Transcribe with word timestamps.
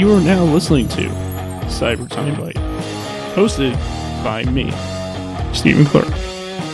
You 0.00 0.14
are 0.14 0.20
now 0.22 0.44
listening 0.44 0.88
to 0.88 1.08
Cyber 1.66 2.08
Time 2.08 2.34
Bite, 2.40 2.54
hosted 3.34 3.74
by 4.24 4.44
me, 4.44 4.70
Stephen 5.52 5.84
Clark. 5.84 6.08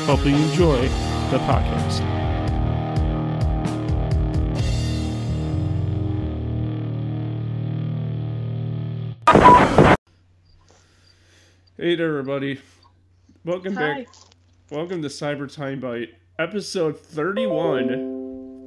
Hope 0.07 0.25
you 0.25 0.37
enjoy 0.37 0.81
the 1.33 1.39
podcast. 1.39 2.05
Hey 11.77 11.97
there, 11.97 12.07
everybody. 12.07 12.61
Welcome 13.45 13.75
back. 13.75 14.07
Welcome 14.71 15.03
to 15.03 15.09
Cyber 15.09 15.53
Time 15.53 15.81
Bite, 15.81 16.15
episode 16.39 16.97
31. 17.01 18.16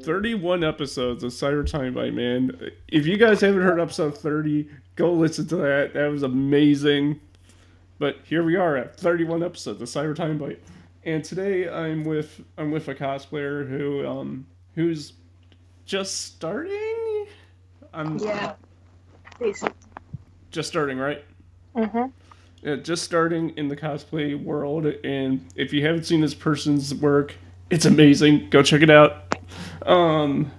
31 0.02 0.64
episodes 0.64 1.24
of 1.24 1.32
Cyber 1.32 1.70
Time 1.70 1.94
Bite, 1.94 2.14
man. 2.14 2.72
If 2.88 3.06
you 3.06 3.18
guys 3.18 3.42
haven't 3.42 3.62
heard 3.62 3.80
episode 3.80 4.18
30, 4.18 4.68
go 4.96 5.12
listen 5.14 5.48
to 5.48 5.56
that. 5.58 5.94
That 5.94 6.08
was 6.08 6.24
amazing. 6.24 7.20
But 7.98 8.18
here 8.24 8.44
we 8.44 8.56
are 8.56 8.78
at 8.78 8.96
31 8.96 9.44
episodes 9.44 9.82
of 9.82 9.88
Cyber 9.90 10.16
Time 10.16 10.38
Bite. 10.38 10.62
And 11.04 11.24
today 11.24 11.70
I'm 11.70 12.04
with 12.04 12.42
I'm 12.58 12.72
with 12.72 12.88
a 12.88 12.96
cosplayer 12.96 13.68
who 13.68 14.06
um 14.06 14.46
who's 14.76 15.14
just 15.86 16.22
starting. 16.22 17.26
I'm 17.94 18.18
Yeah. 18.20 18.54
Just 20.52 20.70
starting, 20.70 20.98
right? 20.98 21.24
Mm-hmm. 21.76 22.06
Yeah, 22.62 22.76
just 22.76 23.04
starting 23.04 23.52
in 23.52 23.70
the 23.70 23.76
cosplay 23.76 24.42
world, 24.42 24.86
and 24.86 25.46
if 25.56 25.72
you 25.72 25.86
haven't 25.86 26.04
seen 26.04 26.20
this 26.20 26.34
person's 26.34 26.94
work, 26.94 27.36
it's 27.70 27.86
amazing. 27.86 28.50
Go 28.50 28.62
check 28.62 28.82
it 28.82 28.90
out. 28.90 29.29
Um, 29.86 30.52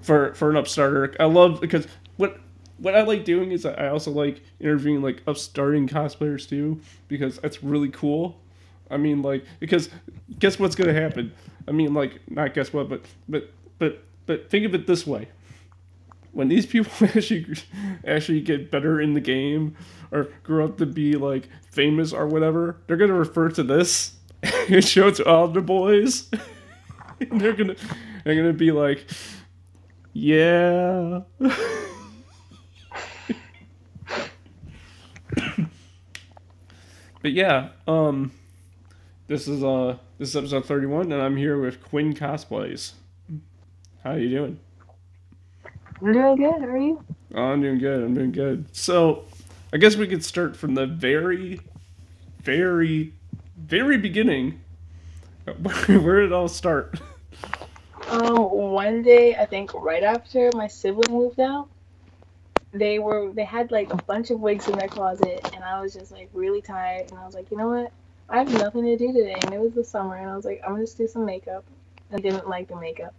for 0.00 0.34
for 0.34 0.50
an 0.50 0.56
upstarter, 0.56 1.14
I 1.20 1.24
love 1.24 1.60
because 1.60 1.86
what 2.16 2.40
what 2.78 2.94
I 2.94 3.02
like 3.02 3.24
doing 3.24 3.52
is 3.52 3.64
I 3.64 3.88
also 3.88 4.10
like 4.10 4.42
interviewing 4.60 5.02
like 5.02 5.22
upstarting 5.26 5.88
cosplayers 5.88 6.48
too 6.48 6.80
because 7.08 7.38
that's 7.38 7.62
really 7.62 7.90
cool. 7.90 8.40
I 8.90 8.96
mean, 8.96 9.22
like 9.22 9.44
because 9.60 9.88
guess 10.38 10.58
what's 10.58 10.74
gonna 10.74 10.92
happen? 10.92 11.32
I 11.68 11.72
mean, 11.72 11.94
like 11.94 12.20
not 12.30 12.54
guess 12.54 12.72
what, 12.72 12.88
but 12.88 13.04
but 13.28 13.52
but 13.78 14.02
but 14.26 14.50
think 14.50 14.66
of 14.66 14.74
it 14.74 14.86
this 14.86 15.06
way 15.06 15.28
when 16.32 16.48
these 16.48 16.66
people 16.66 16.90
actually 17.06 17.46
actually 18.06 18.40
get 18.40 18.70
better 18.70 19.00
in 19.00 19.14
the 19.14 19.20
game 19.20 19.76
or 20.10 20.28
grow 20.42 20.64
up 20.64 20.78
to 20.78 20.86
be 20.86 21.14
like 21.14 21.48
famous 21.70 22.12
or 22.12 22.26
whatever, 22.26 22.76
they're 22.86 22.96
gonna 22.96 23.14
refer 23.14 23.48
to 23.50 23.62
this 23.62 24.16
and 24.68 24.84
show 24.86 25.08
it 25.08 25.16
to 25.16 25.24
all 25.26 25.46
the 25.48 25.60
boys. 25.60 26.28
and 27.20 27.40
they're 27.40 27.52
gonna 27.52 27.76
they're 28.24 28.36
gonna 28.36 28.52
be 28.52 28.70
like, 28.70 29.06
yeah. 30.12 31.22
but 37.20 37.32
yeah, 37.32 37.70
um, 37.88 38.30
this 39.26 39.48
is 39.48 39.64
uh 39.64 39.96
this 40.18 40.28
is 40.28 40.36
episode 40.36 40.66
thirty 40.66 40.86
one, 40.86 41.10
and 41.10 41.20
I'm 41.20 41.36
here 41.36 41.60
with 41.60 41.82
Quinn 41.82 42.14
Cosplays. 42.14 42.92
How 44.04 44.14
you 44.14 44.28
doing? 44.28 44.60
I'm 46.00 46.12
doing 46.12 46.36
good. 46.36 46.60
How 46.60 46.66
are 46.68 46.78
you? 46.78 47.04
Oh, 47.34 47.42
I'm 47.42 47.60
doing 47.60 47.78
good. 47.78 48.04
I'm 48.04 48.14
doing 48.14 48.32
good. 48.32 48.66
So, 48.76 49.24
I 49.72 49.78
guess 49.78 49.96
we 49.96 50.06
could 50.06 50.24
start 50.24 50.56
from 50.56 50.74
the 50.74 50.86
very, 50.86 51.60
very, 52.40 53.14
very 53.56 53.98
beginning. 53.98 54.60
Where 55.86 56.20
did 56.20 56.26
it 56.26 56.32
all 56.32 56.48
start? 56.48 57.00
Um, 58.12 58.50
one 58.50 59.02
day, 59.02 59.34
I 59.36 59.46
think 59.46 59.72
right 59.72 60.02
after 60.02 60.50
my 60.52 60.66
sibling 60.66 61.10
moved 61.14 61.40
out, 61.40 61.70
they 62.70 62.98
were 62.98 63.32
they 63.32 63.44
had 63.44 63.70
like 63.70 63.90
a 63.90 63.96
bunch 63.96 64.30
of 64.30 64.38
wigs 64.38 64.68
in 64.68 64.76
their 64.76 64.88
closet, 64.88 65.48
and 65.54 65.64
I 65.64 65.80
was 65.80 65.94
just 65.94 66.12
like 66.12 66.28
really 66.34 66.60
tired, 66.60 67.10
and 67.10 67.18
I 67.18 67.24
was 67.24 67.34
like, 67.34 67.50
you 67.50 67.56
know 67.56 67.70
what? 67.70 67.90
I 68.28 68.36
have 68.36 68.52
nothing 68.52 68.84
to 68.84 68.98
do 68.98 69.14
today, 69.14 69.36
and 69.42 69.54
it 69.54 69.58
was 69.58 69.72
the 69.72 69.82
summer, 69.82 70.16
and 70.16 70.28
I 70.28 70.36
was 70.36 70.44
like, 70.44 70.60
I'm 70.62 70.72
gonna 70.72 70.84
just 70.84 70.98
do 70.98 71.06
some 71.06 71.24
makeup. 71.24 71.64
I 72.12 72.18
didn't 72.18 72.46
like 72.46 72.68
the 72.68 72.76
makeup, 72.76 73.14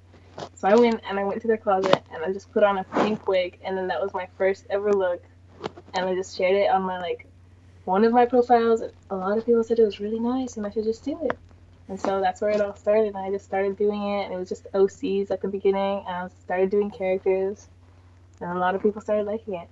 so 0.53 0.67
I 0.67 0.75
went 0.75 1.01
and 1.09 1.19
I 1.19 1.23
went 1.23 1.41
to 1.41 1.47
their 1.47 1.57
closet, 1.57 2.03
and 2.13 2.23
I 2.23 2.31
just 2.31 2.51
put 2.51 2.62
on 2.62 2.78
a 2.78 2.84
pink 2.84 3.28
wig, 3.28 3.57
and 3.63 3.75
then 3.75 3.88
that 3.88 4.00
was 4.00 4.13
my 4.13 4.28
first 4.38 4.67
ever 4.69 4.94
look, 4.94 5.23
and 5.96 6.06
I 6.06 6.13
just 6.13 6.38
shared 6.38 6.56
it 6.56 6.69
on 6.69 6.84
my 6.84 7.00
like 7.00 7.25
one 7.85 8.03
of 8.03 8.13
my 8.13 8.28
profiles. 8.28 8.81
And 8.81 8.94
a 9.09 9.16
lot 9.16 9.40
of 9.40 9.46
people 9.47 9.63
said 9.63 9.79
it 9.79 9.85
was 9.85 10.00
really 10.00 10.19
nice, 10.19 10.57
and 10.57 10.67
I 10.67 10.69
should 10.69 10.84
just 10.84 11.03
do 11.03 11.17
it. 11.23 11.35
And 11.89 11.99
so 11.99 12.21
that's 12.21 12.41
where 12.41 12.51
it 12.51 12.61
all 12.61 12.75
started. 12.75 13.07
And 13.07 13.17
I 13.17 13.29
just 13.29 13.45
started 13.45 13.77
doing 13.77 14.01
it. 14.01 14.25
And 14.25 14.33
it 14.33 14.38
was 14.38 14.49
just 14.49 14.71
OCs 14.73 15.31
at 15.31 15.41
the 15.41 15.47
beginning. 15.47 16.03
And 16.07 16.16
I 16.16 16.27
started 16.44 16.69
doing 16.69 16.89
characters. 16.89 17.67
And 18.39 18.51
a 18.51 18.59
lot 18.59 18.75
of 18.75 18.81
people 18.81 19.01
started 19.01 19.25
liking 19.25 19.55
it. 19.55 19.69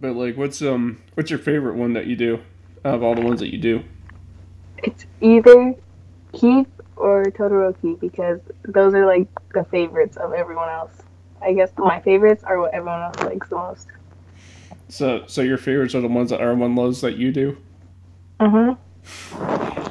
But 0.00 0.16
like, 0.16 0.36
what's 0.36 0.60
um, 0.62 1.00
what's 1.14 1.30
your 1.30 1.38
favorite 1.38 1.76
one 1.76 1.92
that 1.92 2.06
you 2.06 2.16
do 2.16 2.40
out 2.84 2.94
of 2.94 3.02
all 3.02 3.14
the 3.14 3.20
ones 3.20 3.40
that 3.40 3.52
you 3.52 3.58
do? 3.58 3.84
It's 4.78 5.06
either 5.20 5.74
Keith 6.32 6.66
or 6.96 7.24
Todoroki 7.26 7.98
because 8.00 8.40
those 8.64 8.94
are 8.94 9.06
like 9.06 9.28
the 9.54 9.64
favorites 9.64 10.16
of 10.16 10.32
everyone 10.32 10.68
else. 10.68 10.92
I 11.40 11.52
guess 11.52 11.70
my 11.76 12.00
favorites 12.00 12.42
are 12.44 12.60
what 12.60 12.74
everyone 12.74 13.02
else 13.02 13.20
likes 13.20 13.48
the 13.48 13.56
most. 13.56 13.88
So, 14.88 15.24
so 15.26 15.40
your 15.42 15.58
favorites 15.58 15.94
are 15.94 16.00
the 16.00 16.08
ones 16.08 16.30
that 16.30 16.40
everyone 16.40 16.74
loves 16.74 17.00
that 17.00 17.16
you 17.16 17.32
do. 17.32 17.56
Mm-hmm. 18.40 19.81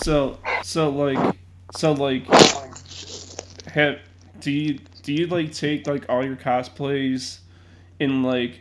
So, 0.00 0.38
so 0.62 0.90
like, 0.90 1.36
so 1.74 1.92
like, 1.92 2.24
have 3.66 3.98
do 4.40 4.52
you 4.52 4.78
do 5.02 5.12
you 5.12 5.26
like 5.26 5.52
take 5.52 5.88
like 5.88 6.08
all 6.08 6.24
your 6.24 6.36
cosplays 6.36 7.40
and 7.98 8.24
like 8.24 8.60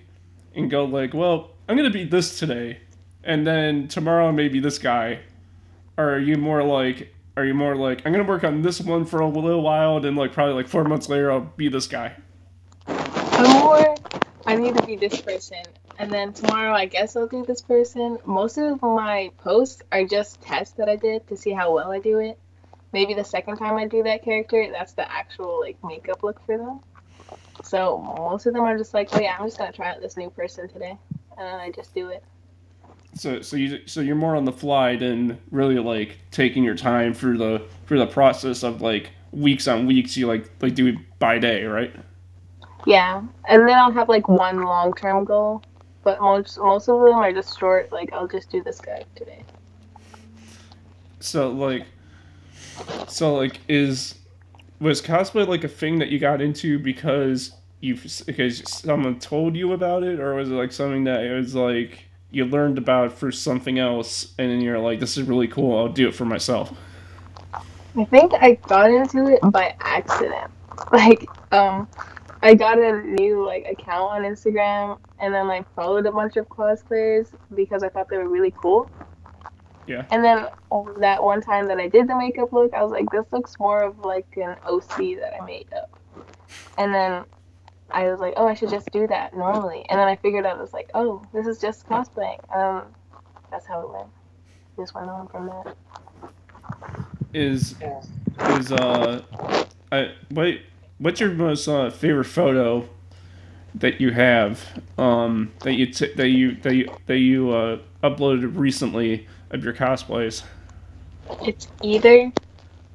and 0.55 0.69
go 0.69 0.85
like, 0.85 1.13
well, 1.13 1.51
I'm 1.69 1.77
gonna 1.77 1.91
be 1.91 2.03
this 2.05 2.39
today, 2.39 2.79
and 3.23 3.45
then 3.45 3.87
tomorrow 3.87 4.31
maybe 4.31 4.59
this 4.59 4.79
guy, 4.79 5.19
or 5.95 6.15
are 6.15 6.19
you 6.19 6.37
more 6.37 6.63
like, 6.63 7.13
are 7.37 7.45
you 7.45 7.53
more 7.53 7.75
like, 7.75 8.01
I'm 8.05 8.11
gonna 8.11 8.23
work 8.23 8.43
on 8.43 8.63
this 8.63 8.81
one 8.81 9.05
for 9.05 9.19
a 9.19 9.27
little 9.27 9.61
while, 9.61 9.97
and 9.97 10.05
then 10.05 10.15
like 10.15 10.33
probably 10.33 10.55
like 10.55 10.67
four 10.67 10.85
months 10.85 11.07
later 11.07 11.31
I'll 11.31 11.41
be 11.55 11.69
this 11.69 11.85
guy. 11.85 12.15
I'm 12.87 13.59
more, 13.59 13.95
I 14.47 14.55
need 14.55 14.75
to 14.75 14.85
be 14.87 14.95
this 14.95 15.21
person. 15.21 15.63
And 15.99 16.11
then 16.11 16.31
tomorrow, 16.33 16.73
I 16.73 16.85
guess 16.85 17.15
I'll 17.15 17.27
do 17.27 17.43
this 17.43 17.61
person. 17.61 18.19
Most 18.25 18.57
of 18.57 18.81
my 18.81 19.31
posts 19.39 19.81
are 19.91 20.05
just 20.05 20.41
tests 20.41 20.75
that 20.75 20.87
I 20.87 20.95
did 20.95 21.27
to 21.27 21.37
see 21.37 21.51
how 21.51 21.73
well 21.73 21.91
I 21.91 21.99
do 21.99 22.19
it. 22.19 22.37
Maybe 22.93 23.13
the 23.13 23.23
second 23.23 23.57
time 23.57 23.75
I 23.77 23.87
do 23.87 24.03
that 24.03 24.23
character, 24.23 24.67
that's 24.71 24.93
the 24.93 25.11
actual 25.11 25.59
like 25.59 25.77
makeup 25.83 26.23
look 26.23 26.43
for 26.45 26.57
them. 26.57 26.79
So 27.63 27.97
most 27.97 28.45
of 28.45 28.53
them 28.53 28.63
are 28.63 28.77
just 28.77 28.93
like, 28.93 29.09
oh 29.13 29.19
yeah, 29.19 29.35
I'm 29.37 29.45
just 29.45 29.57
gonna 29.57 29.71
try 29.71 29.89
out 29.89 30.01
this 30.01 30.17
new 30.17 30.29
person 30.29 30.69
today, 30.69 30.97
and 31.37 31.47
then 31.47 31.59
I 31.59 31.71
just 31.71 31.93
do 31.93 32.09
it. 32.09 32.23
So, 33.15 33.41
so 33.41 33.57
you 33.57 33.87
so 33.87 34.01
you're 34.01 34.15
more 34.15 34.35
on 34.35 34.45
the 34.45 34.51
fly 34.51 34.95
than 34.95 35.39
really 35.51 35.79
like 35.79 36.19
taking 36.31 36.63
your 36.63 36.75
time 36.75 37.13
through 37.13 37.39
the 37.39 37.63
through 37.87 37.99
the 37.99 38.07
process 38.07 38.63
of 38.63 38.81
like 38.81 39.11
weeks 39.31 39.67
on 39.67 39.87
weeks. 39.87 40.15
You 40.15 40.27
like 40.27 40.49
like 40.61 40.75
do 40.75 40.87
it 40.87 40.95
by 41.19 41.39
day, 41.39 41.65
right? 41.65 41.93
Yeah, 42.85 43.23
and 43.49 43.67
then 43.67 43.77
I'll 43.77 43.91
have 43.91 44.07
like 44.07 44.29
one 44.29 44.61
long 44.61 44.93
term 44.93 45.25
goal, 45.25 45.63
but 46.07 46.21
most 46.21 46.57
most 46.57 46.87
of 46.87 47.01
them 47.01 47.15
are 47.15 47.33
just 47.33 47.59
short. 47.59 47.91
Like 47.91 48.13
I'll 48.13 48.29
just 48.29 48.49
do 48.49 48.63
this 48.63 48.79
guy 48.79 49.03
today. 49.13 49.43
So 51.19 51.49
like, 51.49 51.85
so 53.09 53.35
like, 53.35 53.59
is 53.67 54.15
was 54.79 55.01
cosplay 55.01 55.45
like 55.45 55.65
a 55.65 55.67
thing 55.67 55.99
that 55.99 56.07
you 56.07 56.17
got 56.17 56.39
into 56.39 56.79
because 56.79 57.51
you 57.81 57.99
because 58.25 58.63
someone 58.71 59.19
told 59.19 59.57
you 59.57 59.73
about 59.73 60.03
it, 60.03 60.21
or 60.21 60.35
was 60.35 60.49
it 60.49 60.53
like 60.53 60.71
something 60.71 61.03
that 61.03 61.25
it 61.25 61.33
was 61.33 61.53
like 61.53 62.05
you 62.31 62.45
learned 62.45 62.77
about 62.77 63.11
through 63.11 63.33
something 63.33 63.77
else, 63.77 64.33
and 64.39 64.49
then 64.49 64.61
you're 64.61 64.79
like, 64.79 65.01
this 65.01 65.17
is 65.17 65.27
really 65.27 65.49
cool. 65.49 65.77
I'll 65.77 65.89
do 65.89 66.07
it 66.07 66.15
for 66.15 66.23
myself. 66.23 66.73
I 67.53 68.05
think 68.05 68.31
I 68.33 68.53
got 68.53 68.91
into 68.91 69.27
it 69.27 69.41
by 69.51 69.75
accident. 69.81 70.51
Like, 70.91 71.25
um, 71.51 71.87
I 72.47 72.53
got 72.53 72.79
a 72.79 73.01
new 73.03 73.45
like 73.45 73.65
account 73.67 74.09
on 74.09 74.21
Instagram 74.21 74.97
and 75.19 75.33
then 75.33 75.49
like 75.49 75.65
followed 75.75 76.05
a 76.05 76.11
bunch 76.13 76.37
of 76.37 76.47
cosplayers 76.47 77.27
because 77.53 77.83
I 77.83 77.89
thought 77.89 78.07
they 78.07 78.15
were 78.15 78.29
really 78.29 78.53
cool. 78.61 78.89
Yeah. 79.85 80.05
And 80.11 80.23
then 80.23 80.47
that 80.99 81.21
one 81.21 81.41
time 81.41 81.67
that 81.67 81.77
I 81.77 81.89
did 81.89 82.07
the 82.07 82.15
makeup 82.15 82.53
look, 82.53 82.73
I 82.73 82.81
was 82.83 82.93
like, 82.93 83.09
this 83.11 83.25
looks 83.33 83.59
more 83.59 83.83
of 83.83 83.99
like 83.99 84.27
an 84.37 84.55
OC 84.65 85.19
that 85.19 85.33
I 85.37 85.45
made 85.45 85.67
up. 85.73 85.99
And 86.77 86.95
then 86.95 87.25
I 87.91 88.09
was 88.09 88.21
like, 88.21 88.35
oh, 88.37 88.47
I 88.47 88.53
should 88.53 88.69
just 88.69 88.89
do 88.93 89.07
that 89.07 89.35
normally. 89.35 89.85
And 89.89 89.99
then 89.99 90.07
I 90.07 90.15
figured 90.15 90.45
out, 90.45 90.57
I 90.57 90.61
was 90.61 90.71
like, 90.71 90.89
oh, 90.93 91.21
this 91.33 91.47
is 91.47 91.59
just 91.59 91.85
cosplaying. 91.85 92.39
Um, 92.55 92.83
that's 93.51 93.67
how 93.67 93.81
it 93.81 93.91
went. 93.91 94.07
Just 94.77 94.95
went 94.95 95.09
on 95.09 95.27
from 95.27 95.47
that. 95.47 95.75
Is 97.33 97.75
is 97.81 98.71
uh, 98.71 99.21
I 99.91 100.13
wait. 100.31 100.61
What's 100.99 101.19
your 101.19 101.29
most 101.31 101.67
uh, 101.67 101.89
favorite 101.91 102.25
photo 102.25 102.89
that 103.75 104.01
you 104.01 104.11
have 104.11 104.81
um, 104.97 105.51
that 105.61 105.73
you 105.73 105.85
t- 105.87 106.13
that 106.13 106.29
you 106.29 106.55
that 106.63 106.75
you 106.75 106.89
that 107.05 107.19
you 107.19 107.51
uh, 107.51 107.79
uploaded 108.03 108.57
recently 108.57 109.27
of 109.51 109.63
your 109.63 109.73
cosplays? 109.73 110.43
It's 111.43 111.67
either 111.83 112.31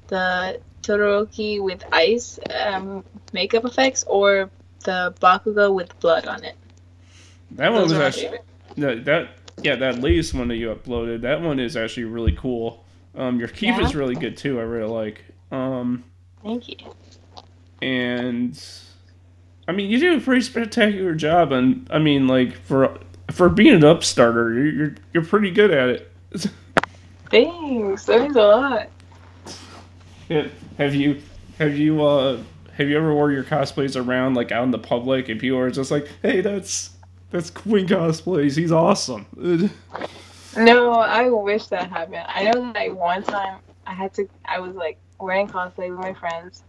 the 0.08 0.60
Todoroki 0.82 1.62
with 1.62 1.84
ice 1.93 2.40
um, 2.50 3.04
makeup 3.32 3.64
effects 3.64 4.05
or 4.08 4.50
the 4.84 5.14
Bakugo 5.20 5.72
with 5.72 5.98
blood 6.00 6.26
on 6.26 6.43
it. 6.44 6.56
That 7.52 7.72
one 7.72 7.82
Those 7.82 7.93
was 7.93 8.00
actually 8.00 8.38
that, 8.78 9.05
that 9.05 9.28
yeah 9.62 9.76
that 9.76 10.00
latest 10.00 10.34
one 10.34 10.48
that 10.48 10.56
you 10.56 10.75
uploaded. 10.75 11.20
That 11.20 11.40
one 11.40 11.60
is 11.60 11.76
actually 11.76 12.05
really 12.05 12.32
cool. 12.32 12.84
Um, 13.14 13.38
your 13.38 13.48
Keith 13.48 13.76
Yeah? 13.76 13.84
is 13.84 13.94
really 13.94 14.14
good 14.16 14.37
too. 14.37 14.58
I 14.58 14.62
really 14.62 14.88
like. 14.90 15.25
Um, 15.52 16.02
Thank 16.43 16.69
you. 16.69 16.76
And 17.82 18.62
I 19.67 19.73
mean 19.73 19.90
you 19.90 19.99
do 19.99 20.17
a 20.17 20.20
pretty 20.20 20.43
spectacular 20.43 21.14
job. 21.14 21.52
And 21.52 21.87
I 21.90 21.99
mean 21.99 22.29
like 22.29 22.55
for 22.55 22.99
for 23.31 23.49
being 23.49 23.75
an 23.75 23.84
upstarter, 23.84 24.52
you're 24.55 24.73
you're, 24.73 24.94
you're 25.12 25.25
pretty 25.25 25.50
good 25.50 25.70
at 25.70 25.88
it. 25.88 26.12
Thanks. 27.31 28.05
That 28.06 28.20
means 28.23 28.37
a 28.37 28.43
lot. 28.43 28.88
Yeah. 30.29 30.49
Have 30.79 30.94
you 30.94 31.20
have 31.58 31.76
you 31.76 32.02
uh 32.02 32.43
have 32.75 32.88
you 32.88 32.96
ever 32.96 33.12
wore 33.12 33.31
your 33.31 33.44
cosplays 33.44 34.02
around 34.02 34.34
like 34.34 34.52
out 34.52 34.64
in 34.64 34.70
the 34.70 34.79
public 34.79 35.29
and 35.29 35.38
people 35.40 35.58
are 35.58 35.70
just 35.70 35.90
like, 35.90 36.08
hey, 36.23 36.40
that's 36.40 36.90
that's 37.31 37.50
Quinn 37.50 37.87
cosplays. 37.87 38.56
He's 38.56 38.73
awesome. 38.73 39.26
No, 40.56 40.93
I 40.93 41.31
wish 41.31 41.69
that 41.69 41.90
happened. 41.90 42.26
I 42.29 42.44
know 42.44 42.61
that 42.61 42.75
like 42.75 42.94
one 42.94 43.23
time 43.23 43.61
I 43.87 43.94
had 43.94 44.12
to 44.14 44.29
I 44.44 44.61
was 44.61 44.75
like 44.75 44.99
wearing 45.19 45.49
cosplay 45.49 45.90
with 45.90 45.99
my 45.99 46.12
friends. 46.12 46.62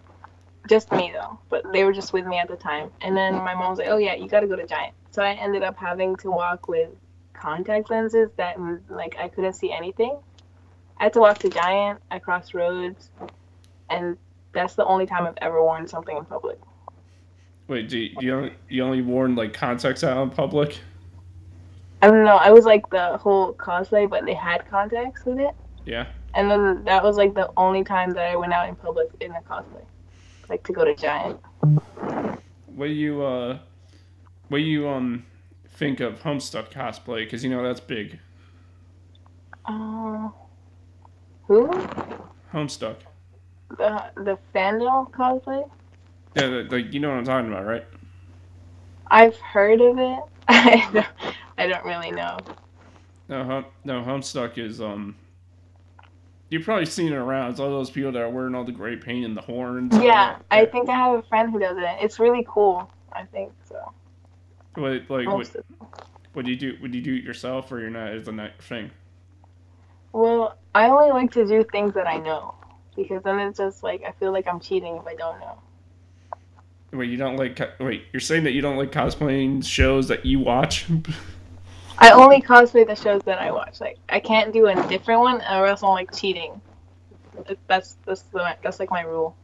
Just 0.68 0.92
me 0.92 1.12
though. 1.14 1.40
But 1.50 1.72
they 1.72 1.84
were 1.84 1.94
just 1.94 2.14
with 2.14 2.26
me 2.26 2.38
at 2.38 2.48
the 2.48 2.56
time. 2.56 2.92
And 3.02 3.16
then 3.16 3.36
my 3.36 3.54
mom 3.54 3.72
was 3.72 3.80
like, 3.80 3.90
Oh 3.90 3.98
yeah, 3.98 4.16
you 4.16 4.28
gotta 4.28 4.48
go 4.48 4.56
to 4.56 4.66
Giant. 4.66 4.94
So 5.12 5.22
I 5.22 5.34
ended 5.34 5.64
up 5.64 5.78
having 5.78 6.16
to 6.18 6.32
walk 6.32 6.68
with 6.68 6.90
contact 7.34 7.90
lenses 7.90 8.30
that 8.38 8.58
mm, 8.58 8.80
like 8.90 9.16
I 9.20 9.28
couldn't 9.28 9.54
see 9.54 9.72
anything. 9.72 10.18
I 10.98 11.04
had 11.04 11.14
to 11.14 11.20
walk 11.20 11.40
to 11.40 11.50
Giant, 11.50 12.00
I 12.12 12.20
crossed 12.20 12.54
roads, 12.54 13.10
and 13.90 14.18
that's 14.54 14.76
the 14.76 14.86
only 14.86 15.06
time 15.06 15.26
I've 15.26 15.38
ever 15.42 15.62
worn 15.62 15.88
something 15.88 16.16
in 16.16 16.26
public. 16.26 16.60
Wait, 17.68 17.90
do 17.90 17.98
you, 17.98 18.16
you 18.20 18.34
only 18.36 18.54
you 18.70 18.84
only 18.84 19.02
worn 19.02 19.36
like 19.36 19.54
contacts 19.54 20.04
out 20.04 20.22
in 20.22 20.30
public? 20.30 20.80
I 22.02 22.08
don't 22.08 22.26
know, 22.26 22.36
I 22.36 22.52
was 22.52 22.66
like 22.66 22.90
the 22.90 23.18
whole 23.18 23.54
cosplay 23.54 24.10
but 24.10 24.26
they 24.26 24.34
had 24.34 24.70
contacts 24.70 25.26
with 25.26 25.40
it. 25.40 25.56
Yeah. 25.86 26.08
And 26.36 26.50
then 26.50 26.84
that 26.86 27.04
was 27.04 27.18
like 27.18 27.34
the 27.34 27.52
only 27.58 27.84
time 27.84 28.12
that 28.12 28.26
I 28.32 28.36
went 28.36 28.54
out 28.54 28.68
in 28.68 28.76
public 28.76 29.10
in 29.20 29.32
a 29.32 29.42
cosplay, 29.42 29.84
like 30.54 30.64
to 30.64 30.72
go 30.74 30.86
to 30.86 30.96
Giant. 30.96 31.40
What 32.76 32.86
do 32.86 32.94
you 32.94 33.24
uh, 33.24 33.58
what 34.50 34.60
do 34.60 34.64
you 34.64 34.88
um 34.88 35.26
think 35.78 36.00
of 36.00 36.22
Homestuck 36.22 36.72
cosplay? 36.72 37.26
Because 37.26 37.44
you 37.44 37.50
know 37.50 37.64
that's 37.64 37.80
big. 37.80 38.20
Uh, 39.66 40.30
who? 41.48 41.68
Homestuck. 42.54 42.98
The 43.78 44.12
the 44.16 44.38
fandom 44.54 45.10
cosplay? 45.10 45.68
Yeah, 46.36 46.64
like 46.70 46.94
you 46.94 47.00
know 47.00 47.10
what 47.10 47.18
I'm 47.18 47.26
talking 47.26 47.52
about, 47.52 47.66
right? 47.66 47.86
I've 49.08 49.38
heard 49.38 49.82
of 49.82 49.98
it. 49.98 50.20
I 50.48 50.90
don't, 50.94 51.08
I 51.58 51.68
don't 51.68 51.84
really 51.86 52.12
know. 52.12 52.38
No, 53.28 53.44
hum, 53.44 53.66
no, 53.84 54.04
Homestuck 54.04 54.60
is 54.60 54.80
um. 54.80 55.16
You've 56.54 56.66
probably 56.66 56.86
seen 56.86 57.08
it 57.12 57.16
around. 57.16 57.50
It's 57.50 57.60
all 57.60 57.72
those 57.72 57.90
people 57.90 58.12
that 58.12 58.22
are 58.22 58.30
wearing 58.30 58.54
all 58.54 58.64
the 58.64 58.72
gray 58.72 58.96
paint 58.96 59.26
and 59.26 59.36
the 59.36 59.42
horns. 59.42 59.92
Yeah. 60.00 60.38
I 60.52 60.66
think 60.66 60.88
I 60.88 60.96
have 60.96 61.18
a 61.18 61.24
friend 61.24 61.52
who 61.52 61.58
does 61.58 61.78
it. 61.80 61.98
It's 62.00 62.20
really 62.20 62.46
cool. 62.48 62.92
I 63.12 63.24
think 63.24 63.52
so. 63.68 63.92
What, 64.76 64.92
like, 64.92 65.10
what, 65.10 65.26
Most 65.26 65.56
of- 65.56 65.66
what 66.34 66.46
do 66.46 66.52
you 66.52 66.58
do? 66.58 66.78
Would 66.80 66.94
you 66.94 67.02
do 67.02 67.16
it 67.16 67.24
yourself, 67.24 67.72
or 67.72 67.80
you're 67.80 67.90
not? 67.90 68.14
Is 68.14 68.28
a 68.28 68.32
night 68.32 68.62
thing? 68.62 68.92
Well, 70.12 70.56
I 70.76 70.90
only 70.90 71.10
like 71.10 71.32
to 71.32 71.44
do 71.44 71.64
things 71.72 71.96
that 71.96 72.06
I 72.06 72.20
know 72.20 72.54
because 72.96 73.24
then 73.24 73.40
it's 73.40 73.58
just 73.58 73.82
like 73.82 74.04
I 74.08 74.12
feel 74.12 74.32
like 74.32 74.48
I'm 74.48 74.60
cheating 74.60 74.98
if 74.98 75.08
I 75.08 75.16
don't 75.16 75.40
know. 75.40 75.58
Wait, 76.92 77.10
you 77.10 77.18
don't 77.18 77.38
like? 77.38 77.60
Wait, 77.80 78.04
you're 78.14 78.20
saying 78.20 78.44
that 78.44 78.52
you 78.52 78.62
don't 78.62 78.78
like 78.78 78.92
cosplaying 78.92 79.66
shows 79.66 80.08
that 80.10 80.24
you 80.24 80.40
watch? 80.40 80.86
I 81.98 82.12
only 82.12 82.42
cosplay 82.42 82.86
the 82.86 82.96
shows 82.96 83.22
that 83.24 83.40
I 83.40 83.52
watch. 83.52 83.80
Like 83.80 83.98
I 84.10 84.20
can't 84.20 84.54
do 84.54 84.68
a 84.68 84.88
different 84.88 85.22
one, 85.22 85.42
or 85.42 85.68
else 85.68 85.84
I'm 85.84 85.90
like 85.90 86.14
cheating. 86.16 86.60
That's 87.68 87.98
that's 88.06 88.24
the, 88.24 88.56
that's 88.62 88.80
like 88.80 88.90
my 88.92 89.02
rule. 89.02 89.36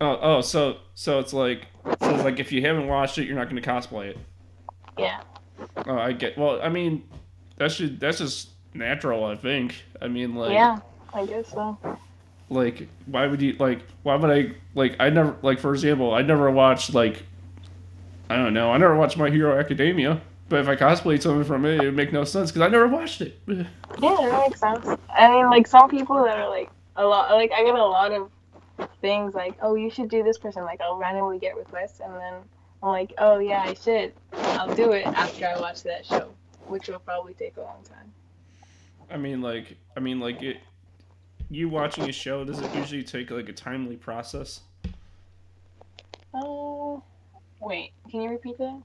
oh, 0.00 0.18
oh, 0.20 0.40
so 0.40 0.78
so 0.94 1.18
it's 1.18 1.32
like 1.32 1.66
so 1.84 2.14
it's 2.14 2.24
like 2.24 2.40
if 2.40 2.52
you 2.52 2.62
haven't 2.62 2.88
watched 2.88 3.18
it, 3.18 3.26
you're 3.26 3.36
not 3.36 3.48
going 3.50 3.60
to 3.60 3.68
cosplay 3.68 4.08
it. 4.08 4.18
Yeah. 4.98 5.20
Oh, 5.86 5.98
I 5.98 6.12
get. 6.12 6.36
Well, 6.36 6.60
I 6.62 6.68
mean, 6.68 7.04
that 7.56 7.72
should 7.72 8.00
that's 8.00 8.18
just 8.18 8.50
natural. 8.74 9.24
I 9.24 9.36
think. 9.36 9.84
I 10.00 10.08
mean, 10.08 10.34
like, 10.34 10.52
yeah, 10.52 10.78
I 11.14 11.26
guess 11.26 11.50
so. 11.50 11.78
like, 12.50 12.88
why 13.06 13.26
would 13.26 13.40
you 13.40 13.54
like? 13.58 13.80
Why 14.02 14.16
would 14.16 14.30
I 14.30 14.52
like? 14.74 14.96
I 15.00 15.10
never 15.10 15.36
like, 15.42 15.58
for 15.58 15.72
example, 15.72 16.14
I 16.14 16.22
never 16.22 16.50
watched 16.50 16.94
like, 16.94 17.22
I 18.28 18.36
don't 18.36 18.54
know, 18.54 18.72
I 18.72 18.78
never 18.78 18.96
watched 18.96 19.16
My 19.16 19.30
Hero 19.30 19.58
Academia. 19.58 20.20
But 20.48 20.60
if 20.60 20.68
I 20.68 20.76
cosplayed 20.76 21.22
something 21.22 21.44
from 21.44 21.64
it, 21.64 21.80
it 21.80 21.84
would 21.86 21.96
make 21.96 22.12
no 22.12 22.24
sense 22.24 22.52
because 22.52 22.62
I 22.62 22.68
never 22.68 22.86
watched 22.86 23.20
it. 23.20 23.38
Yeah, 23.48 23.64
that 24.00 24.44
makes 24.46 24.60
sense. 24.60 24.86
I 25.10 25.28
mean, 25.28 25.46
like 25.50 25.66
some 25.66 25.90
people 25.90 26.22
that 26.24 26.38
are 26.38 26.48
like 26.48 26.70
a 26.94 27.04
lot. 27.04 27.32
Like 27.32 27.50
I 27.52 27.64
get 27.64 27.74
a 27.74 27.84
lot 27.84 28.12
of 28.12 28.30
things 29.00 29.34
like, 29.34 29.56
oh, 29.60 29.74
you 29.74 29.90
should 29.90 30.08
do 30.08 30.22
this 30.22 30.38
person. 30.38 30.62
Like 30.64 30.80
I'll 30.80 30.96
randomly 30.96 31.38
get 31.38 31.56
requests, 31.56 32.00
and 32.00 32.14
then 32.14 32.34
I'm 32.82 32.88
like, 32.88 33.12
oh 33.18 33.38
yeah, 33.38 33.62
I 33.62 33.74
should. 33.74 34.12
I'll 34.32 34.72
do 34.74 34.92
it 34.92 35.06
after 35.06 35.46
I 35.46 35.58
watch 35.58 35.82
that 35.82 36.06
show, 36.06 36.30
which 36.66 36.86
will 36.88 37.00
probably 37.00 37.34
take 37.34 37.56
a 37.56 37.62
long 37.62 37.82
time. 37.82 38.12
I 39.10 39.16
mean, 39.16 39.40
like, 39.40 39.76
I 39.96 40.00
mean, 40.00 40.20
like 40.20 40.42
it. 40.42 40.58
You 41.48 41.68
watching 41.68 42.08
a 42.08 42.12
show 42.12 42.44
does 42.44 42.58
it 42.58 42.74
usually 42.74 43.04
take 43.04 43.30
like 43.30 43.48
a 43.48 43.52
timely 43.52 43.94
process? 43.96 44.62
Oh, 46.34 47.02
wait, 47.60 47.92
can 48.10 48.22
you 48.22 48.30
repeat 48.30 48.58
that? 48.58 48.82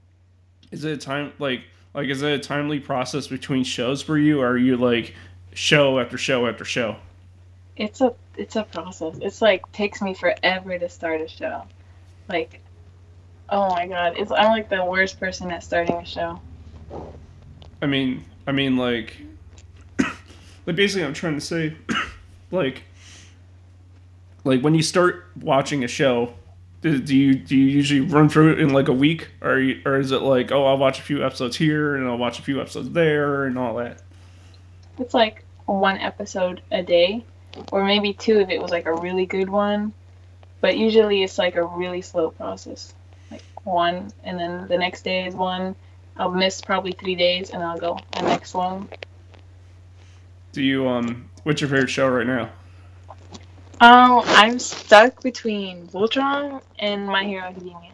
Is 0.72 0.84
it 0.84 0.92
a 0.92 0.96
time 0.96 1.32
like 1.38 1.62
like 1.94 2.08
is 2.08 2.22
it 2.22 2.32
a 2.32 2.38
timely 2.38 2.80
process 2.80 3.28
between 3.28 3.62
shows 3.62 4.02
for 4.02 4.18
you, 4.18 4.40
or 4.40 4.48
are 4.48 4.58
you 4.58 4.76
like 4.76 5.14
show 5.52 6.00
after 6.00 6.18
show 6.18 6.46
after 6.46 6.64
show? 6.64 6.96
It's 7.76 8.00
a 8.00 8.14
it's 8.36 8.56
a 8.56 8.64
process. 8.64 9.18
It's 9.20 9.42
like 9.42 9.70
takes 9.72 10.00
me 10.00 10.14
forever 10.14 10.78
to 10.78 10.88
start 10.88 11.20
a 11.20 11.28
show. 11.28 11.64
Like, 12.28 12.60
oh 13.50 13.68
my 13.68 13.86
god, 13.86 14.14
it's 14.16 14.32
I'm 14.32 14.46
like 14.46 14.70
the 14.70 14.84
worst 14.84 15.20
person 15.20 15.50
at 15.50 15.62
starting 15.62 15.96
a 15.96 16.06
show. 16.06 16.40
I 17.82 17.86
mean, 17.86 18.24
I 18.46 18.52
mean, 18.52 18.76
like, 18.76 19.16
like 19.98 20.76
basically, 20.76 21.04
I'm 21.04 21.14
trying 21.14 21.34
to 21.34 21.40
say, 21.40 21.76
like, 22.50 22.84
like 24.44 24.62
when 24.62 24.74
you 24.74 24.82
start 24.82 25.26
watching 25.40 25.84
a 25.84 25.88
show, 25.88 26.32
do, 26.82 26.98
do 26.98 27.16
you 27.16 27.34
do 27.34 27.56
you 27.56 27.64
usually 27.64 28.00
run 28.00 28.28
through 28.28 28.52
it 28.52 28.60
in 28.60 28.70
like 28.70 28.88
a 28.88 28.92
week, 28.92 29.28
or 29.40 29.58
you, 29.58 29.80
or 29.86 29.98
is 29.98 30.10
it 30.10 30.20
like, 30.20 30.50
oh, 30.50 30.66
I'll 30.66 30.78
watch 30.78 30.98
a 30.98 31.02
few 31.02 31.24
episodes 31.24 31.56
here 31.56 31.94
and 31.94 32.06
I'll 32.08 32.18
watch 32.18 32.40
a 32.40 32.42
few 32.42 32.60
episodes 32.60 32.90
there 32.90 33.44
and 33.44 33.56
all 33.56 33.76
that? 33.76 34.02
It's 34.98 35.14
like 35.14 35.44
one 35.66 35.98
episode 35.98 36.60
a 36.72 36.82
day, 36.82 37.24
or 37.70 37.84
maybe 37.84 38.12
two 38.12 38.40
if 38.40 38.50
it 38.50 38.60
was 38.60 38.72
like 38.72 38.86
a 38.86 38.94
really 38.94 39.26
good 39.26 39.48
one. 39.48 39.92
But 40.60 40.76
usually 40.76 41.22
it's 41.22 41.38
like 41.38 41.54
a 41.54 41.64
really 41.64 42.02
slow 42.02 42.30
process. 42.30 42.92
Like 43.30 43.42
one, 43.62 44.12
and 44.24 44.38
then 44.38 44.66
the 44.66 44.76
next 44.76 45.02
day 45.02 45.26
is 45.26 45.34
one. 45.34 45.76
I'll 46.16 46.32
miss 46.32 46.60
probably 46.60 46.92
three 46.92 47.14
days, 47.14 47.50
and 47.50 47.62
I'll 47.62 47.78
go 47.78 47.98
the 48.12 48.22
next 48.22 48.54
one. 48.54 48.88
Do 50.50 50.62
you 50.62 50.88
um, 50.88 51.30
what's 51.44 51.60
your 51.60 51.70
favorite 51.70 51.90
show 51.90 52.08
right 52.08 52.26
now? 52.26 52.50
Um, 53.82 54.22
I'm 54.26 54.60
stuck 54.60 55.24
between 55.24 55.88
Voltron 55.88 56.62
and 56.78 57.04
My 57.04 57.24
Hero 57.24 57.46
Academia. 57.46 57.90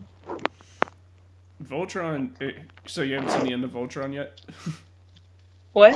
Voltron. 1.65 2.31
eh, 2.43 2.53
So 2.87 3.01
you 3.01 3.15
haven't 3.15 3.31
seen 3.31 3.45
the 3.47 3.53
end 3.55 3.65
of 3.65 3.71
Voltron 3.71 4.13
yet? 4.13 4.39
What? 5.73 5.95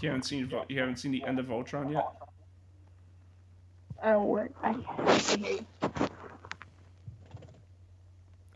You 0.00 0.08
haven't 0.08 0.24
seen 0.24 0.50
you 0.68 0.78
haven't 0.80 0.96
seen 0.96 1.12
the 1.12 1.22
end 1.24 1.38
of 1.38 1.46
Voltron 1.46 1.92
yet? 1.92 2.06
Uh, 4.02 4.14
what? 4.18 4.48
I 4.64 4.72
can't 4.74 5.20
hear 5.40 5.50
you. 5.52 5.66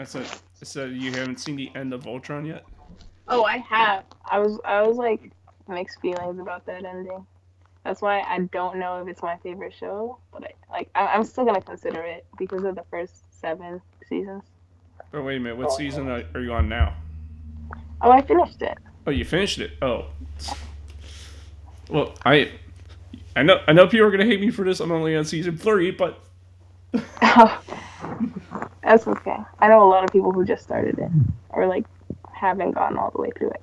I 0.01 0.05
said 0.05 0.27
I 0.27 0.65
said 0.65 0.91
you 0.93 1.13
haven't 1.13 1.39
seen 1.39 1.55
the 1.55 1.71
end 1.77 1.93
of 1.95 2.03
Voltron 2.03 2.45
yet. 2.45 2.65
Oh, 3.29 3.45
I 3.45 3.59
have. 3.59 4.05
I 4.29 4.41
was 4.41 4.59
I 4.65 4.83
was 4.83 4.97
like 4.97 5.31
mixed 5.69 6.01
feelings 6.01 6.41
about 6.41 6.67
that 6.67 6.85
ending. 6.85 7.25
That's 7.85 8.01
why 8.01 8.21
I 8.21 8.39
don't 8.53 8.79
know 8.79 9.01
if 9.03 9.09
it's 9.09 9.23
my 9.23 9.37
favorite 9.39 9.75
show, 9.75 10.19
but 10.33 10.45
I 10.45 10.53
like 10.71 10.89
I, 10.95 11.07
I'm 11.09 11.25
still 11.25 11.45
gonna 11.45 11.61
consider 11.61 12.01
it 12.03 12.25
because 12.39 12.63
of 12.65 12.75
the 12.77 12.85
first 12.91 13.25
seven 13.41 13.81
seasons. 14.09 14.45
But 15.11 15.23
wait 15.25 15.37
a 15.37 15.41
minute, 15.41 15.57
what 15.59 15.73
season 15.73 16.09
are, 16.09 16.41
you 16.41 16.53
on 16.53 16.69
now? 16.69 16.95
Oh, 18.01 18.11
I 18.11 18.23
finished 18.23 18.63
it. 18.63 18.79
Oh, 19.07 19.11
you 19.11 19.25
finished 19.25 19.59
it. 19.59 19.73
Oh. 19.83 20.07
Well, 21.91 22.15
I 22.25 22.53
I 23.35 23.43
know 23.43 23.61
I 23.67 23.73
know 23.73 23.87
people 23.89 24.07
are 24.07 24.11
gonna 24.11 24.25
hate 24.27 24.41
me 24.41 24.51
for 24.51 24.65
this. 24.65 24.79
I'm 24.81 24.93
only 24.93 25.17
on 25.17 25.25
season 25.25 25.57
three, 25.57 25.91
but 25.91 26.21
That's 28.83 29.07
okay. 29.07 29.37
I 29.59 29.69
know 29.69 29.83
a 29.83 29.89
lot 29.89 30.05
of 30.05 30.11
people 30.13 30.33
who 30.33 30.45
just 30.45 30.63
started 30.65 30.99
it 30.99 31.11
or 31.51 31.67
like 31.67 31.85
haven't 32.33 32.73
gone 32.73 32.97
all 32.99 33.11
the 33.11 33.21
way 33.21 33.31
through 33.37 33.51
it. 33.51 33.63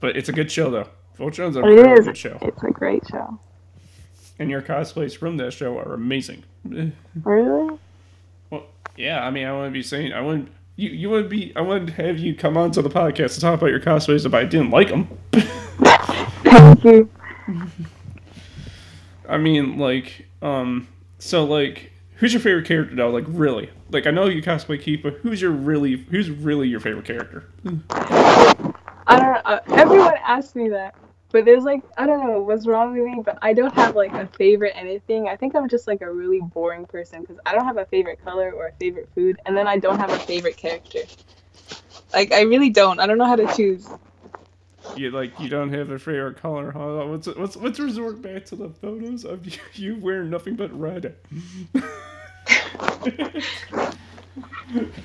but 0.00 0.16
it's 0.16 0.28
a 0.28 0.32
good 0.32 0.50
show 0.50 0.70
though. 0.70 0.88
Voltron's 1.18 1.56
a 1.56 1.60
It 1.60 1.66
really 1.66 1.92
is. 2.00 2.04
good 2.06 2.16
show, 2.16 2.38
It's 2.42 2.62
a 2.62 2.70
great 2.70 3.02
show. 3.08 3.38
And 4.38 4.50
your 4.50 4.62
cosplays 4.62 5.16
from 5.16 5.36
that 5.38 5.52
show 5.52 5.78
are 5.78 5.94
amazing. 5.94 6.44
Really? 6.64 7.78
Well, 8.50 8.66
yeah. 8.96 9.24
I 9.24 9.30
mean, 9.30 9.46
I 9.46 9.52
wouldn't 9.52 9.72
be 9.72 9.82
saying 9.82 10.12
I 10.12 10.20
wouldn't 10.20 10.50
you 10.76 10.90
you 10.90 11.10
would 11.10 11.28
be 11.28 11.52
I 11.56 11.60
wouldn't 11.60 11.90
have 11.90 12.18
you 12.18 12.34
come 12.34 12.56
on 12.56 12.70
to 12.72 12.82
the 12.82 12.90
podcast 12.90 13.34
to 13.34 13.40
talk 13.40 13.54
about 13.54 13.70
your 13.70 13.80
cosplays 13.80 14.26
if 14.26 14.34
I 14.34 14.44
didn't 14.44 14.70
like 14.70 14.88
them. 14.88 15.08
Thank 16.42 16.84
you. 16.84 17.10
I 19.28 19.38
mean, 19.38 19.78
like, 19.78 20.26
um, 20.42 20.86
so 21.18 21.44
like, 21.44 21.92
who's 22.16 22.32
your 22.32 22.40
favorite 22.40 22.66
character 22.66 22.94
though? 22.94 23.10
Like, 23.10 23.24
really? 23.26 23.70
Like, 23.90 24.06
I 24.06 24.10
know 24.10 24.26
you 24.26 24.42
cosplay 24.42 24.80
Keith, 24.80 25.00
but 25.02 25.14
who's 25.14 25.40
your 25.40 25.50
really, 25.50 25.96
who's 26.10 26.30
really 26.30 26.68
your 26.68 26.80
favorite 26.80 27.04
character? 27.04 27.48
I 29.06 29.18
don't. 29.18 29.46
Uh, 29.46 29.60
everyone 29.76 30.14
asks 30.24 30.54
me 30.54 30.68
that, 30.70 30.94
but 31.36 31.44
there's 31.44 31.64
like 31.64 31.82
I 31.98 32.06
don't 32.06 32.26
know 32.26 32.40
what's 32.40 32.66
wrong 32.66 32.96
with 32.96 33.04
me, 33.04 33.20
but 33.22 33.36
I 33.42 33.52
don't 33.52 33.74
have 33.74 33.94
like 33.94 34.10
a 34.14 34.26
favorite 34.26 34.72
anything. 34.74 35.28
I 35.28 35.36
think 35.36 35.54
I'm 35.54 35.68
just 35.68 35.86
like 35.86 36.00
a 36.00 36.10
really 36.10 36.40
boring 36.40 36.86
person 36.86 37.20
because 37.20 37.36
I 37.44 37.52
don't 37.52 37.66
have 37.66 37.76
a 37.76 37.84
favorite 37.84 38.24
color 38.24 38.52
or 38.52 38.68
a 38.68 38.72
favorite 38.72 39.10
food, 39.14 39.36
and 39.44 39.54
then 39.54 39.68
I 39.68 39.76
don't 39.76 39.98
have 39.98 40.08
a 40.08 40.18
favorite 40.18 40.56
character. 40.56 41.00
Like 42.14 42.32
I 42.32 42.40
really 42.40 42.70
don't. 42.70 43.00
I 43.00 43.06
don't 43.06 43.18
know 43.18 43.26
how 43.26 43.36
to 43.36 43.54
choose. 43.54 43.86
You 44.96 45.10
like, 45.10 45.38
you 45.38 45.50
don't 45.50 45.70
have 45.74 45.90
a 45.90 45.98
favorite 45.98 46.38
color, 46.38 46.70
huh? 46.70 47.04
Let's 47.04 47.26
let's 47.26 47.56
let's 47.56 47.78
resort 47.78 48.22
back 48.22 48.46
to 48.46 48.56
the 48.56 48.70
photos 48.70 49.26
of 49.26 49.44
you, 49.44 49.60
you 49.74 49.96
wearing 49.96 50.30
nothing 50.30 50.56
but 50.56 50.72
red. 50.72 51.16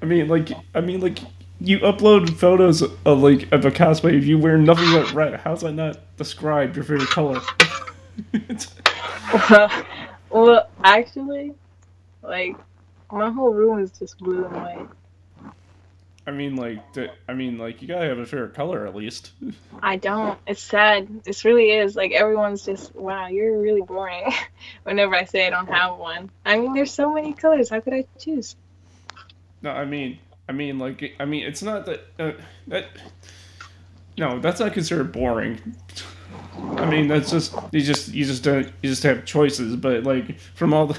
I 0.00 0.06
mean, 0.06 0.28
like, 0.28 0.52
I 0.72 0.80
mean, 0.80 1.00
like, 1.00 1.18
you 1.60 1.78
upload 1.80 2.30
photos 2.36 2.82
of 2.82 3.22
like 3.22 3.50
of 3.52 3.64
a 3.64 3.70
cosplay 3.70 4.16
of 4.16 4.24
you 4.24 4.38
wearing 4.38 4.64
nothing 4.64 4.90
but 4.92 5.12
red. 5.12 5.40
How's 5.40 5.60
that 5.60 5.72
not 5.72 5.98
describe 6.16 6.74
your 6.74 6.84
favorite 6.84 7.08
color? 7.08 7.40
well, 9.32 9.84
well, 10.30 10.68
actually, 10.82 11.54
like 12.22 12.56
my 13.12 13.30
whole 13.30 13.52
room 13.52 13.78
is 13.80 13.90
just 13.92 14.18
blue 14.18 14.44
and 14.44 14.54
white. 14.54 14.88
I 16.26 16.32
mean, 16.32 16.54
like, 16.54 16.78
I 17.28 17.34
mean, 17.34 17.58
like, 17.58 17.82
you 17.82 17.88
gotta 17.88 18.06
have 18.06 18.18
a 18.18 18.26
favorite 18.26 18.54
color 18.54 18.86
at 18.86 18.94
least. 18.94 19.32
I 19.82 19.96
don't. 19.96 20.38
It's 20.46 20.62
sad. 20.62 21.24
This 21.24 21.44
really 21.44 21.72
is. 21.72 21.96
Like 21.96 22.12
everyone's 22.12 22.64
just, 22.64 22.94
wow, 22.94 23.26
you're 23.28 23.58
really 23.60 23.82
boring. 23.82 24.32
Whenever 24.84 25.14
I 25.14 25.24
say 25.24 25.46
I 25.46 25.50
don't 25.50 25.68
have 25.68 25.96
one. 25.96 26.30
I 26.44 26.58
mean, 26.58 26.74
there's 26.74 26.92
so 26.92 27.12
many 27.12 27.32
colors. 27.32 27.68
How 27.68 27.80
could 27.80 27.94
I 27.94 28.04
choose? 28.18 28.54
No, 29.62 29.70
I 29.70 29.84
mean, 29.84 30.18
I 30.50 30.52
mean, 30.52 30.80
like, 30.80 31.14
I 31.20 31.26
mean, 31.26 31.44
it's 31.46 31.62
not 31.62 31.86
that 31.86 32.00
uh, 32.18 32.32
that. 32.66 32.86
No, 34.18 34.40
that's 34.40 34.58
not 34.58 34.72
considered 34.72 35.12
boring. 35.12 35.76
I 36.76 36.90
mean, 36.90 37.06
that's 37.06 37.30
just 37.30 37.54
you 37.70 37.80
just 37.80 38.08
you 38.08 38.24
just 38.24 38.42
don't 38.42 38.66
you 38.82 38.90
just 38.90 39.04
have 39.04 39.24
choices, 39.24 39.76
but 39.76 40.02
like 40.02 40.40
from 40.40 40.74
all 40.74 40.88
the, 40.88 40.98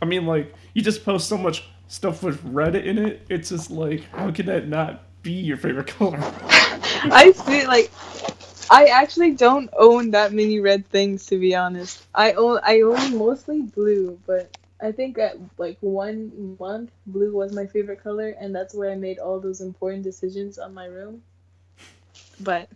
I 0.00 0.06
mean, 0.06 0.24
like 0.24 0.54
you 0.72 0.80
just 0.80 1.04
post 1.04 1.28
so 1.28 1.36
much 1.36 1.68
stuff 1.88 2.22
with 2.22 2.42
red 2.44 2.74
in 2.74 2.96
it. 2.96 3.26
It's 3.28 3.50
just 3.50 3.70
like 3.70 4.04
how 4.04 4.30
can 4.30 4.46
that 4.46 4.68
not 4.68 5.02
be 5.22 5.32
your 5.32 5.58
favorite 5.58 5.88
color? 5.98 6.18
I 6.22 7.32
feel 7.32 7.66
like 7.66 7.92
I 8.70 8.86
actually 8.86 9.32
don't 9.32 9.68
own 9.78 10.12
that 10.12 10.32
many 10.32 10.60
red 10.60 10.88
things 10.88 11.26
to 11.26 11.38
be 11.38 11.54
honest. 11.54 12.06
I 12.14 12.32
own 12.32 12.58
I 12.62 12.80
own 12.80 13.18
mostly 13.18 13.60
blue, 13.60 14.18
but 14.26 14.56
I 14.82 14.90
think 14.90 15.16
at 15.18 15.36
like 15.58 15.78
one 15.80 16.56
month 16.58 16.90
blue 17.06 17.32
was 17.32 17.52
my 17.52 17.66
favorite 17.66 18.02
color 18.02 18.30
and 18.30 18.54
that's 18.54 18.74
where 18.74 18.90
I 18.90 18.96
made 18.96 19.18
all 19.18 19.38
those 19.38 19.60
important 19.60 20.02
decisions 20.02 20.58
on 20.58 20.74
my 20.74 20.86
room. 20.86 21.22
But 22.40 22.68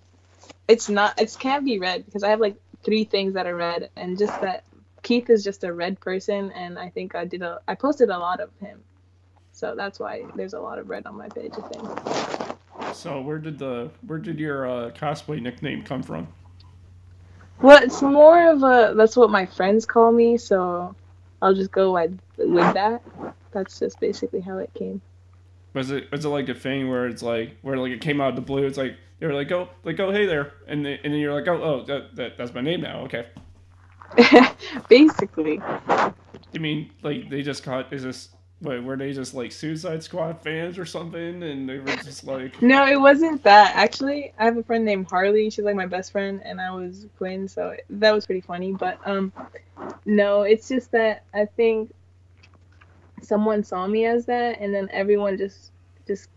it's 0.69 0.89
not 0.89 1.21
it 1.21 1.37
can't 1.39 1.65
be 1.65 1.81
red 1.81 2.07
because 2.07 2.23
I 2.23 2.31
have 2.31 2.41
like 2.41 2.57
three 2.85 3.03
things 3.05 3.35
that 3.35 3.47
are 3.47 3.57
red 3.57 3.91
and 3.97 4.17
just 4.17 4.41
that 4.41 4.63
Keith 5.03 5.29
is 5.31 5.43
just 5.43 5.65
a 5.65 5.73
red 5.73 5.99
person 5.99 6.53
and 6.53 6.79
I 6.79 6.91
think 6.91 7.17
I 7.17 7.25
did 7.25 7.43
a 7.43 7.61
I 7.67 7.75
posted 7.75 8.09
a 8.09 8.19
lot 8.19 8.41
of 8.41 8.51
him. 8.61 8.83
So 9.51 9.75
that's 9.75 9.99
why 9.99 10.23
there's 10.37 10.53
a 10.53 10.61
lot 10.61 10.79
of 10.79 10.89
red 10.89 11.07
on 11.07 11.17
my 11.17 11.29
page, 11.29 11.53
I 11.57 11.69
think. 11.69 12.95
So 12.95 13.21
where 13.21 13.39
did 13.39 13.59
the 13.59 13.91
where 14.07 14.19
did 14.19 14.39
your 14.39 14.69
uh, 14.69 14.91
cosplay 14.91 15.43
nickname 15.43 15.83
come 15.83 16.05
from? 16.05 16.29
Well, 17.61 17.83
it's 17.83 18.01
more 18.01 18.51
of 18.51 18.63
a 18.63 18.95
that's 18.95 19.17
what 19.17 19.31
my 19.31 19.47
friends 19.47 19.87
call 19.87 20.13
me, 20.13 20.37
so 20.37 20.95
I'll 21.43 21.55
just 21.55 21.73
go 21.73 21.93
with, 21.93 22.19
with 22.39 22.75
that. 22.75 23.03
That's 23.53 23.79
just 23.79 24.01
basically 24.01 24.41
how 24.41 24.59
it 24.59 24.71
came. 24.75 25.01
Was 25.75 25.91
it 25.91 26.11
was 26.11 26.25
it 26.25 26.29
like 26.29 26.49
a 26.49 26.55
thing 26.55 26.89
where 26.89 27.07
it's 27.07 27.23
like 27.23 27.57
where 27.63 27.77
like 27.77 27.93
it 27.93 28.01
came 28.01 28.21
out 28.21 28.31
of 28.31 28.37
the 28.37 28.43
blue? 28.43 28.65
It's 28.65 28.79
like 28.79 28.97
they 29.19 29.27
were 29.27 29.35
like 29.35 29.53
oh 29.53 29.69
like 29.85 30.01
oh 30.01 30.11
hey 30.11 30.27
there, 30.27 30.53
and 30.67 30.85
then, 30.85 30.99
and 31.05 31.13
then 31.13 31.21
you're 31.21 31.35
like 31.35 31.49
oh 31.49 31.63
oh 31.63 31.85
that, 31.85 32.17
that 32.17 32.39
that's 32.39 32.55
my 32.55 32.63
name 32.63 32.81
now 32.81 33.01
okay. 33.01 33.27
basically. 34.89 35.61
You 36.53 36.61
mean 36.61 36.91
like 37.03 37.29
they 37.29 37.43
just 37.43 37.63
caught 37.63 37.93
is 37.93 38.05
this 38.05 38.29
Wait, 38.67 38.83
were 38.83 38.97
they 38.97 39.13
just 39.13 39.33
like 39.33 39.53
Suicide 39.53 40.03
Squad 40.03 40.43
fans 40.43 40.77
or 40.77 40.85
something? 40.85 41.41
And 41.41 41.69
they 41.69 41.79
were 41.79 41.87
just 41.99 42.25
like. 42.25 42.61
No, 42.67 42.85
it 42.85 43.01
wasn't 43.01 43.45
that. 43.45 43.77
Actually, 43.77 44.33
I 44.41 44.45
have 44.45 44.57
a 44.57 44.63
friend 44.65 44.85
named 44.85 45.09
Harley. 45.09 45.51
She's 45.51 45.65
like 45.65 45.77
my 45.77 45.87
best 45.87 46.11
friend, 46.11 46.43
and 46.45 46.61
I 46.61 46.73
was 46.73 47.07
Quinn, 47.17 47.47
so 47.47 47.77
that 47.89 48.13
was 48.13 48.27
pretty 48.27 48.41
funny. 48.41 48.73
But 48.73 48.99
um, 49.05 49.33
no, 50.05 50.43
it's 50.43 50.69
just 50.69 50.91
that 50.91 51.23
I 51.33 51.45
think 51.45 51.95
someone 53.23 53.63
saw 53.63 53.87
me 53.87 54.05
as 54.05 54.27
that, 54.27 54.59
and 54.61 54.75
then 54.75 54.89
everyone 54.91 55.39
just 55.39 55.71
just 56.09 56.29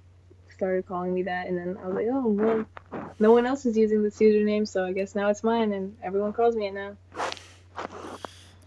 started 0.53 0.85
calling 0.85 1.15
me 1.15 1.23
that, 1.23 1.47
and 1.47 1.57
then 1.57 1.79
I 1.83 1.87
was 1.87 1.95
like, 1.95 2.07
oh 2.11 2.27
well, 2.27 3.11
no 3.17 3.31
one 3.31 3.47
else 3.47 3.65
is 3.65 3.75
using 3.75 4.03
this 4.03 4.19
username, 4.19 4.67
so 4.67 4.85
I 4.85 4.93
guess 4.93 5.15
now 5.15 5.29
it's 5.29 5.43
mine, 5.43 5.73
and 5.73 5.97
everyone 6.03 6.33
calls 6.33 6.55
me 6.55 6.67
it 6.67 6.75
now. 6.75 6.95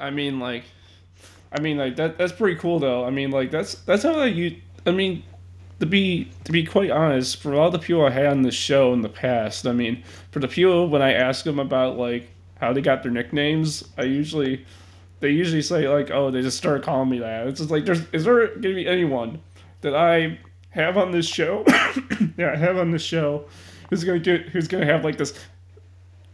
I 0.01 0.11
mean, 0.11 0.41
like 0.41 0.65
I 1.55 1.61
mean, 1.61 1.77
like 1.77 1.97
that. 1.97 2.19
That's 2.19 2.33
pretty 2.33 2.59
cool, 2.59 2.79
though. 2.79 3.05
I 3.05 3.11
mean, 3.11 3.31
like 3.31 3.51
that's 3.51 3.75
that's 3.75 4.03
how 4.03 4.17
like, 4.17 4.35
you. 4.35 4.57
I 4.87 4.91
mean, 4.91 5.23
to 5.81 5.87
be 5.87 6.31
to 6.45 6.53
be 6.53 6.65
quite 6.65 6.91
honest, 6.91 7.43
for 7.43 7.55
all 7.55 7.71
the 7.71 7.79
people 7.79 8.07
I 8.07 8.11
had 8.11 8.27
on 8.27 8.43
this 8.43 8.55
show 8.55 8.93
in 8.93 9.03
the 9.03 9.09
past, 9.09 9.67
I 9.67 9.73
mean, 9.73 10.03
for 10.31 10.39
the 10.39 10.49
people 10.49 10.89
when 10.89 11.03
I 11.03 11.13
ask 11.13 11.45
them 11.45 11.59
about 11.59 11.99
like 11.99 12.31
how 12.61 12.73
they 12.73 12.81
got 12.81 13.03
their 13.03 13.13
nicknames, 13.13 13.85
I 13.99 14.05
usually 14.05 14.65
they 15.21 15.31
usually 15.31 15.63
say 15.63 15.89
like, 15.89 16.11
oh, 16.11 16.31
they 16.31 16.41
just 16.43 16.57
started 16.57 16.85
calling 16.85 17.11
me 17.11 17.19
that. 17.19 17.47
It's 17.47 17.59
just 17.59 17.71
like, 17.71 17.85
there's 17.85 18.03
is 18.13 18.25
there 18.25 18.47
gonna 18.49 18.75
be 18.75 18.87
anyone 18.87 19.41
that 19.81 19.95
I 19.95 20.39
have 20.71 20.97
on 20.97 21.11
this 21.11 21.27
show? 21.27 21.65
yeah, 22.37 22.53
I 22.53 22.57
have 22.57 22.77
on 22.77 22.91
this 22.91 23.03
show 23.03 23.47
who's 23.91 24.05
gonna 24.05 24.19
get 24.19 24.49
who's 24.49 24.69
gonna 24.69 24.87
have 24.87 25.05
like 25.05 25.19
this 25.19 25.39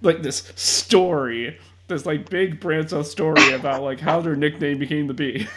like 0.02 0.22
this 0.22 0.52
story 0.54 1.58
this 1.88 2.06
like 2.06 2.28
big 2.28 2.60
branch 2.60 2.92
out 2.92 3.06
story 3.06 3.52
about 3.52 3.82
like 3.82 3.98
how 3.98 4.20
their 4.20 4.36
nickname 4.36 4.78
became 4.78 5.06
the 5.06 5.14
Bee. 5.14 5.48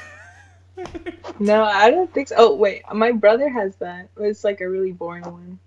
no, 1.39 1.63
I 1.63 1.91
don't 1.91 2.11
think 2.13 2.29
so. 2.29 2.35
Oh 2.37 2.55
wait, 2.55 2.83
my 2.93 3.11
brother 3.11 3.49
has 3.49 3.75
that. 3.77 4.09
It's 4.17 4.43
like 4.43 4.61
a 4.61 4.69
really 4.69 4.93
boring 4.93 5.23
one. 5.23 5.59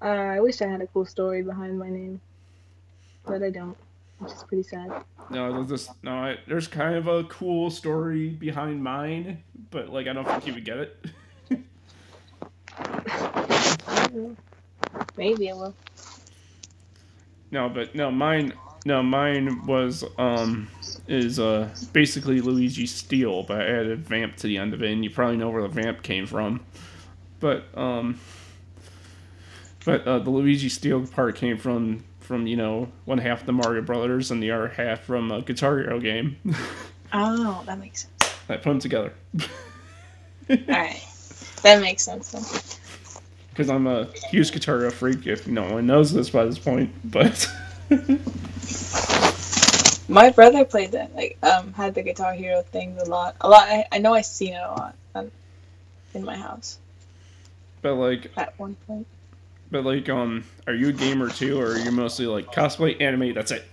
Uh, 0.00 0.06
I 0.06 0.40
wish 0.40 0.62
I 0.62 0.66
had 0.66 0.80
a 0.80 0.86
cool 0.86 1.04
story 1.04 1.42
behind 1.42 1.78
my 1.78 1.88
name, 1.88 2.20
but 3.24 3.42
I 3.42 3.50
don't, 3.50 3.76
which 4.18 4.32
is 4.32 4.42
pretty 4.44 4.64
sad. 4.64 5.04
No, 5.30 5.52
there's 5.52 5.68
this, 5.68 5.88
no, 6.02 6.12
I, 6.12 6.38
there's 6.48 6.66
kind 6.66 6.96
of 6.96 7.06
a 7.06 7.22
cool 7.24 7.70
story 7.70 8.30
behind 8.30 8.82
mine, 8.82 9.42
but 9.70 9.90
like 9.90 10.08
I 10.08 10.12
don't 10.12 10.26
think 10.26 10.46
you 10.46 10.54
would 10.54 10.64
get 10.64 10.78
it. 10.78 10.96
Maybe 15.16 15.50
I 15.50 15.54
will. 15.54 15.74
No, 17.50 17.68
but 17.68 17.94
no, 17.94 18.10
mine 18.10 18.54
no, 18.84 19.02
mine 19.02 19.64
was 19.66 20.04
um 20.18 20.68
is 21.06 21.38
uh 21.38 21.68
basically 21.92 22.40
Luigi 22.40 22.86
Steel, 22.86 23.42
but 23.44 23.60
I 23.60 23.64
added 23.64 24.06
vamp 24.06 24.36
to 24.38 24.46
the 24.46 24.58
end 24.58 24.74
of 24.74 24.82
it, 24.82 24.90
and 24.90 25.04
you 25.04 25.10
probably 25.10 25.36
know 25.36 25.50
where 25.50 25.62
the 25.62 25.68
vamp 25.68 26.02
came 26.02 26.26
from. 26.26 26.60
But 27.40 27.66
um, 27.76 28.18
but 29.84 30.06
uh, 30.06 30.18
the 30.20 30.30
Luigi 30.30 30.68
Steel 30.68 31.06
part 31.06 31.36
came 31.36 31.58
from 31.58 32.04
from 32.20 32.46
you 32.46 32.56
know 32.56 32.90
one 33.04 33.18
half 33.18 33.46
the 33.46 33.52
Mario 33.52 33.82
Brothers 33.82 34.30
and 34.30 34.42
the 34.42 34.50
other 34.50 34.68
half 34.68 35.00
from 35.00 35.30
a 35.30 35.42
Guitar 35.42 35.78
Hero 35.78 36.00
game. 36.00 36.36
oh, 37.12 37.62
that 37.66 37.78
makes 37.78 38.02
sense. 38.02 38.34
I 38.48 38.56
put 38.56 38.64
them 38.64 38.78
together. 38.80 39.12
All 40.50 40.56
right, 40.68 41.04
that 41.62 41.80
makes 41.80 42.02
sense. 42.02 42.78
Because 43.50 43.70
I'm 43.70 43.86
a 43.86 44.08
huge 44.30 44.52
Guitar 44.52 44.78
Hero 44.78 44.90
freak. 44.90 45.26
If 45.26 45.46
no 45.46 45.74
one 45.74 45.86
knows 45.86 46.12
this 46.12 46.30
by 46.30 46.44
this 46.44 46.58
point, 46.58 46.90
but. 47.04 47.46
My 50.08 50.30
brother 50.30 50.64
played 50.64 50.92
that, 50.92 51.14
like, 51.14 51.38
um, 51.42 51.72
had 51.72 51.94
the 51.94 52.02
Guitar 52.02 52.34
Hero 52.34 52.62
thing 52.62 52.98
a 52.98 53.04
lot. 53.04 53.36
A 53.40 53.48
lot. 53.48 53.68
I, 53.68 53.84
I 53.92 53.98
know 53.98 54.12
I 54.12 54.20
seen 54.20 54.54
it 54.54 54.62
a 54.62 54.70
lot 54.70 54.94
um, 55.14 55.30
in 56.14 56.24
my 56.24 56.36
house. 56.36 56.78
But 57.82 57.94
like 57.94 58.30
at 58.36 58.58
one 58.58 58.76
point. 58.86 59.06
But 59.70 59.84
like, 59.84 60.08
um, 60.08 60.44
are 60.66 60.74
you 60.74 60.90
a 60.90 60.92
gamer 60.92 61.30
too, 61.30 61.60
or 61.60 61.72
are 61.72 61.78
you 61.78 61.90
mostly 61.90 62.26
like 62.26 62.52
cosplay, 62.52 63.00
anime? 63.00 63.34
That's 63.34 63.50
it. 63.50 63.64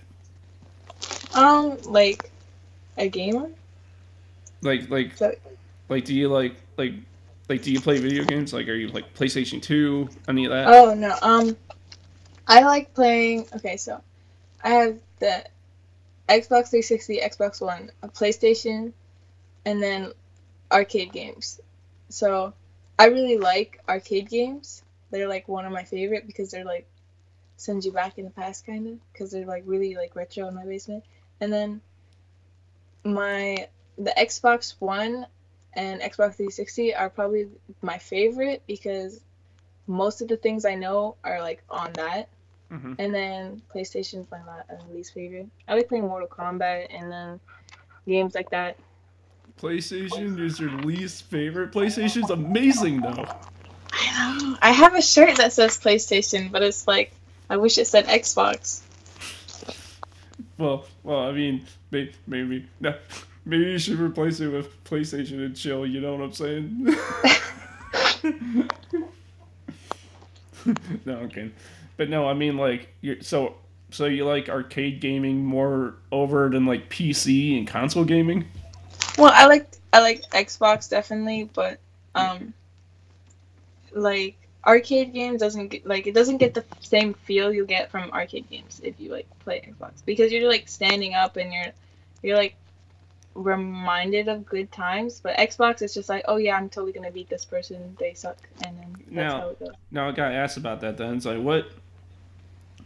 Um, 1.34 1.78
like 1.84 2.30
a 2.96 3.08
gamer. 3.08 3.50
Like, 4.62 4.90
like, 4.90 5.16
so, 5.16 5.34
like, 5.88 6.04
do 6.04 6.14
you 6.14 6.28
like, 6.28 6.54
like, 6.76 6.92
like, 7.48 7.62
do 7.62 7.72
you 7.72 7.80
play 7.80 7.98
video 7.98 8.24
games? 8.24 8.52
Like, 8.52 8.68
are 8.68 8.74
you 8.74 8.88
like 8.88 9.14
PlayStation 9.14 9.62
Two? 9.62 10.08
Any 10.28 10.44
of 10.44 10.50
that? 10.50 10.66
Oh 10.68 10.94
no. 10.94 11.16
Um, 11.22 11.56
I 12.46 12.62
like 12.62 12.92
playing. 12.94 13.46
Okay, 13.56 13.76
so 13.76 14.02
I 14.62 14.70
have 14.70 14.98
the 15.18 15.44
Xbox 16.28 16.70
360, 16.70 17.20
Xbox 17.20 17.60
One, 17.60 17.90
a 18.02 18.08
PlayStation, 18.08 18.92
and 19.64 19.82
then 19.82 20.12
arcade 20.70 21.12
games. 21.12 21.60
so 22.08 22.54
I 22.98 23.06
really 23.06 23.38
like 23.38 23.80
arcade 23.88 24.28
games. 24.28 24.82
They're 25.10 25.28
like 25.28 25.48
one 25.48 25.64
of 25.64 25.72
my 25.72 25.84
favorite 25.84 26.26
because 26.26 26.50
they're 26.50 26.64
like 26.64 26.86
send 27.56 27.84
you 27.84 27.92
back 27.92 28.18
in 28.18 28.24
the 28.24 28.30
past 28.30 28.66
kind 28.66 28.86
of 28.86 29.12
because 29.12 29.30
they're 29.30 29.46
like 29.46 29.62
really 29.66 29.94
like 29.94 30.14
retro 30.14 30.48
in 30.48 30.54
my 30.54 30.64
basement. 30.64 31.04
And 31.40 31.52
then 31.52 31.80
my 33.04 33.68
the 33.96 34.14
Xbox 34.18 34.74
One 34.78 35.26
and 35.72 36.00
Xbox 36.00 36.36
360 36.36 36.94
are 36.94 37.10
probably 37.10 37.48
my 37.82 37.98
favorite 37.98 38.62
because 38.66 39.20
most 39.86 40.20
of 40.20 40.28
the 40.28 40.36
things 40.36 40.64
I 40.64 40.74
know 40.74 41.16
are 41.24 41.40
like 41.40 41.62
on 41.70 41.92
that. 41.94 42.28
Mhm. 42.70 42.96
And 42.98 43.14
then 43.14 43.62
PlayStation's 43.74 44.30
my 44.30 44.38
uh, 44.38 44.76
least 44.92 45.12
favorite. 45.12 45.48
I 45.66 45.74
like 45.74 45.88
playing 45.88 46.06
Mortal 46.06 46.28
Kombat 46.28 46.86
and 46.90 47.10
then 47.10 47.40
games 48.06 48.34
like 48.34 48.50
that. 48.50 48.76
PlayStation 49.60 50.38
is 50.38 50.60
your 50.60 50.70
least 50.70 51.24
favorite. 51.24 51.72
PlayStation's 51.72 52.30
amazing 52.30 53.00
though. 53.00 53.26
I 53.92 54.38
know. 54.38 54.56
I 54.62 54.70
have 54.70 54.94
a 54.94 55.02
shirt 55.02 55.36
that 55.38 55.52
says 55.52 55.78
PlayStation, 55.78 56.50
but 56.52 56.62
it's 56.62 56.86
like 56.86 57.12
I 57.50 57.56
wish 57.56 57.76
it 57.76 57.86
said 57.86 58.06
Xbox. 58.06 58.82
Well, 60.56 60.86
well, 61.02 61.20
I 61.20 61.32
mean, 61.32 61.66
maybe, 61.90 62.12
maybe, 62.26 62.66
no, 62.80 62.94
maybe 63.44 63.64
you 63.64 63.78
should 63.78 63.98
replace 63.98 64.40
it 64.40 64.48
with 64.48 64.84
PlayStation 64.84 65.44
and 65.44 65.56
chill. 65.56 65.86
You 65.86 66.00
know 66.00 66.14
what 66.14 66.22
I'm 66.22 66.32
saying? 66.32 66.94
no, 71.06 71.18
I'm 71.18 71.28
kidding. 71.28 71.52
But 72.00 72.08
no, 72.08 72.26
I 72.26 72.32
mean, 72.32 72.56
like, 72.56 72.88
you're 73.02 73.20
so 73.20 73.56
so 73.90 74.06
you 74.06 74.24
like 74.24 74.48
arcade 74.48 75.02
gaming 75.02 75.44
more 75.44 75.96
over 76.10 76.48
than 76.48 76.64
like 76.64 76.88
PC 76.88 77.58
and 77.58 77.68
console 77.68 78.06
gaming? 78.06 78.46
Well, 79.18 79.30
I 79.34 79.44
like 79.44 79.70
I 79.92 80.00
like 80.00 80.22
Xbox 80.30 80.88
definitely, 80.88 81.50
but 81.52 81.78
um, 82.14 82.54
like 83.92 84.38
arcade 84.64 85.12
games 85.12 85.40
doesn't 85.40 85.68
get 85.68 85.86
like 85.86 86.06
it 86.06 86.14
doesn't 86.14 86.38
get 86.38 86.54
the 86.54 86.64
same 86.80 87.12
feel 87.12 87.52
you 87.52 87.66
get 87.66 87.90
from 87.90 88.10
arcade 88.12 88.48
games 88.48 88.80
if 88.82 88.98
you 88.98 89.12
like 89.12 89.28
play 89.40 89.60
Xbox 89.60 90.02
because 90.06 90.32
you're 90.32 90.48
like 90.48 90.68
standing 90.70 91.12
up 91.12 91.36
and 91.36 91.52
you're 91.52 91.72
you're 92.22 92.36
like 92.38 92.56
reminded 93.34 94.28
of 94.28 94.46
good 94.46 94.72
times. 94.72 95.20
But 95.20 95.36
Xbox 95.36 95.82
is 95.82 95.92
just 95.92 96.08
like, 96.08 96.24
oh 96.28 96.36
yeah, 96.36 96.56
I'm 96.56 96.70
totally 96.70 96.92
gonna 96.92 97.10
beat 97.10 97.28
this 97.28 97.44
person. 97.44 97.94
They 98.00 98.14
suck, 98.14 98.38
and 98.64 98.78
then 98.78 98.92
that's 98.92 99.10
Now- 99.10 99.40
how 99.40 99.48
it 99.50 99.60
goes. 99.60 99.74
Now 99.90 100.08
I 100.08 100.12
got 100.12 100.32
asked 100.32 100.56
about 100.56 100.80
that. 100.80 100.96
Then 100.96 101.16
it's 101.16 101.26
like, 101.26 101.42
what, 101.42 101.70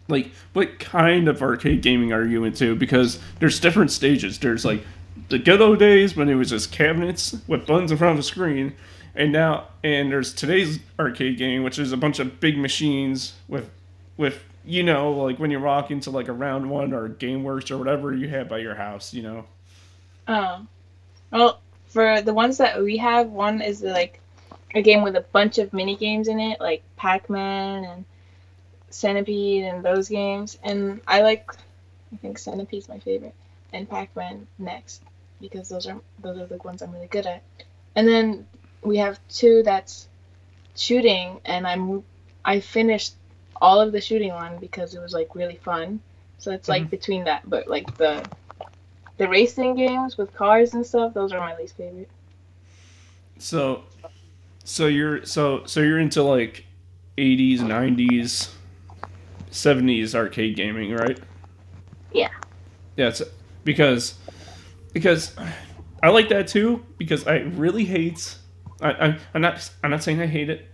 like, 0.08 0.30
what 0.52 0.78
kind 0.78 1.28
of 1.28 1.42
arcade 1.42 1.82
gaming 1.82 2.12
are 2.12 2.24
you 2.24 2.44
into? 2.44 2.76
Because 2.76 3.18
there's 3.40 3.58
different 3.60 3.90
stages. 3.90 4.38
There's 4.38 4.64
like 4.64 4.84
the 5.28 5.38
good 5.38 5.60
old 5.60 5.78
days 5.78 6.16
when 6.16 6.28
it 6.28 6.34
was 6.34 6.50
just 6.50 6.72
cabinets 6.72 7.36
with 7.46 7.66
buttons 7.66 7.90
in 7.90 7.96
front 7.96 8.14
of 8.14 8.18
a 8.18 8.22
screen, 8.22 8.74
and 9.14 9.32
now 9.32 9.68
and 9.82 10.10
there's 10.10 10.34
today's 10.34 10.78
arcade 10.98 11.38
game, 11.38 11.62
which 11.62 11.78
is 11.78 11.92
a 11.92 11.96
bunch 11.96 12.18
of 12.18 12.40
big 12.40 12.58
machines 12.58 13.34
with, 13.48 13.70
with 14.16 14.42
you 14.64 14.82
know, 14.82 15.12
like 15.12 15.38
when 15.38 15.50
you 15.50 15.60
walk 15.60 15.90
into 15.90 16.10
like 16.10 16.28
a 16.28 16.32
round 16.32 16.68
one 16.68 16.92
or 16.92 17.08
GameWorks 17.08 17.70
or 17.70 17.78
whatever 17.78 18.14
you 18.14 18.28
have 18.28 18.48
by 18.48 18.58
your 18.58 18.74
house, 18.74 19.14
you 19.14 19.22
know. 19.22 19.44
Oh, 20.26 20.66
well, 21.30 21.60
for 21.86 22.22
the 22.22 22.34
ones 22.34 22.58
that 22.58 22.82
we 22.82 22.96
have, 22.96 23.28
one 23.28 23.60
is 23.60 23.82
like 23.82 24.20
a 24.74 24.82
game 24.82 25.02
with 25.02 25.16
a 25.16 25.20
bunch 25.20 25.58
of 25.58 25.72
mini 25.72 25.96
games 25.96 26.28
in 26.28 26.40
it, 26.40 26.60
like 26.60 26.82
Pac-Man 26.96 27.84
and 27.84 28.04
Centipede 28.94 29.64
and 29.64 29.84
those 29.84 30.08
games. 30.08 30.58
And 30.62 31.00
I 31.06 31.22
like, 31.22 31.50
I 32.12 32.16
think 32.18 32.38
Centipede's 32.38 32.88
my 32.88 32.98
favorite, 33.00 33.34
and 33.72 33.88
Pac-Man 33.88 34.46
next 34.58 35.02
because 35.40 35.68
those 35.68 35.86
are 35.86 36.00
those 36.22 36.38
are 36.38 36.46
the 36.46 36.56
ones 36.58 36.80
I'm 36.80 36.92
really 36.92 37.08
good 37.08 37.26
at. 37.26 37.42
And 37.96 38.06
then 38.06 38.46
we 38.82 38.98
have 38.98 39.18
two 39.28 39.62
that's 39.64 40.08
shooting, 40.76 41.40
and 41.44 41.66
I'm 41.66 42.04
I 42.44 42.60
finished 42.60 43.14
all 43.60 43.80
of 43.80 43.92
the 43.92 44.00
shooting 44.00 44.32
one 44.32 44.58
because 44.58 44.94
it 44.94 45.00
was 45.00 45.12
like 45.12 45.34
really 45.34 45.56
fun. 45.56 46.00
So 46.38 46.52
it's 46.52 46.68
like 46.68 46.84
Mhm. 46.84 46.90
between 46.90 47.24
that, 47.24 47.48
but 47.48 47.66
like 47.68 47.96
the 47.96 48.24
the 49.16 49.28
racing 49.28 49.74
games 49.76 50.16
with 50.16 50.32
cars 50.34 50.74
and 50.74 50.86
stuff, 50.86 51.14
those 51.14 51.32
are 51.32 51.38
my 51.40 51.56
least 51.56 51.76
favorite. 51.76 52.10
So, 53.38 53.84
so 54.64 54.86
you're 54.86 55.24
so 55.24 55.64
so 55.66 55.80
you're 55.80 55.98
into 55.98 56.22
like, 56.22 56.64
'80s, 57.18 57.60
'90s, 57.60 58.50
'70s 59.54 60.14
arcade 60.14 60.56
gaming, 60.56 60.92
right? 60.92 61.18
Yeah. 62.12 62.30
Yeah, 62.96 63.08
it's 63.08 63.22
because 63.64 64.14
because 64.92 65.34
I 66.02 66.10
like 66.10 66.28
that 66.28 66.48
too 66.48 66.84
because 66.98 67.26
I 67.26 67.38
really 67.38 67.84
hate. 67.84 68.36
I, 68.80 68.90
I 68.90 69.18
I'm 69.32 69.40
not 69.40 69.70
I'm 69.82 69.90
not 69.90 70.02
saying 70.02 70.20
I 70.20 70.26
hate 70.26 70.50
it, 70.50 70.68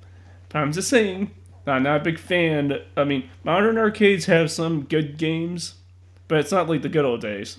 but 0.48 0.58
I'm 0.58 0.72
just 0.72 0.88
saying 0.88 1.30
I'm 1.66 1.82
not 1.82 2.00
a 2.00 2.04
big 2.04 2.18
fan. 2.18 2.80
I 2.96 3.04
mean, 3.04 3.28
modern 3.44 3.78
arcades 3.78 4.26
have 4.26 4.50
some 4.50 4.84
good 4.84 5.18
games, 5.18 5.74
but 6.26 6.38
it's 6.38 6.52
not 6.52 6.68
like 6.68 6.82
the 6.82 6.88
good 6.88 7.04
old 7.04 7.20
days. 7.20 7.58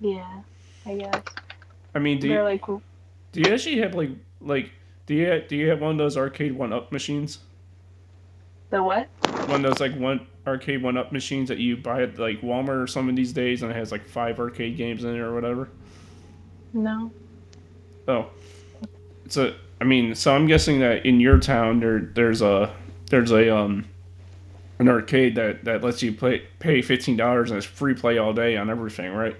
Yeah, 0.00 0.42
I 0.84 0.96
guess. 0.96 1.22
I 1.94 1.98
mean, 2.00 2.18
do 2.18 2.28
They're 2.28 2.38
you 2.38 2.44
like, 2.44 2.66
do 2.66 3.40
you 3.40 3.52
actually 3.52 3.78
have 3.78 3.94
like 3.94 4.10
like 4.40 4.70
do 5.06 5.14
you 5.14 5.44
do 5.48 5.56
you 5.56 5.68
have 5.70 5.80
one 5.80 5.92
of 5.92 5.98
those 5.98 6.16
Arcade1Up 6.16 6.90
machines? 6.90 7.38
The 8.72 8.82
what? 8.82 9.06
one 9.48 9.62
of 9.66 9.70
those 9.70 9.80
like 9.80 9.94
one 10.00 10.26
Arcade1Up 10.46 11.12
machines 11.12 11.50
that 11.50 11.58
you 11.58 11.76
buy 11.76 12.04
at 12.04 12.18
like 12.18 12.40
Walmart 12.40 12.82
or 12.82 12.86
some 12.86 13.06
of 13.10 13.14
these 13.14 13.34
days, 13.34 13.60
and 13.60 13.70
it 13.70 13.74
has 13.76 13.92
like 13.92 14.08
five 14.08 14.40
arcade 14.40 14.78
games 14.78 15.04
in 15.04 15.14
it 15.14 15.18
or 15.18 15.34
whatever. 15.34 15.68
No. 16.72 17.12
Oh, 18.08 18.30
so 19.28 19.54
I 19.78 19.84
mean, 19.84 20.14
so 20.14 20.34
I'm 20.34 20.46
guessing 20.46 20.80
that 20.80 21.04
in 21.04 21.20
your 21.20 21.38
town 21.38 21.80
there 21.80 22.00
there's 22.00 22.40
a 22.40 22.74
there's 23.10 23.30
a 23.30 23.54
um 23.54 23.84
an 24.78 24.88
arcade 24.88 25.34
that 25.34 25.66
that 25.66 25.84
lets 25.84 26.02
you 26.02 26.10
play 26.14 26.46
pay 26.58 26.80
fifteen 26.80 27.18
dollars 27.18 27.50
and 27.50 27.58
it's 27.58 27.66
free 27.66 27.92
play 27.92 28.16
all 28.16 28.32
day 28.32 28.56
on 28.56 28.70
everything, 28.70 29.12
right? 29.12 29.36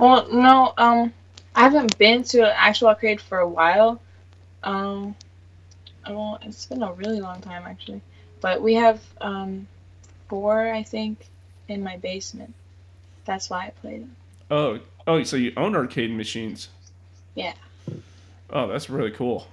Well, 0.00 0.26
no. 0.32 0.74
Um, 0.78 1.12
I 1.54 1.60
haven't 1.62 1.96
been 1.96 2.24
to 2.24 2.40
an 2.40 2.54
actual 2.56 2.88
arcade 2.88 3.20
for 3.20 3.38
a 3.38 3.48
while. 3.48 4.02
Um, 4.64 5.14
well, 6.08 6.40
it's 6.42 6.66
been 6.66 6.82
a 6.82 6.92
really 6.94 7.20
long 7.20 7.40
time 7.40 7.62
actually. 7.68 8.02
But 8.42 8.60
we 8.60 8.74
have 8.74 9.00
um 9.22 9.66
four, 10.28 10.70
I 10.72 10.82
think, 10.82 11.26
in 11.68 11.82
my 11.82 11.96
basement. 11.96 12.52
That's 13.24 13.48
why 13.48 13.66
I 13.66 13.70
play 13.70 13.98
them. 13.98 14.16
Oh, 14.50 14.80
oh, 15.06 15.22
so 15.22 15.36
you 15.36 15.52
own 15.56 15.74
arcade 15.74 16.10
machines? 16.10 16.68
Yeah. 17.34 17.54
Oh, 18.50 18.66
that's 18.68 18.90
really 18.90 19.12
cool. 19.12 19.46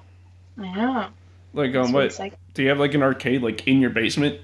I 0.58 0.74
know. 0.76 1.08
Like, 1.54 1.74
um, 1.76 1.94
what 1.94 2.12
psych- 2.12 2.34
do 2.54 2.64
you 2.64 2.70
have 2.70 2.80
like 2.80 2.94
an 2.94 3.02
arcade 3.04 3.42
like 3.42 3.68
in 3.68 3.80
your 3.80 3.92
basement? 3.92 4.42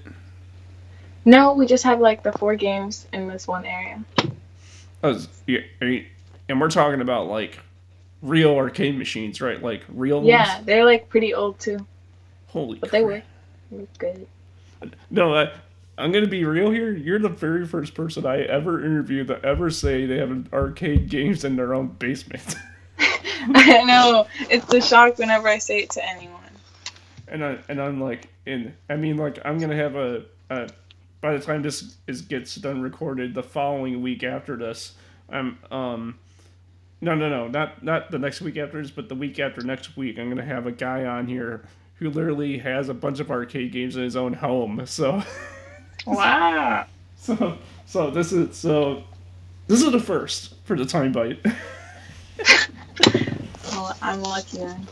No, 1.24 1.52
we 1.54 1.66
just 1.66 1.84
have 1.84 2.00
like 2.00 2.22
the 2.22 2.32
four 2.32 2.54
games 2.54 3.06
in 3.12 3.28
this 3.28 3.46
one 3.48 3.66
area. 3.66 4.02
Oh, 5.02 5.20
yeah, 5.46 5.60
and 6.48 6.60
we're 6.60 6.70
talking 6.70 7.00
about 7.00 7.26
like 7.26 7.58
real 8.22 8.56
arcade 8.56 8.96
machines, 8.96 9.40
right? 9.40 9.62
Like 9.62 9.82
real 9.88 10.24
Yeah, 10.24 10.54
ones. 10.54 10.66
they're 10.66 10.84
like 10.84 11.08
pretty 11.08 11.34
old 11.34 11.58
too, 11.58 11.84
Holy. 12.48 12.78
but 12.78 12.90
they 12.90 13.02
crap. 13.04 13.24
They 13.70 13.76
work 13.78 13.98
good. 13.98 14.26
No, 15.10 15.34
I, 15.34 15.52
I'm 15.98 16.12
gonna 16.12 16.26
be 16.26 16.44
real 16.44 16.70
here. 16.70 16.92
You're 16.92 17.18
the 17.18 17.28
very 17.28 17.66
first 17.66 17.94
person 17.94 18.26
I 18.26 18.42
ever 18.42 18.84
interviewed 18.84 19.28
that 19.28 19.44
ever 19.44 19.70
say 19.70 20.06
they 20.06 20.18
have 20.18 20.30
an 20.30 20.48
arcade 20.52 21.08
games 21.08 21.44
in 21.44 21.56
their 21.56 21.74
own 21.74 21.88
basement. 21.88 22.56
I 22.98 23.82
know. 23.84 24.26
It's 24.50 24.72
a 24.72 24.80
shock 24.80 25.18
whenever 25.18 25.48
I 25.48 25.58
say 25.58 25.80
it 25.80 25.90
to 25.92 26.08
anyone. 26.08 26.42
and 27.28 27.44
I 27.44 27.58
and 27.68 27.80
I'm 27.80 28.00
like, 28.00 28.28
in 28.46 28.74
I 28.90 28.96
mean, 28.96 29.16
like 29.16 29.38
I'm 29.44 29.58
gonna 29.58 29.76
have 29.76 29.96
a, 29.96 30.24
a 30.50 30.68
by 31.20 31.36
the 31.36 31.44
time 31.44 31.62
this 31.62 31.96
is 32.06 32.22
gets 32.22 32.56
done 32.56 32.82
recorded, 32.82 33.34
the 33.34 33.42
following 33.42 34.02
week 34.02 34.24
after 34.24 34.56
this, 34.56 34.94
I'm 35.28 35.58
um. 35.70 36.18
No, 37.02 37.14
no, 37.14 37.28
no, 37.28 37.48
not 37.48 37.82
not 37.84 38.10
the 38.10 38.18
next 38.18 38.40
week 38.40 38.56
after 38.56 38.80
this, 38.80 38.90
but 38.90 39.08
the 39.08 39.14
week 39.14 39.38
after 39.38 39.62
next 39.62 39.96
week, 39.96 40.18
I'm 40.18 40.28
gonna 40.30 40.44
have 40.44 40.66
a 40.66 40.72
guy 40.72 41.04
on 41.04 41.26
here 41.26 41.64
who 41.98 42.10
literally 42.10 42.58
has 42.58 42.88
a 42.88 42.94
bunch 42.94 43.20
of 43.20 43.30
arcade 43.30 43.72
games 43.72 43.96
in 43.96 44.02
his 44.02 44.16
own 44.16 44.32
home. 44.34 44.82
So, 44.86 45.22
Wow. 46.06 46.86
so, 47.16 47.58
so 47.86 48.10
this 48.10 48.32
is 48.32 48.56
so, 48.56 49.02
this 49.66 49.82
is 49.82 49.90
the 49.90 50.00
first 50.00 50.54
for 50.64 50.76
the 50.76 50.84
time 50.84 51.12
bite. 51.12 51.44
Well, 53.72 53.94
I'm 54.00 54.22
lucky 54.22 54.58
then. 54.58 54.86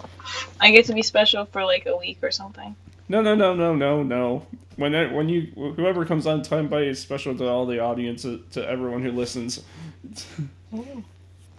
I 0.60 0.70
get 0.70 0.84
to 0.86 0.94
be 0.94 1.02
special 1.02 1.46
for 1.46 1.64
like 1.64 1.86
a 1.86 1.96
week 1.96 2.18
or 2.22 2.30
something. 2.30 2.76
No, 3.08 3.22
no, 3.22 3.34
no, 3.34 3.54
no, 3.54 3.74
no, 3.74 4.02
no. 4.02 4.46
When 4.76 4.92
that, 4.92 5.12
when 5.12 5.28
you 5.28 5.52
whoever 5.54 6.04
comes 6.04 6.26
on 6.26 6.42
time 6.42 6.68
bite 6.68 6.88
is 6.88 6.98
special 7.00 7.36
to 7.38 7.48
all 7.48 7.64
the 7.66 7.78
audience 7.80 8.22
to, 8.22 8.42
to 8.52 8.68
everyone 8.68 9.02
who 9.02 9.12
listens. 9.12 9.62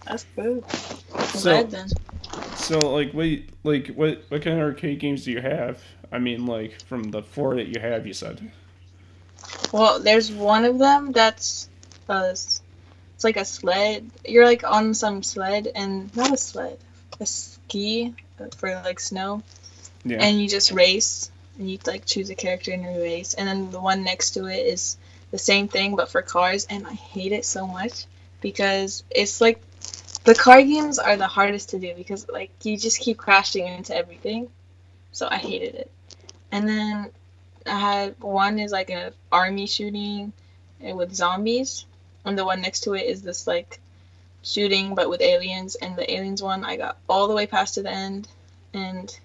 That's 0.04 0.24
good. 0.36 0.62
I'm 1.14 1.24
So-. 1.26 1.86
So 2.66 2.92
like 2.92 3.14
wait 3.14 3.48
like 3.62 3.88
what 3.88 4.24
what 4.28 4.42
kind 4.42 4.58
of 4.58 4.64
arcade 4.64 4.98
games 4.98 5.24
do 5.24 5.30
you 5.30 5.40
have? 5.40 5.80
I 6.10 6.18
mean 6.18 6.46
like 6.46 6.80
from 6.82 7.12
the 7.12 7.22
four 7.22 7.54
that 7.54 7.68
you 7.68 7.80
have 7.80 8.06
you 8.08 8.12
said. 8.12 8.50
Well, 9.72 10.00
there's 10.00 10.32
one 10.32 10.64
of 10.64 10.78
them 10.78 11.12
that's 11.12 11.68
uh, 12.08 12.30
it's 12.30 12.60
like 13.22 13.36
a 13.36 13.44
sled. 13.44 14.10
You're 14.26 14.46
like 14.46 14.64
on 14.64 14.94
some 14.94 15.22
sled 15.22 15.68
and 15.76 16.14
not 16.16 16.32
a 16.32 16.36
sled, 16.36 16.78
a 17.20 17.26
ski 17.26 18.14
for 18.56 18.74
like 18.84 18.98
snow, 18.98 19.42
Yeah. 20.04 20.18
and 20.22 20.40
you 20.40 20.48
just 20.48 20.72
race 20.72 21.30
and 21.58 21.70
you 21.70 21.78
like 21.86 22.04
choose 22.04 22.30
a 22.30 22.34
character 22.34 22.72
and 22.72 22.82
you 22.82 23.00
race, 23.00 23.34
and 23.34 23.46
then 23.46 23.70
the 23.70 23.80
one 23.80 24.02
next 24.02 24.32
to 24.32 24.46
it 24.46 24.66
is 24.66 24.96
the 25.30 25.38
same 25.38 25.68
thing 25.68 25.94
but 25.94 26.08
for 26.08 26.20
cars, 26.20 26.66
and 26.68 26.84
I 26.84 26.94
hate 26.94 27.30
it 27.30 27.44
so 27.44 27.64
much 27.66 28.06
because 28.40 29.04
it's 29.10 29.40
like 29.40 29.60
the 30.26 30.34
car 30.34 30.60
games 30.62 30.98
are 30.98 31.16
the 31.16 31.26
hardest 31.28 31.70
to 31.70 31.78
do 31.78 31.94
because 31.94 32.28
like 32.28 32.50
you 32.64 32.76
just 32.76 33.00
keep 33.00 33.16
crashing 33.16 33.66
into 33.66 33.96
everything, 33.96 34.48
so 35.12 35.28
I 35.30 35.36
hated 35.36 35.76
it. 35.76 35.90
And 36.52 36.68
then 36.68 37.10
I 37.64 37.78
had 37.78 38.20
one 38.20 38.58
is 38.58 38.72
like 38.72 38.90
an 38.90 39.12
army 39.30 39.66
shooting 39.66 40.32
with 40.80 41.14
zombies, 41.14 41.86
and 42.24 42.36
the 42.36 42.44
one 42.44 42.60
next 42.60 42.80
to 42.80 42.94
it 42.94 43.06
is 43.06 43.22
this 43.22 43.46
like 43.46 43.80
shooting 44.42 44.94
but 44.96 45.08
with 45.08 45.20
aliens. 45.20 45.76
And 45.76 45.96
the 45.96 46.10
aliens 46.12 46.42
one 46.42 46.64
I 46.64 46.76
got 46.76 46.98
all 47.08 47.28
the 47.28 47.34
way 47.34 47.46
past 47.46 47.74
to 47.74 47.82
the 47.82 47.90
end, 47.90 48.28
and 48.74 49.16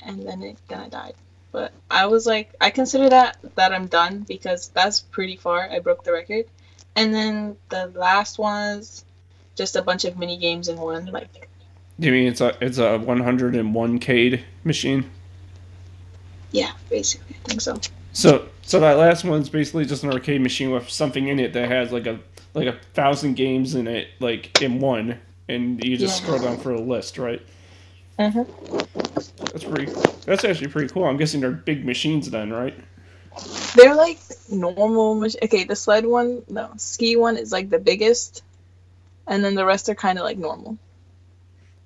and 0.00 0.26
then 0.26 0.42
it 0.42 0.58
then 0.68 0.80
I 0.80 0.88
died. 0.88 1.14
But 1.52 1.72
I 1.88 2.06
was 2.06 2.26
like, 2.26 2.52
I 2.60 2.70
consider 2.70 3.08
that 3.10 3.36
that 3.54 3.72
I'm 3.72 3.86
done 3.86 4.24
because 4.26 4.68
that's 4.70 5.00
pretty 5.00 5.36
far. 5.36 5.70
I 5.70 5.78
broke 5.78 6.02
the 6.02 6.12
record. 6.12 6.46
And 6.96 7.14
then 7.14 7.56
the 7.68 7.86
last 7.88 8.38
was 8.38 9.04
just 9.54 9.76
a 9.76 9.82
bunch 9.82 10.04
of 10.04 10.16
mini 10.18 10.36
games 10.36 10.68
in 10.68 10.76
one. 10.76 11.06
Like, 11.06 11.48
you 11.98 12.10
mean 12.12 12.26
it's 12.26 12.40
a 12.40 12.56
it's 12.60 12.78
a 12.78 12.98
101 12.98 13.98
k 13.98 14.44
machine? 14.64 15.10
yeah, 16.52 16.70
basically, 16.88 17.36
I 17.44 17.48
think 17.48 17.60
so. 17.60 17.78
So 18.12 18.46
so 18.62 18.80
that 18.80 18.96
last 18.96 19.24
one's 19.24 19.48
basically 19.48 19.84
just 19.84 20.04
an 20.04 20.10
arcade 20.12 20.40
machine 20.40 20.70
with 20.70 20.88
something 20.88 21.26
in 21.28 21.38
it 21.40 21.52
that 21.52 21.68
has 21.68 21.92
like 21.92 22.06
a 22.06 22.20
like 22.54 22.66
a 22.68 22.78
thousand 22.94 23.34
games 23.34 23.74
in 23.74 23.88
it, 23.88 24.08
like 24.20 24.60
in 24.62 24.78
one, 24.80 25.18
and 25.48 25.82
you 25.84 25.96
just 25.96 26.20
Yeah. 26.20 26.26
scroll 26.26 26.38
down 26.40 26.58
for 26.58 26.72
a 26.72 26.80
list, 26.80 27.18
right? 27.18 27.42
Mhm. 28.18 28.46
That's 29.52 29.64
pretty. 29.64 29.92
That's 30.24 30.44
actually 30.44 30.68
pretty 30.68 30.92
cool. 30.92 31.04
I'm 31.04 31.16
guessing 31.16 31.40
they're 31.40 31.50
big 31.50 31.84
machines 31.84 32.30
then, 32.30 32.52
right? 32.52 32.74
They're 33.74 33.96
like 33.96 34.20
normal. 34.48 35.16
Mach- 35.16 35.42
okay, 35.42 35.64
the 35.64 35.74
sled 35.74 36.06
one, 36.06 36.42
no, 36.48 36.70
ski 36.76 37.16
one 37.16 37.36
is 37.36 37.50
like 37.50 37.70
the 37.70 37.80
biggest, 37.80 38.44
and 39.26 39.44
then 39.44 39.54
the 39.54 39.64
rest 39.64 39.88
are 39.88 39.94
kind 39.94 40.18
of 40.18 40.24
like 40.24 40.38
normal. 40.38 40.78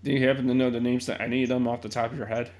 Do 0.05 0.13
you 0.13 0.27
happen 0.27 0.47
to 0.47 0.55
know 0.55 0.71
the 0.71 0.81
names 0.81 1.07
to 1.07 1.21
any 1.21 1.43
of 1.43 1.49
them 1.49 1.67
off 1.67 1.83
the 1.83 1.89
top 1.89 2.13
of 2.13 2.19
your 2.19 2.27
head? 2.27 2.51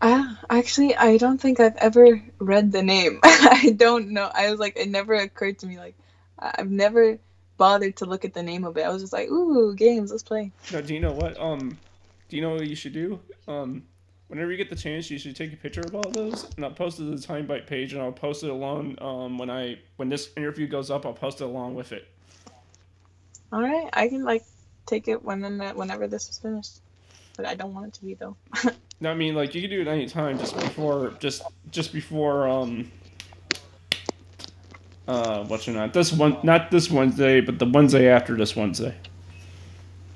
Ah, 0.00 0.40
actually, 0.50 0.94
I 0.94 1.16
don't 1.16 1.40
think 1.40 1.60
I've 1.60 1.76
ever 1.76 2.22
read 2.38 2.72
the 2.72 2.82
name. 2.82 3.20
I 3.24 3.74
don't 3.76 4.10
know. 4.10 4.30
I 4.32 4.50
was 4.50 4.60
like, 4.60 4.76
it 4.76 4.88
never 4.88 5.14
occurred 5.14 5.58
to 5.60 5.66
me. 5.66 5.78
Like, 5.78 5.96
I've 6.38 6.70
never 6.70 7.18
bothered 7.56 7.96
to 7.96 8.06
look 8.06 8.24
at 8.24 8.34
the 8.34 8.42
name 8.42 8.64
of 8.64 8.76
it. 8.76 8.82
I 8.82 8.90
was 8.90 9.02
just 9.02 9.12
like, 9.12 9.28
ooh, 9.28 9.74
games, 9.74 10.10
let's 10.10 10.22
play. 10.22 10.52
No, 10.72 10.82
do 10.82 10.94
you 10.94 11.00
know 11.00 11.12
what? 11.12 11.38
Um, 11.40 11.78
do 12.28 12.36
you 12.36 12.42
know 12.42 12.54
what 12.54 12.66
you 12.66 12.76
should 12.76 12.92
do? 12.92 13.20
Um, 13.48 13.84
whenever 14.28 14.50
you 14.50 14.56
get 14.56 14.70
the 14.70 14.76
chance, 14.76 15.10
you 15.10 15.18
should 15.18 15.36
take 15.36 15.52
a 15.52 15.56
picture 15.56 15.80
of 15.80 15.94
all 15.94 16.10
those, 16.10 16.48
and 16.56 16.64
I'll 16.64 16.72
post 16.72 16.98
it 16.98 17.04
to 17.04 17.16
the 17.16 17.22
Time 17.22 17.46
Bite 17.46 17.66
page, 17.66 17.92
and 17.92 18.02
I'll 18.02 18.12
post 18.12 18.42
it 18.42 18.50
along. 18.50 18.96
Um, 19.00 19.38
when 19.38 19.50
I 19.50 19.78
when 19.96 20.08
this 20.08 20.30
interview 20.36 20.66
goes 20.66 20.90
up, 20.90 21.06
I'll 21.06 21.12
post 21.12 21.40
it 21.40 21.44
along 21.44 21.74
with 21.74 21.92
it. 21.92 22.08
All 23.52 23.62
right, 23.62 23.88
I 23.92 24.08
can 24.08 24.24
like 24.24 24.44
take 24.86 25.08
it 25.08 25.22
when 25.24 25.42
whenever 25.76 26.06
this 26.08 26.28
is 26.28 26.38
finished, 26.38 26.80
but 27.36 27.46
I 27.46 27.54
don't 27.54 27.74
want 27.74 27.88
it 27.88 27.94
to 27.94 28.04
be 28.04 28.14
though. 28.14 28.36
No, 29.00 29.10
I 29.10 29.14
mean 29.14 29.34
like 29.34 29.54
you 29.54 29.60
can 29.60 29.70
do 29.70 29.80
it 29.82 29.88
any 29.88 30.06
time, 30.06 30.38
just 30.38 30.54
before, 30.54 31.12
just 31.18 31.42
just 31.70 31.92
before. 31.92 32.48
Um, 32.48 32.90
uh, 35.06 35.44
what's 35.44 35.66
your 35.66 35.76
not 35.76 35.92
this 35.92 36.12
one? 36.12 36.38
Not 36.42 36.70
this 36.70 36.90
Wednesday, 36.90 37.40
but 37.40 37.58
the 37.58 37.66
Wednesday 37.66 38.08
after 38.08 38.36
this 38.36 38.56
Wednesday. 38.56 38.94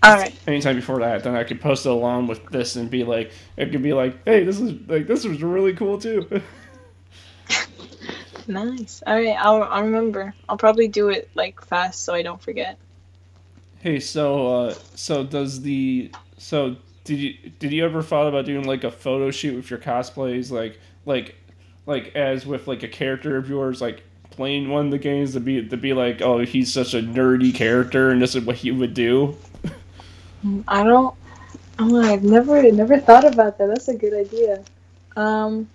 All 0.03 0.15
right. 0.17 0.35
Anytime 0.47 0.77
before 0.77 1.01
that, 1.01 1.25
then 1.25 1.35
I 1.35 1.45
could 1.45 1.61
post 1.61 1.85
it 1.85 1.91
along 1.91 2.29
with 2.29 2.45
this 2.51 2.77
and 2.77 2.89
be 2.89 3.05
like, 3.05 3.33
it 3.57 3.73
could 3.73 3.83
be 3.83 3.93
like, 3.93 4.25
hey, 4.25 4.45
this 4.45 4.61
is 4.61 4.73
like 4.89 5.07
this 5.07 5.25
was 5.25 5.43
really 5.43 5.75
cool 5.75 5.99
too. 5.99 6.41
Nice. 8.49 9.03
All 9.07 9.15
right, 9.15 9.37
I'll 9.39 9.63
I'll 9.63 9.85
remember. 9.85 10.35
I'll 10.49 10.57
probably 10.57 10.89
do 10.89 11.11
it 11.11 11.29
like 11.35 11.61
fast 11.61 12.03
so 12.03 12.15
I 12.15 12.23
don't 12.23 12.41
forget. 12.41 12.79
Hey, 13.81 14.01
so 14.01 14.49
uh, 14.49 14.75
so 14.95 15.25
does 15.25 15.63
the 15.63 16.11
so 16.37 16.77
did 17.05 17.19
you 17.19 17.35
did 17.59 17.73
you 17.73 17.85
ever 17.85 18.03
thought 18.03 18.27
about 18.27 18.45
doing 18.45 18.65
like 18.65 18.85
a 18.85 18.91
photo 18.91 19.31
shoot 19.31 19.55
with 19.55 19.71
your 19.71 19.79
cosplays 19.79 20.51
like 20.51 20.79
like 21.07 21.37
like 21.87 22.15
as 22.17 22.45
with 22.45 22.67
like 22.67 22.83
a 22.83 22.89
character 22.89 23.37
of 23.37 23.49
yours 23.49 23.81
like 23.81 24.03
playing 24.31 24.69
one 24.69 24.87
of 24.87 24.91
the 24.91 24.99
games 24.99 25.33
to 25.33 25.41
be 25.41 25.67
to 25.67 25.77
be 25.77 25.93
like 25.93 26.21
oh 26.23 26.39
he's 26.39 26.73
such 26.73 26.95
a 26.95 27.01
nerdy 27.01 27.55
character 27.55 28.11
and 28.11 28.21
this 28.21 28.35
is 28.35 28.45
what 28.45 28.57
he 28.57 28.71
would 28.73 28.95
do. 28.95 29.37
I 30.69 30.83
don't. 30.85 31.15
Oh, 31.79 32.01
I've 32.01 32.25
never 32.25 32.61
never 32.73 32.99
thought 32.99 33.25
about 33.25 33.59
that. 33.59 33.69
That's 33.69 33.89
a 33.89 33.97
good 33.97 34.15
idea. 34.15 34.65
Um, 35.17 35.69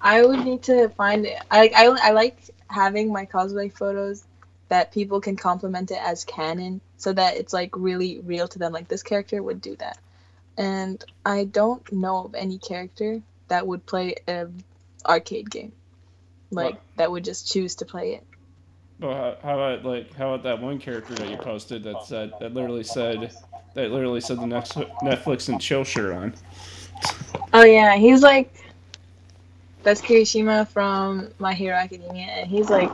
I 0.00 0.24
would 0.24 0.40
need 0.44 0.62
to 0.64 0.88
find 0.90 1.26
it. 1.26 1.38
I 1.50 1.70
I, 1.74 2.08
I 2.08 2.10
like 2.10 2.38
having 2.68 3.12
my 3.12 3.26
cosplay 3.26 3.72
photos 3.72 4.24
that 4.72 4.90
people 4.90 5.20
can 5.20 5.36
compliment 5.36 5.90
it 5.90 5.98
as 6.00 6.24
canon, 6.24 6.80
so 6.96 7.12
that 7.12 7.36
it's 7.36 7.52
like 7.52 7.76
really 7.76 8.20
real 8.20 8.48
to 8.48 8.58
them. 8.58 8.72
Like 8.72 8.88
this 8.88 9.02
character 9.02 9.42
would 9.42 9.60
do 9.60 9.76
that, 9.76 9.98
and 10.56 11.04
I 11.26 11.44
don't 11.44 11.92
know 11.92 12.24
of 12.24 12.34
any 12.34 12.56
character 12.56 13.20
that 13.48 13.66
would 13.66 13.84
play 13.84 14.14
a 14.26 14.46
arcade 15.04 15.50
game, 15.50 15.72
like 16.50 16.76
What? 16.76 16.82
that 16.96 17.10
would 17.10 17.22
just 17.22 17.52
choose 17.52 17.74
to 17.76 17.84
play 17.84 18.14
it. 18.14 18.26
But 18.98 19.12
how, 19.12 19.36
how 19.42 19.54
about 19.60 19.84
like 19.84 20.14
how 20.14 20.32
about 20.32 20.44
that 20.44 20.62
one 20.62 20.78
character 20.78 21.12
that 21.16 21.28
you 21.28 21.36
posted 21.36 21.82
that 21.82 22.06
said 22.06 22.32
that 22.40 22.54
literally 22.54 22.84
said 22.84 23.30
that 23.74 23.90
literally 23.90 24.22
said 24.22 24.40
the 24.40 24.46
next 24.46 24.72
Netflix 25.02 25.50
and 25.50 25.60
chill 25.60 25.84
shirt 25.84 26.14
on. 26.14 26.34
Oh 27.52 27.64
yeah, 27.64 27.96
he's 27.96 28.22
like 28.22 28.54
that's 29.82 30.00
Kirishima 30.00 30.66
from 30.66 31.28
My 31.38 31.52
Hero 31.52 31.76
Academia, 31.76 32.24
and 32.24 32.48
he's 32.48 32.70
like 32.70 32.90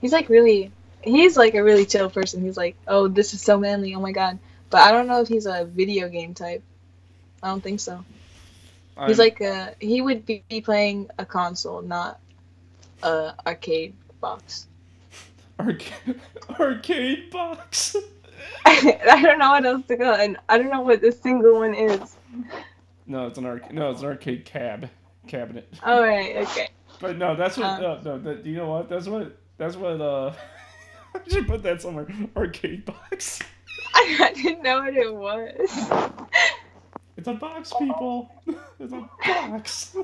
he's 0.00 0.12
like 0.12 0.28
really 0.28 0.72
he's 1.02 1.36
like 1.36 1.54
a 1.54 1.62
really 1.62 1.86
chill 1.86 2.10
person. 2.10 2.42
He's 2.42 2.56
like, 2.56 2.76
oh, 2.88 3.08
this 3.08 3.34
is 3.34 3.42
so 3.42 3.58
manly. 3.58 3.94
Oh 3.94 4.00
my 4.00 4.12
god. 4.12 4.38
But 4.70 4.80
I 4.80 4.92
don't 4.92 5.06
know 5.06 5.20
if 5.20 5.28
he's 5.28 5.46
a 5.46 5.64
video 5.64 6.08
game 6.08 6.34
type. 6.34 6.62
I 7.42 7.48
don't 7.48 7.62
think 7.62 7.80
so. 7.80 8.04
He's 9.06 9.18
I'm- 9.20 9.26
like 9.26 9.40
a 9.40 9.74
he 9.80 10.00
would 10.00 10.24
be 10.26 10.42
playing 10.62 11.10
a 11.18 11.26
console, 11.26 11.82
not 11.82 12.20
a 13.02 13.34
arcade 13.46 13.94
box. 14.20 14.66
arcade, 15.60 16.20
arcade 16.60 17.30
box. 17.30 17.96
I 18.66 19.20
don't 19.22 19.38
know 19.38 19.50
what 19.50 19.64
else 19.64 19.86
to 19.86 19.96
go, 19.96 20.14
and 20.14 20.36
I 20.48 20.58
don't 20.58 20.70
know 20.70 20.80
what 20.80 21.00
this 21.00 21.20
single 21.20 21.58
one 21.58 21.74
is. 21.74 22.16
No, 23.06 23.26
it's 23.26 23.38
an 23.38 23.46
arc. 23.46 23.72
No, 23.72 23.90
it's 23.90 24.00
an 24.00 24.08
arcade 24.08 24.44
cab 24.44 24.88
cabinet. 25.26 25.72
All 25.84 26.02
right, 26.02 26.36
okay. 26.36 26.68
But 27.00 27.18
no, 27.18 27.36
that's 27.36 27.56
what. 27.56 27.66
Um, 27.66 27.84
uh, 27.84 28.02
no, 28.02 28.18
that 28.20 28.46
you 28.46 28.56
know 28.56 28.68
what? 28.68 28.88
That's 28.88 29.06
what. 29.06 29.36
That's 29.56 29.76
what. 29.76 30.00
Uh, 30.00 30.32
I 31.14 31.20
should 31.28 31.46
put 31.46 31.62
that 31.62 31.80
somewhere. 31.80 32.06
Arcade 32.36 32.84
box. 32.84 33.40
I 33.94 34.32
didn't 34.34 34.62
know 34.62 34.80
what 34.80 34.94
it 34.94 35.14
was. 35.14 36.12
It's 37.16 37.28
a 37.28 37.34
box, 37.34 37.72
people. 37.78 38.30
It's 38.80 38.92
a 38.92 39.08
box. 39.24 39.96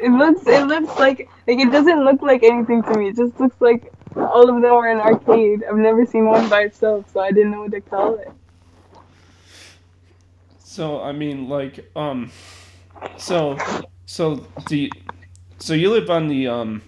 It 0.00 0.10
looks 0.12 0.46
it 0.46 0.66
looks 0.66 0.98
like 0.98 1.28
like 1.48 1.58
it 1.58 1.72
doesn't 1.72 2.04
look 2.04 2.22
like 2.22 2.44
anything 2.44 2.82
to 2.84 2.98
me. 2.98 3.08
It 3.08 3.16
just 3.16 3.38
looks 3.40 3.56
like 3.60 3.92
all 4.16 4.48
of 4.48 4.62
them 4.62 4.64
are 4.64 4.88
in 4.88 4.98
arcade. 4.98 5.64
I've 5.68 5.76
never 5.76 6.06
seen 6.06 6.26
one 6.26 6.48
by 6.48 6.62
itself, 6.62 7.10
so 7.12 7.20
I 7.20 7.32
didn't 7.32 7.50
know 7.50 7.62
what 7.62 7.72
to 7.72 7.80
call 7.80 8.14
it. 8.16 8.30
So 10.58 11.02
I 11.02 11.12
mean, 11.12 11.48
like, 11.48 11.90
um, 11.96 12.30
so, 13.18 13.58
so 14.06 14.46
the, 14.68 14.90
so 15.58 15.74
you 15.74 15.90
live 15.90 16.08
on 16.08 16.28
the 16.28 16.48
um, 16.48 16.82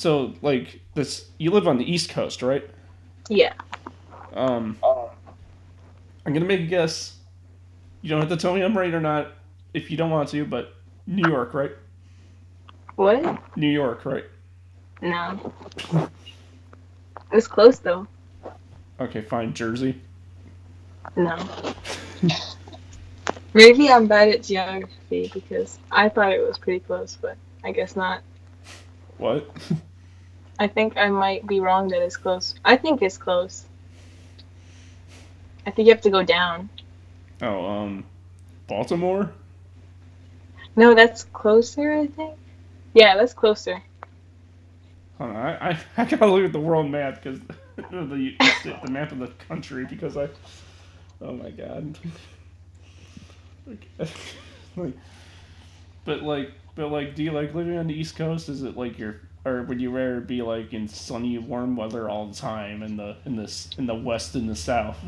so 0.00 0.32
like 0.40 0.80
this, 0.94 1.28
you 1.36 1.50
live 1.50 1.68
on 1.68 1.76
the 1.76 1.84
East 1.84 2.08
Coast, 2.08 2.40
right? 2.40 2.64
Yeah. 3.28 3.52
Um, 4.32 4.78
I'm 6.24 6.32
gonna 6.32 6.46
make 6.46 6.60
a 6.60 6.66
guess. 6.66 7.18
You 8.00 8.08
don't 8.08 8.20
have 8.20 8.30
to 8.30 8.38
tell 8.38 8.54
me 8.54 8.62
I'm 8.62 8.74
right 8.74 8.94
or 8.94 9.00
not 9.00 9.32
if 9.74 9.90
you 9.90 9.98
don't 9.98 10.08
want 10.08 10.30
to, 10.30 10.46
but 10.46 10.74
New 11.06 11.28
York, 11.28 11.52
right? 11.52 11.72
What? 12.96 13.56
New 13.58 13.68
York, 13.68 14.06
right? 14.06 14.24
No. 15.02 15.52
It's 17.30 17.46
close 17.46 17.78
though. 17.78 18.06
Okay, 19.00 19.20
fine. 19.20 19.52
Jersey. 19.52 20.00
No. 21.14 21.36
Maybe 23.52 23.90
I'm 23.90 24.06
bad 24.06 24.30
at 24.30 24.44
geography 24.44 25.30
because 25.34 25.78
I 25.90 26.08
thought 26.08 26.32
it 26.32 26.40
was 26.40 26.56
pretty 26.56 26.80
close, 26.80 27.18
but 27.20 27.36
I 27.62 27.72
guess 27.72 27.96
not. 27.96 28.22
What? 29.18 29.46
I 30.60 30.68
think 30.68 30.96
I 30.96 31.08
might 31.08 31.46
be 31.46 31.58
wrong 31.58 31.88
that 31.88 32.02
it's 32.02 32.16
close. 32.16 32.54
I 32.64 32.76
think 32.76 33.02
it's 33.02 33.18
close. 33.18 33.64
I 35.66 35.72
think 35.72 35.88
you 35.88 35.94
have 35.94 36.02
to 36.02 36.10
go 36.10 36.22
down. 36.22 36.70
Oh, 37.42 37.66
um, 37.66 38.04
Baltimore. 38.68 39.32
No, 40.76 40.94
that's 40.94 41.24
closer, 41.24 41.92
I 41.92 42.06
think. 42.06 42.36
Yeah, 42.94 43.16
that's 43.16 43.34
closer. 43.34 43.82
Hold 45.18 45.30
on, 45.30 45.36
I, 45.36 45.70
I, 45.70 45.78
I 45.96 46.04
gotta 46.04 46.26
look 46.26 46.44
at 46.44 46.52
the 46.52 46.60
world 46.60 46.90
map 46.90 47.22
because 47.22 47.40
the, 47.76 48.36
the 48.38 48.76
the 48.84 48.90
map 48.90 49.12
of 49.12 49.18
the 49.18 49.28
country 49.48 49.84
because 49.86 50.16
I 50.16 50.28
Oh 51.22 51.32
my 51.32 51.50
god. 51.50 51.98
Like, 54.76 54.96
but 56.04 56.22
like, 56.22 56.50
but 56.74 56.90
like, 56.90 57.14
do 57.14 57.22
you 57.22 57.32
like 57.32 57.54
living 57.54 57.76
on 57.76 57.88
the 57.88 57.94
East 57.94 58.16
Coast? 58.16 58.48
Is 58.48 58.62
it 58.62 58.76
like 58.76 58.98
your, 58.98 59.20
or 59.44 59.62
would 59.62 59.80
you 59.80 59.90
rather 59.90 60.20
be 60.20 60.42
like 60.42 60.72
in 60.72 60.88
sunny, 60.88 61.38
warm 61.38 61.76
weather 61.76 62.08
all 62.08 62.26
the 62.26 62.34
time 62.34 62.82
in 62.82 62.96
the 62.96 63.16
in 63.24 63.36
this 63.36 63.70
in 63.78 63.86
the 63.86 63.94
West 63.94 64.34
and 64.34 64.48
the 64.48 64.56
South? 64.56 64.98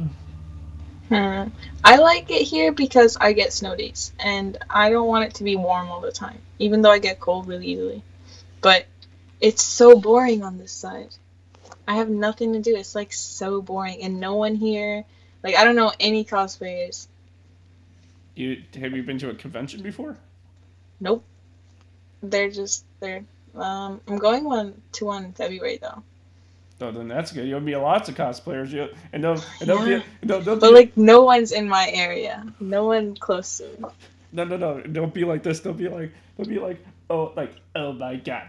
Hmm. 1.09 1.49
I 1.85 1.97
like 1.97 2.31
it 2.31 2.42
here 2.42 2.73
because 2.73 3.18
I 3.21 3.35
get 3.35 3.53
snow 3.53 3.77
days, 3.77 4.12
and 4.18 4.57
I 4.71 4.88
don't 4.88 5.09
want 5.09 5.27
it 5.27 5.35
to 5.35 5.45
be 5.45 5.57
warm 5.57 5.88
all 5.88 6.01
the 6.01 6.12
time, 6.12 6.38
even 6.59 6.81
though 6.81 6.90
I 6.90 6.99
get 6.99 7.21
cold 7.21 7.47
really 7.47 7.66
easily. 7.66 8.03
But 8.62 8.87
it's 9.40 9.62
so 9.62 9.99
boring 9.99 10.42
on 10.42 10.57
this 10.57 10.73
side. 10.73 11.14
I 11.87 11.97
have 11.97 12.09
nothing 12.09 12.55
to 12.55 12.61
do. 12.61 12.77
It's 12.77 12.95
like 12.95 13.12
so 13.12 13.61
boring, 13.61 14.03
and 14.03 14.21
no 14.21 14.37
one 14.37 14.55
here. 14.55 15.05
Like 15.42 15.57
I 15.57 15.64
don't 15.64 15.77
know 15.77 15.92
any 16.01 16.25
cosplayers. 16.25 17.09
You 18.35 18.62
have 18.81 18.92
you 18.92 19.03
been 19.03 19.18
to 19.18 19.31
a 19.31 19.35
convention 19.35 19.83
before? 19.83 20.16
Nope. 21.01 21.25
They're 22.23 22.51
just 22.51 22.85
they're. 23.01 23.25
Um, 23.55 24.01
I'm 24.09 24.19
going 24.19 24.45
one 24.45 24.83
to 24.93 25.07
one 25.07 25.25
in 25.27 25.33
February 25.35 25.79
though. 25.81 26.05
So 26.79 26.93
then 26.93 27.09
that's 27.09 27.33
good. 27.33 27.49
You'll 27.49 27.61
be 27.61 27.75
a 27.75 27.81
lots 27.81 28.09
of 28.09 28.17
cosplayers. 28.17 28.71
You 28.71 28.88
and 29.12 29.25
they'll 29.25 29.43
and 29.61 29.71
they'll 29.71 29.81
Yeah. 29.87 30.01
be 30.01 30.05
they'll, 30.25 30.43
they'll 30.43 30.57
But 30.61 30.73
be, 30.73 30.75
like 30.75 30.97
no 30.97 31.23
one's 31.25 31.53
in 31.53 31.69
my 31.69 31.91
area. 31.93 32.45
No 32.61 32.87
one 32.87 33.17
close 33.17 33.59
to 33.59 33.69
me. 33.81 33.88
no 34.33 34.45
no 34.45 34.57
no. 34.57 34.81
Don't 34.83 35.15
be 35.15 35.25
like 35.25 35.43
this. 35.43 35.61
Don't 35.61 35.77
be 35.79 35.88
like 35.88 36.12
they'll 36.37 36.47
be 36.49 36.59
like 36.59 36.85
oh 37.11 37.33
like 37.37 37.55
oh 37.77 37.93
my 37.93 38.17
god, 38.17 38.49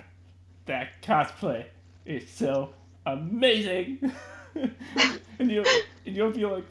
that 0.66 1.02
cosplay 1.04 1.66
is 2.06 2.30
so 2.30 2.72
amazing. 3.06 4.00
and 4.56 5.52
you 5.52 5.66
and 6.06 6.16
you'll 6.16 6.32
be 6.32 6.46
like, 6.46 6.66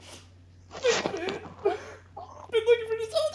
"I've 0.75 0.83
been 1.64 2.64
looking 2.66 2.88
for 2.88 2.97
this 2.99 3.14
all 3.14 3.31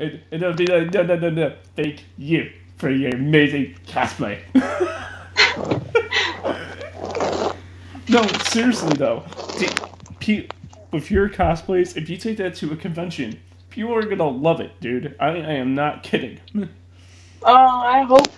And, 0.00 0.20
and 0.32 0.42
they'll 0.42 0.54
be 0.54 0.66
like, 0.66 0.92
no, 0.94 1.02
no, 1.02 1.16
no, 1.16 1.30
no, 1.30 1.56
thank 1.76 2.04
you 2.16 2.50
for 2.78 2.90
your 2.90 3.14
amazing 3.14 3.76
cosplay. 3.86 4.40
no, 8.08 8.26
seriously 8.48 8.96
though, 8.96 9.24
with 10.90 11.10
your 11.10 11.28
cosplays, 11.28 11.96
if 11.98 12.08
you 12.08 12.16
take 12.16 12.38
that 12.38 12.54
to 12.56 12.72
a 12.72 12.76
convention, 12.76 13.38
people 13.68 13.94
are 13.94 14.02
gonna 14.02 14.26
love 14.26 14.60
it, 14.60 14.80
dude. 14.80 15.14
I, 15.20 15.26
I 15.28 15.52
am 15.52 15.74
not 15.74 16.02
kidding. 16.02 16.40
Oh, 17.42 17.44
I 17.44 18.02
hope. 18.02 18.28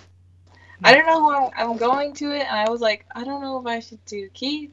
I 0.83 0.95
don't 0.95 1.07
know 1.07 1.21
who 1.21 1.49
I'm 1.57 1.77
going 1.77 2.13
to 2.15 2.31
it, 2.31 2.41
and 2.41 2.59
I 2.59 2.69
was 2.69 2.81
like, 2.81 3.05
I 3.15 3.23
don't 3.23 3.41
know 3.41 3.57
if 3.61 3.65
I 3.65 3.79
should 3.79 4.03
do 4.03 4.27
Keith 4.33 4.71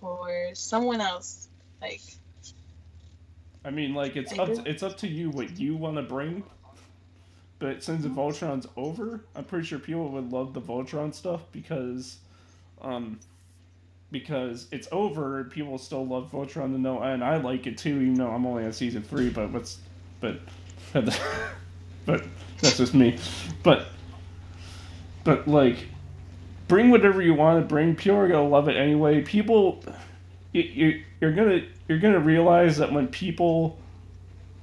or 0.00 0.50
someone 0.54 1.00
else. 1.00 1.48
Like, 1.80 2.00
I 3.64 3.70
mean, 3.70 3.94
like 3.94 4.16
it's 4.16 4.36
up 4.38 4.52
to, 4.52 4.62
it's 4.68 4.82
up 4.82 4.96
to 4.98 5.08
you 5.08 5.30
what 5.30 5.58
you 5.58 5.76
want 5.76 5.96
to 5.96 6.02
bring. 6.02 6.42
But 7.58 7.84
since 7.84 8.02
the 8.02 8.08
Voltron's 8.08 8.66
over, 8.76 9.24
I'm 9.36 9.44
pretty 9.44 9.66
sure 9.66 9.78
people 9.78 10.08
would 10.10 10.32
love 10.32 10.52
the 10.52 10.60
Voltron 10.60 11.14
stuff 11.14 11.42
because, 11.52 12.16
um, 12.80 13.20
because 14.10 14.66
it's 14.72 14.88
over. 14.90 15.44
People 15.44 15.78
still 15.78 16.04
love 16.04 16.32
Voltron 16.32 16.72
to 16.72 16.78
know, 16.78 17.00
and 17.00 17.22
I 17.22 17.36
like 17.36 17.68
it 17.68 17.78
too, 17.78 18.00
even 18.00 18.14
though 18.14 18.30
I'm 18.30 18.44
only 18.46 18.64
on 18.64 18.72
season 18.72 19.02
three. 19.02 19.30
But 19.30 19.52
what's, 19.52 19.78
but, 20.20 20.40
but 20.92 21.16
that's 22.60 22.78
just 22.78 22.94
me. 22.94 23.16
But, 23.62 23.86
but 25.22 25.46
like, 25.46 25.86
bring 26.66 26.90
whatever 26.90 27.22
you 27.22 27.34
want 27.34 27.62
to 27.62 27.66
bring. 27.66 27.94
People 27.94 28.16
are 28.18 28.26
gonna 28.26 28.48
love 28.48 28.68
it 28.68 28.76
anyway. 28.76 29.20
People, 29.20 29.84
you, 30.50 30.62
you 30.62 31.02
you're 31.20 31.32
gonna 31.32 31.64
you're 31.92 32.00
gonna 32.00 32.18
realize 32.18 32.78
that 32.78 32.90
when 32.90 33.06
people 33.06 33.78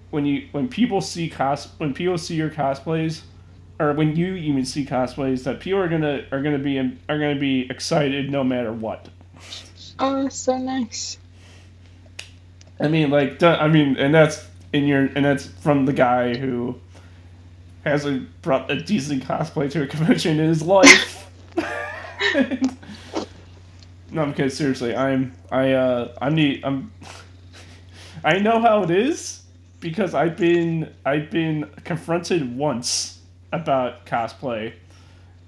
when 0.09 0.25
you 0.25 0.47
when 0.51 0.67
people 0.67 0.99
see 0.99 1.29
cos 1.29 1.67
when 1.77 1.93
people 1.93 2.17
see 2.17 2.33
your 2.33 2.49
cosplays 2.49 3.21
or 3.79 3.93
when 3.93 4.15
you 4.15 4.33
even 4.33 4.65
see 4.65 4.83
cosplays 4.83 5.43
that 5.43 5.59
people 5.59 5.79
are 5.79 5.87
gonna 5.87 6.25
are 6.31 6.41
gonna 6.41 6.57
be 6.57 6.79
are 6.79 7.19
gonna 7.19 7.39
be 7.39 7.69
excited 7.69 8.31
no 8.31 8.43
matter 8.43 8.73
what 8.73 9.09
oh, 9.99 10.23
that's 10.23 10.35
so 10.35 10.57
nice. 10.57 11.19
i 12.79 12.87
mean 12.87 13.11
like 13.11 13.43
i 13.43 13.67
mean 13.67 13.95
and 13.97 14.11
that's 14.11 14.47
in 14.73 14.87
your 14.87 15.01
and 15.01 15.23
that's 15.23 15.45
from 15.45 15.85
the 15.85 15.93
guy 15.93 16.35
who 16.35 16.75
hasn't 17.85 18.27
brought 18.41 18.71
a 18.71 18.81
decent 18.81 19.23
cosplay 19.23 19.69
to 19.69 19.83
a 19.83 19.87
convention 19.87 20.39
in 20.39 20.47
his 20.47 20.63
life 20.63 21.29
no 24.11 24.21
kidding 24.33 24.49
seriously. 24.49 24.95
I'm 24.95 25.33
i 25.51 25.71
uh 25.73 26.13
i'm 26.21 26.35
the 26.35 26.61
i'm 26.65 26.91
i 28.23 28.37
know 28.39 28.59
how 28.61 28.83
it 28.83 28.91
is 28.91 29.43
because 29.79 30.13
i've 30.13 30.35
been 30.37 30.93
i've 31.05 31.29
been 31.31 31.69
confronted 31.83 32.55
once 32.57 33.19
about 33.51 34.05
cosplay. 34.05 34.73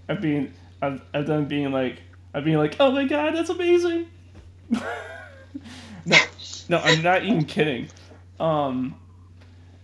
I've 0.09 0.21
been 0.21 0.53
i've, 0.81 1.01
I've 1.13 1.25
done 1.27 1.45
being 1.45 1.71
like 1.71 2.01
i've 2.33 2.43
been 2.43 2.57
like 2.57 2.75
oh 2.79 2.91
my 2.91 3.05
god 3.05 3.35
that's 3.35 3.49
amazing. 3.49 4.07
No 6.03 6.17
no 6.69 6.77
i'm 6.79 7.03
not 7.03 7.23
even 7.23 7.45
kidding. 7.45 7.87
Um 8.39 8.95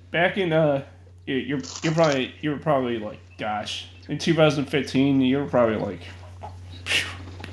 back 0.10 0.38
in 0.38 0.52
uh 0.52 0.84
you- 1.28 1.36
you're 1.36 1.60
you're 1.84 1.94
probably 1.94 2.34
you 2.42 2.50
were 2.52 2.58
probably 2.58 2.98
like 2.98 3.20
gosh 3.38 3.88
in 4.10 4.18
2015 4.18 5.22
you 5.22 5.38
were 5.38 5.46
probably 5.46 5.76
like 5.76 6.00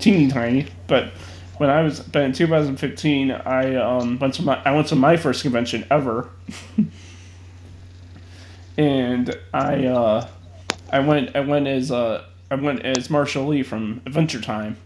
teeny 0.04 0.28
tiny 0.30 0.66
but 0.86 1.08
when 1.56 1.70
I 1.70 1.82
was 1.82 2.00
but 2.00 2.22
in 2.22 2.32
2015 2.32 3.30
I 3.30 3.74
um 3.76 4.18
went 4.18 4.34
to 4.34 4.42
my 4.42 4.60
I 4.64 4.72
went 4.72 4.88
to 4.88 4.96
my 4.96 5.16
first 5.16 5.42
convention 5.42 5.86
ever. 5.90 6.28
And 8.76 9.36
I 9.52 9.86
uh 9.86 10.28
I 10.90 10.98
went 10.98 11.36
I 11.36 11.40
went 11.40 11.68
as 11.68 11.92
uh 11.92 12.24
I 12.50 12.56
went 12.56 12.84
as 12.84 13.08
Marshall 13.08 13.46
Lee 13.46 13.62
from 13.62 14.02
Adventure 14.04 14.40
Time. 14.40 14.76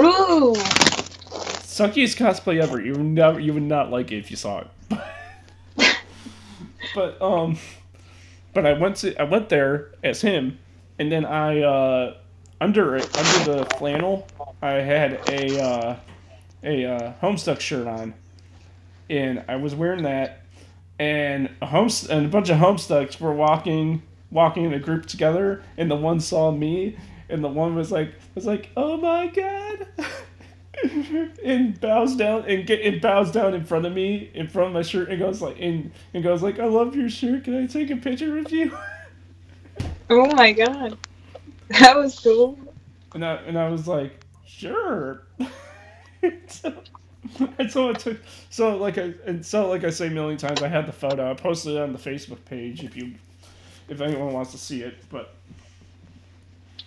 Ooh, 0.00 0.54
suckiest 1.60 2.16
cosplay 2.16 2.62
ever. 2.62 2.80
You 2.80 2.92
would 2.92 3.02
never 3.02 3.38
you 3.38 3.52
would 3.52 3.62
not 3.62 3.90
like 3.90 4.10
it 4.10 4.16
if 4.16 4.30
you 4.30 4.36
saw 4.36 4.60
it. 4.60 4.68
But 6.94 7.20
um 7.20 7.58
but 8.54 8.64
I 8.64 8.72
went 8.72 8.96
to 8.96 9.14
I 9.20 9.24
went 9.24 9.50
there 9.50 9.90
as 10.02 10.22
him. 10.22 10.58
And 10.98 11.12
then 11.12 11.26
I 11.26 11.60
uh 11.60 12.14
under 12.60 12.94
under 12.94 13.02
the 13.52 13.66
flannel 13.78 14.26
I 14.62 14.72
had 14.72 15.28
a 15.28 15.62
uh 15.62 15.96
a 16.66 16.84
uh, 16.84 17.12
Homestuck 17.22 17.60
shirt 17.60 17.86
on. 17.86 18.14
And 19.08 19.44
I 19.48 19.56
was 19.56 19.74
wearing 19.74 20.02
that. 20.02 20.42
And 20.98 21.50
a 21.62 21.66
home 21.66 21.90
and 22.10 22.26
a 22.26 22.28
bunch 22.28 22.48
of 22.48 22.58
Homestucks 22.58 23.20
were 23.20 23.32
walking 23.32 24.02
walking 24.30 24.64
in 24.64 24.74
a 24.74 24.78
group 24.78 25.06
together. 25.06 25.62
And 25.76 25.90
the 25.90 25.96
one 25.96 26.20
saw 26.20 26.50
me. 26.50 26.96
And 27.28 27.42
the 27.42 27.48
one 27.48 27.74
was 27.74 27.92
like 27.92 28.14
was 28.34 28.46
like 28.46 28.70
oh 28.76 28.96
my 28.96 29.28
god. 29.28 29.86
And 31.42 31.80
bows 31.80 32.16
down 32.16 32.44
and 32.46 32.66
get 32.66 32.82
and 32.82 33.00
bows 33.00 33.32
down 33.32 33.54
in 33.54 33.64
front 33.64 33.86
of 33.86 33.94
me 33.94 34.30
in 34.34 34.46
front 34.46 34.68
of 34.68 34.74
my 34.74 34.82
shirt 34.82 35.08
and 35.08 35.18
goes 35.18 35.40
like 35.40 35.56
and, 35.58 35.90
and 36.12 36.22
goes 36.22 36.42
like 36.42 36.58
I 36.58 36.66
love 36.66 36.94
your 36.94 37.08
shirt. 37.08 37.44
Can 37.44 37.62
I 37.62 37.66
take 37.66 37.88
a 37.90 37.96
picture 37.96 38.34
with 38.34 38.52
you? 38.52 38.76
Oh 40.08 40.32
my 40.36 40.52
god, 40.52 40.96
that 41.80 41.96
was 41.96 42.18
cool. 42.20 42.58
and 43.14 43.24
I 43.24 43.34
and 43.36 43.58
I 43.58 43.68
was 43.68 43.86
like 43.88 44.24
sure 44.46 45.22
so, 46.48 46.74
and 47.58 47.70
so 47.70 47.90
it 47.90 47.98
took 47.98 48.18
so 48.50 48.76
like 48.76 48.98
I 48.98 49.14
and 49.26 49.44
so 49.44 49.68
like 49.68 49.84
I 49.84 49.90
say 49.90 50.08
a 50.08 50.10
million 50.10 50.38
times 50.38 50.62
I 50.62 50.68
had 50.68 50.86
the 50.86 50.92
photo 50.92 51.30
I 51.30 51.34
posted 51.34 51.74
it 51.76 51.80
on 51.82 51.92
the 51.92 51.98
Facebook 51.98 52.44
page 52.44 52.84
if 52.84 52.96
you 52.96 53.14
if 53.88 54.00
anyone 54.00 54.32
wants 54.32 54.52
to 54.52 54.58
see 54.58 54.82
it 54.82 54.96
but 55.10 55.34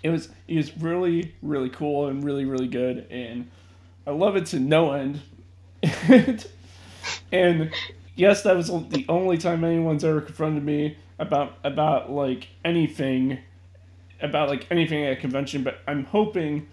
it 0.04 0.10
was 0.10 0.30
it 0.48 0.56
was 0.56 0.76
really 0.78 1.36
really 1.42 1.70
cool 1.70 2.08
and 2.08 2.24
really 2.24 2.46
really 2.46 2.68
good 2.68 3.06
and 3.12 3.50
I 4.08 4.12
love 4.12 4.36
it 4.36 4.46
to 4.48 4.60
no 4.60 4.94
end 4.94 5.22
and 7.32 7.72
yes 8.16 8.44
that 8.44 8.56
was 8.56 8.68
the 8.68 9.06
only 9.10 9.38
time 9.38 9.64
anyone's 9.64 10.04
ever 10.04 10.22
confronted 10.22 10.64
me 10.64 10.98
about 11.20 11.58
about 11.64 12.12
like 12.12 12.48
anything 12.64 13.40
about 14.22 14.50
like 14.50 14.68
anything 14.72 15.06
at 15.06 15.14
a 15.14 15.16
convention 15.16 15.64
but 15.64 15.80
I'm 15.88 16.06
hoping 16.06 16.68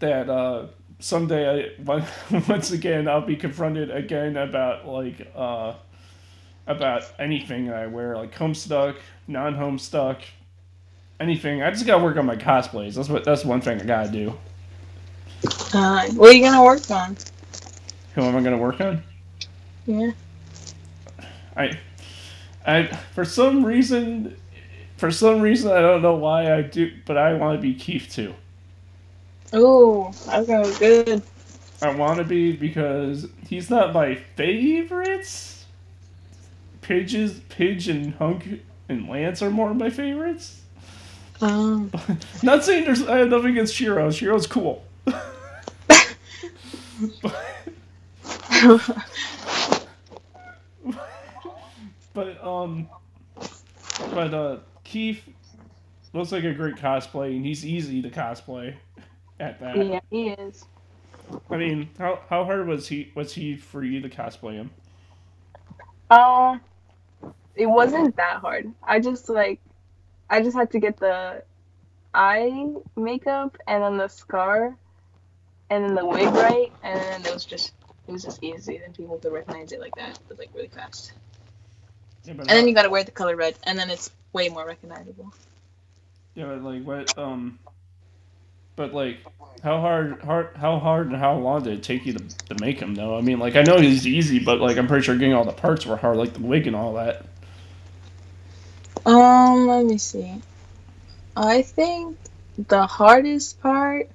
that 0.00 0.28
uh 0.28 0.66
someday 0.98 1.70
I 1.86 2.04
once 2.48 2.70
again 2.72 3.08
I'll 3.08 3.20
be 3.20 3.36
confronted 3.36 3.90
again 3.90 4.36
about 4.36 4.86
like 4.88 5.30
uh 5.34 5.74
about 6.66 7.04
anything 7.18 7.66
that 7.66 7.76
I 7.76 7.86
wear 7.86 8.16
like 8.16 8.34
homestuck 8.34 8.96
non 9.26 9.54
homestuck 9.54 10.20
anything 11.20 11.62
I 11.62 11.70
just 11.70 11.86
gotta 11.86 12.02
work 12.02 12.16
on 12.16 12.26
my 12.26 12.36
cosplays 12.36 12.94
that's 12.94 13.08
what 13.08 13.24
that's 13.24 13.44
one 13.44 13.60
thing 13.60 13.80
I 13.80 13.84
gotta 13.84 14.10
do 14.10 14.34
Uh, 15.72 16.06
what 16.12 16.30
are 16.30 16.32
you 16.32 16.42
gonna 16.42 16.62
work 16.64 16.90
on? 16.90 17.16
who 18.14 18.22
am 18.22 18.36
I 18.36 18.40
gonna 18.42 18.58
work 18.58 18.80
on 18.80 19.02
Yeah. 19.86 20.10
I 21.56 21.78
I 22.66 22.86
for 23.14 23.24
some 23.24 23.64
reason 23.64 24.36
for 24.98 25.10
some 25.10 25.40
reason 25.40 25.72
I 25.72 25.80
don't 25.80 26.02
know 26.02 26.14
why 26.14 26.54
I 26.54 26.62
do 26.62 26.92
but 27.06 27.16
I 27.16 27.32
want 27.34 27.56
to 27.58 27.62
be 27.62 27.74
Keith 27.74 28.12
too 28.12 28.34
that's 29.50 30.46
gonna 30.46 30.70
good. 30.78 31.22
I 31.80 31.94
want 31.94 32.18
to 32.18 32.24
be 32.24 32.52
because 32.52 33.28
he's 33.46 33.70
not 33.70 33.94
my 33.94 34.16
favorites. 34.36 35.64
Pidge's 36.82 37.40
Pidge 37.48 37.88
and 37.88 38.14
Hunk 38.14 38.62
and 38.88 39.08
Lance 39.08 39.42
are 39.42 39.50
more 39.50 39.70
of 39.70 39.76
my 39.76 39.90
favorites. 39.90 40.62
Um, 41.40 41.92
Not 42.42 42.64
saying 42.64 42.84
there's 42.84 43.06
I 43.06 43.18
have 43.18 43.28
nothing 43.28 43.52
against 43.52 43.74
Shiro. 43.74 44.10
Shiro's 44.10 44.46
cool. 44.46 44.84
but, 45.04 46.16
but 52.14 52.44
um, 52.44 52.88
but 54.12 54.34
uh, 54.34 54.56
Keith 54.88 55.22
looks 56.14 56.32
like 56.32 56.44
a 56.44 56.54
great 56.54 56.76
cosplay, 56.76 57.36
and 57.36 57.44
he's 57.44 57.64
easy 57.64 58.00
to 58.00 58.08
cosplay. 58.08 58.74
At 59.40 59.60
that, 59.60 59.76
yeah, 59.76 60.00
he 60.10 60.30
is. 60.30 60.64
I 61.48 61.58
mean, 61.58 61.90
how 61.96 62.18
how 62.28 62.44
hard 62.44 62.66
was 62.66 62.88
he 62.88 63.12
was 63.14 63.32
he 63.32 63.56
for 63.56 63.84
you 63.84 64.00
to 64.00 64.08
cosplay 64.08 64.54
him? 64.54 64.70
Um, 66.10 66.60
it 67.54 67.66
wasn't 67.66 68.16
that 68.16 68.38
hard. 68.38 68.72
I 68.82 68.98
just 68.98 69.28
like, 69.28 69.60
I 70.28 70.42
just 70.42 70.56
had 70.56 70.72
to 70.72 70.80
get 70.80 70.96
the 70.96 71.44
eye 72.14 72.74
makeup 72.96 73.58
and 73.68 73.84
then 73.84 73.96
the 73.96 74.08
scar, 74.08 74.74
and 75.70 75.84
then 75.84 75.94
the 75.94 76.04
wig 76.04 76.34
right, 76.34 76.72
and 76.82 76.98
then 76.98 77.26
it 77.26 77.32
was 77.32 77.44
just 77.44 77.74
it 78.08 78.12
was 78.12 78.24
just 78.24 78.42
easy. 78.42 78.78
Then 78.78 78.92
people 78.92 79.18
could 79.18 79.32
recognize 79.32 79.70
it 79.70 79.78
like 79.78 79.94
that. 79.96 80.18
Was 80.28 80.38
like 80.38 80.50
really 80.52 80.68
fast. 80.68 81.12
Yeah, 82.28 82.34
And 82.40 82.48
then 82.48 82.68
you 82.68 82.74
gotta 82.74 82.90
wear 82.90 83.04
the 83.04 83.10
color 83.10 83.36
red, 83.36 83.56
and 83.64 83.78
then 83.78 83.88
it's 83.88 84.10
way 84.34 84.50
more 84.50 84.66
recognizable. 84.66 85.32
Yeah, 86.34 86.46
but 86.46 86.62
like 86.62 86.84
what 86.84 87.18
um 87.18 87.58
but 88.76 88.92
like 88.92 89.18
how 89.62 89.80
hard 89.80 90.20
hard 90.22 90.50
how 90.54 90.78
hard 90.78 91.06
and 91.06 91.16
how 91.16 91.36
long 91.38 91.62
did 91.62 91.72
it 91.72 91.82
take 91.82 92.04
you 92.04 92.12
to, 92.12 92.28
to 92.54 92.54
make 92.60 92.78
him 92.78 92.94
though? 92.94 93.16
I 93.16 93.22
mean 93.22 93.38
like 93.38 93.56
I 93.56 93.62
know 93.62 93.78
he's 93.78 94.06
easy, 94.06 94.38
but 94.38 94.60
like 94.60 94.76
I'm 94.76 94.86
pretty 94.86 95.04
sure 95.04 95.16
getting 95.16 95.32
all 95.32 95.44
the 95.44 95.52
parts 95.52 95.86
were 95.86 95.96
hard, 95.96 96.18
like 96.18 96.34
the 96.34 96.40
wig 96.40 96.66
and 96.66 96.76
all 96.76 96.94
that. 96.94 97.24
Um, 99.06 99.66
let 99.66 99.86
me 99.86 99.96
see. 99.96 100.42
I 101.34 101.62
think 101.62 102.18
the 102.68 102.86
hardest 102.86 103.60
part. 103.62 104.10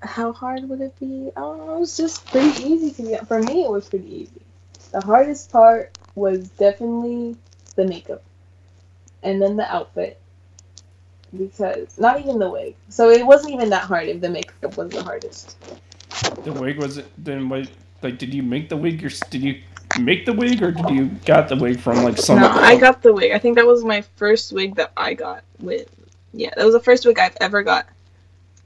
How 0.00 0.32
hard 0.32 0.68
would 0.68 0.80
it 0.80 0.98
be? 0.98 1.30
I 1.36 1.40
don't 1.40 1.58
know. 1.58 1.76
It 1.76 1.80
was 1.80 1.96
just 1.96 2.26
pretty 2.26 2.64
easy 2.64 2.90
to 2.90 3.02
get. 3.10 3.28
For 3.28 3.40
me, 3.40 3.62
it 3.62 3.70
was 3.70 3.88
pretty 3.88 4.22
easy. 4.22 4.42
The 4.90 5.00
hardest 5.00 5.52
part 5.52 5.96
was 6.14 6.48
definitely 6.50 7.36
the 7.76 7.86
makeup, 7.86 8.22
and 9.22 9.40
then 9.40 9.56
the 9.56 9.72
outfit. 9.72 10.18
Because 11.36 11.98
not 11.98 12.20
even 12.20 12.38
the 12.38 12.50
wig. 12.50 12.74
So 12.90 13.08
it 13.08 13.24
wasn't 13.24 13.54
even 13.54 13.70
that 13.70 13.84
hard 13.84 14.08
if 14.08 14.20
the 14.20 14.28
makeup 14.28 14.76
was 14.76 14.90
the 14.90 15.02
hardest. 15.02 15.56
The 16.44 16.52
wig 16.52 16.76
was 16.76 16.98
it 16.98 17.06
then 17.16 17.48
what 17.48 17.68
like 18.02 18.18
did 18.18 18.34
you 18.34 18.42
make 18.42 18.68
the 18.68 18.76
wig 18.76 19.02
or 19.04 19.08
did 19.30 19.42
you 19.42 19.62
make 19.98 20.26
the 20.26 20.32
wig 20.32 20.62
or 20.62 20.72
did 20.72 20.90
you 20.90 21.06
got 21.24 21.48
the 21.48 21.56
wig 21.56 21.80
from 21.80 22.02
like 22.02 22.18
some 22.18 22.38
No, 22.40 22.48
I 22.48 22.76
got 22.76 23.02
the 23.02 23.12
wig. 23.12 23.32
I 23.32 23.38
think 23.38 23.56
that 23.56 23.66
was 23.66 23.82
my 23.84 24.02
first 24.16 24.52
wig 24.52 24.76
that 24.76 24.92
I 24.96 25.14
got 25.14 25.42
with. 25.58 25.88
Yeah, 26.34 26.50
that 26.56 26.64
was 26.64 26.74
the 26.74 26.80
first 26.80 27.06
wig 27.06 27.18
I've 27.18 27.36
ever 27.40 27.62
got, 27.62 27.86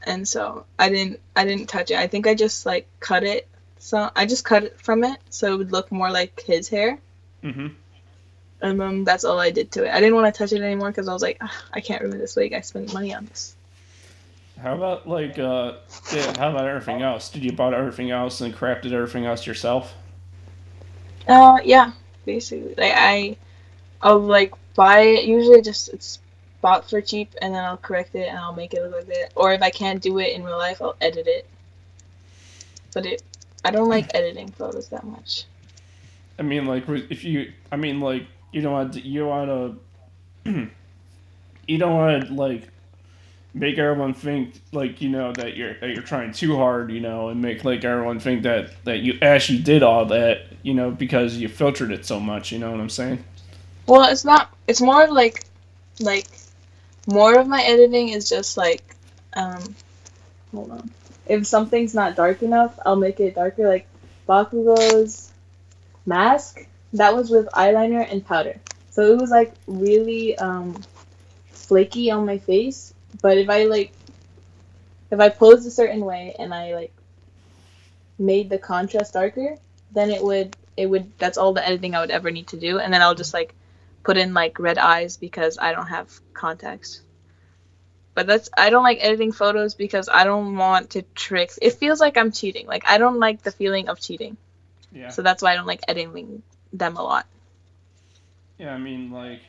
and 0.04 0.26
so 0.26 0.64
I 0.78 0.88
didn't. 0.88 1.20
I 1.34 1.44
didn't 1.44 1.68
touch 1.68 1.90
it. 1.90 1.98
I 1.98 2.06
think 2.06 2.26
I 2.26 2.34
just 2.34 2.66
like 2.66 2.88
cut 3.00 3.22
it. 3.24 3.48
So 3.78 4.10
I 4.16 4.26
just 4.26 4.44
cut 4.44 4.64
it 4.64 4.80
from 4.80 5.04
it 5.04 5.18
so 5.30 5.52
it 5.52 5.58
would 5.58 5.72
look 5.72 5.92
more 5.92 6.10
like 6.10 6.42
his 6.46 6.68
hair, 6.68 6.98
hmm 7.42 7.68
and 8.60 8.80
um, 8.80 9.04
that's 9.04 9.24
all 9.24 9.38
I 9.38 9.50
did 9.50 9.70
to 9.72 9.84
it. 9.84 9.90
I 9.90 10.00
didn't 10.00 10.14
want 10.14 10.32
to 10.32 10.38
touch 10.38 10.52
it 10.52 10.62
anymore 10.62 10.90
because 10.90 11.08
I 11.08 11.12
was 11.12 11.22
like, 11.22 11.40
I 11.72 11.80
can't 11.80 12.02
remove 12.02 12.18
this 12.20 12.36
wig. 12.36 12.52
I 12.52 12.60
spent 12.60 12.92
money 12.92 13.14
on 13.14 13.26
this. 13.26 13.54
How 14.60 14.74
about 14.74 15.06
like 15.08 15.38
uh 15.38 15.74
yeah, 16.12 16.32
how 16.38 16.50
about 16.50 16.66
everything 16.66 17.02
else? 17.02 17.30
Did 17.30 17.44
you 17.44 17.52
bought 17.52 17.74
everything 17.74 18.10
else 18.10 18.40
and 18.40 18.54
crafted 18.54 18.92
everything 18.92 19.26
else 19.26 19.46
yourself? 19.46 19.94
Uh, 21.28 21.58
yeah, 21.64 21.92
basically. 22.24 22.74
Like 22.76 22.92
I, 22.94 23.36
I'll 24.02 24.20
like 24.20 24.54
buy 24.74 25.00
it. 25.00 25.24
Usually, 25.24 25.62
just 25.62 25.88
it's 25.90 26.20
bought 26.62 26.88
for 26.88 27.00
cheap, 27.00 27.34
and 27.42 27.54
then 27.54 27.64
I'll 27.64 27.76
correct 27.76 28.14
it 28.14 28.28
and 28.28 28.38
I'll 28.38 28.54
make 28.54 28.74
it 28.74 28.82
look 28.82 28.94
like 28.94 29.06
that. 29.06 29.32
Or 29.36 29.52
if 29.52 29.62
I 29.62 29.70
can't 29.70 30.02
do 30.02 30.18
it 30.18 30.34
in 30.34 30.44
real 30.44 30.58
life, 30.58 30.82
I'll 30.82 30.96
edit 31.00 31.26
it. 31.28 31.48
But 32.94 33.06
it, 33.06 33.22
I 33.64 33.70
don't 33.70 33.88
like 33.88 34.10
editing 34.14 34.50
photos 34.50 34.88
that 34.88 35.04
much. 35.04 35.46
I 36.38 36.42
mean, 36.42 36.66
like, 36.66 36.88
if 36.88 37.24
you, 37.24 37.52
I 37.72 37.76
mean, 37.76 38.00
like, 38.00 38.26
you 38.52 38.62
don't 38.62 38.72
want 38.72 38.92
to, 38.94 39.00
you 39.00 39.26
want 39.26 39.78
to, 40.44 40.70
you 41.66 41.78
don't 41.78 41.94
want 41.94 42.26
to 42.28 42.32
like 42.34 42.68
make 43.56 43.78
everyone 43.78 44.12
think 44.12 44.60
like 44.72 45.00
you 45.00 45.08
know 45.08 45.32
that 45.32 45.56
you're 45.56 45.74
that 45.80 45.90
you're 45.90 46.02
trying 46.02 46.32
too 46.32 46.56
hard, 46.56 46.90
you 46.92 47.00
know, 47.00 47.28
and 47.28 47.40
make 47.40 47.64
like 47.64 47.84
everyone 47.84 48.20
think 48.20 48.42
that 48.42 48.70
that 48.84 48.98
you 48.98 49.18
actually 49.22 49.58
did 49.60 49.82
all 49.82 50.04
that, 50.06 50.46
you 50.62 50.74
know, 50.74 50.90
because 50.90 51.36
you 51.36 51.48
filtered 51.48 51.90
it 51.90 52.04
so 52.04 52.20
much. 52.20 52.52
You 52.52 52.58
know 52.58 52.70
what 52.70 52.80
I'm 52.80 52.90
saying? 52.90 53.24
Well, 53.86 54.10
it's 54.10 54.24
not. 54.24 54.54
It's 54.66 54.80
more 54.80 55.06
like, 55.08 55.44
like, 56.00 56.26
more 57.06 57.38
of 57.38 57.46
my 57.46 57.62
editing 57.62 58.08
is 58.10 58.28
just 58.28 58.56
like, 58.56 58.82
um, 59.34 59.74
hold 60.52 60.72
on. 60.72 60.90
If 61.26 61.46
something's 61.46 61.94
not 61.94 62.16
dark 62.16 62.42
enough, 62.42 62.78
I'll 62.84 62.96
make 62.96 63.20
it 63.20 63.34
darker. 63.34 63.66
Like 63.68 63.86
Bakugo's 64.28 65.25
mask, 66.06 66.66
that 66.92 67.14
was 67.14 67.30
with 67.30 67.46
eyeliner 67.48 68.10
and 68.10 68.24
powder, 68.24 68.58
so 68.90 69.12
it 69.12 69.18
was 69.18 69.30
like 69.30 69.52
really 69.66 70.38
um, 70.38 70.82
flaky 71.50 72.10
on 72.10 72.24
my 72.24 72.38
face. 72.38 72.94
But 73.20 73.38
if 73.38 73.50
I 73.50 73.64
like, 73.64 73.92
if 75.10 75.20
I 75.20 75.28
posed 75.28 75.66
a 75.66 75.70
certain 75.70 76.04
way 76.04 76.34
and 76.38 76.54
I 76.54 76.74
like 76.74 76.92
made 78.18 78.48
the 78.48 78.58
contrast 78.58 79.12
darker, 79.12 79.56
then 79.92 80.10
it 80.10 80.22
would 80.22 80.56
it 80.76 80.86
would 80.86 81.16
that's 81.18 81.38
all 81.38 81.52
the 81.52 81.66
editing 81.66 81.94
I 81.94 82.00
would 82.00 82.10
ever 82.10 82.30
need 82.30 82.48
to 82.48 82.56
do, 82.56 82.78
and 82.78 82.92
then 82.92 83.02
I'll 83.02 83.14
just 83.14 83.34
like 83.34 83.54
put 84.02 84.16
in 84.16 84.34
like 84.34 84.58
red 84.58 84.78
eyes 84.78 85.16
because 85.16 85.58
I 85.58 85.72
don't 85.72 85.88
have 85.88 86.10
contacts. 86.32 87.02
But 88.14 88.26
that's 88.26 88.48
I 88.56 88.70
don't 88.70 88.82
like 88.82 88.98
editing 89.00 89.32
photos 89.32 89.74
because 89.74 90.08
I 90.08 90.24
don't 90.24 90.56
want 90.56 90.90
to 90.90 91.02
trick. 91.02 91.50
It 91.60 91.74
feels 91.74 92.00
like 92.00 92.16
I'm 92.16 92.32
cheating. 92.32 92.66
Like 92.66 92.84
I 92.86 92.98
don't 92.98 93.18
like 93.18 93.42
the 93.42 93.50
feeling 93.50 93.88
of 93.88 94.00
cheating. 94.00 94.36
Yeah. 94.96 95.10
So 95.10 95.22
that's 95.22 95.42
why 95.42 95.52
I 95.52 95.56
don't 95.56 95.66
like 95.66 95.82
editing 95.88 96.42
them 96.72 96.96
a 96.96 97.02
lot. 97.02 97.26
Yeah. 98.58 98.74
I 98.74 98.78
mean, 98.78 99.10
like, 99.10 99.40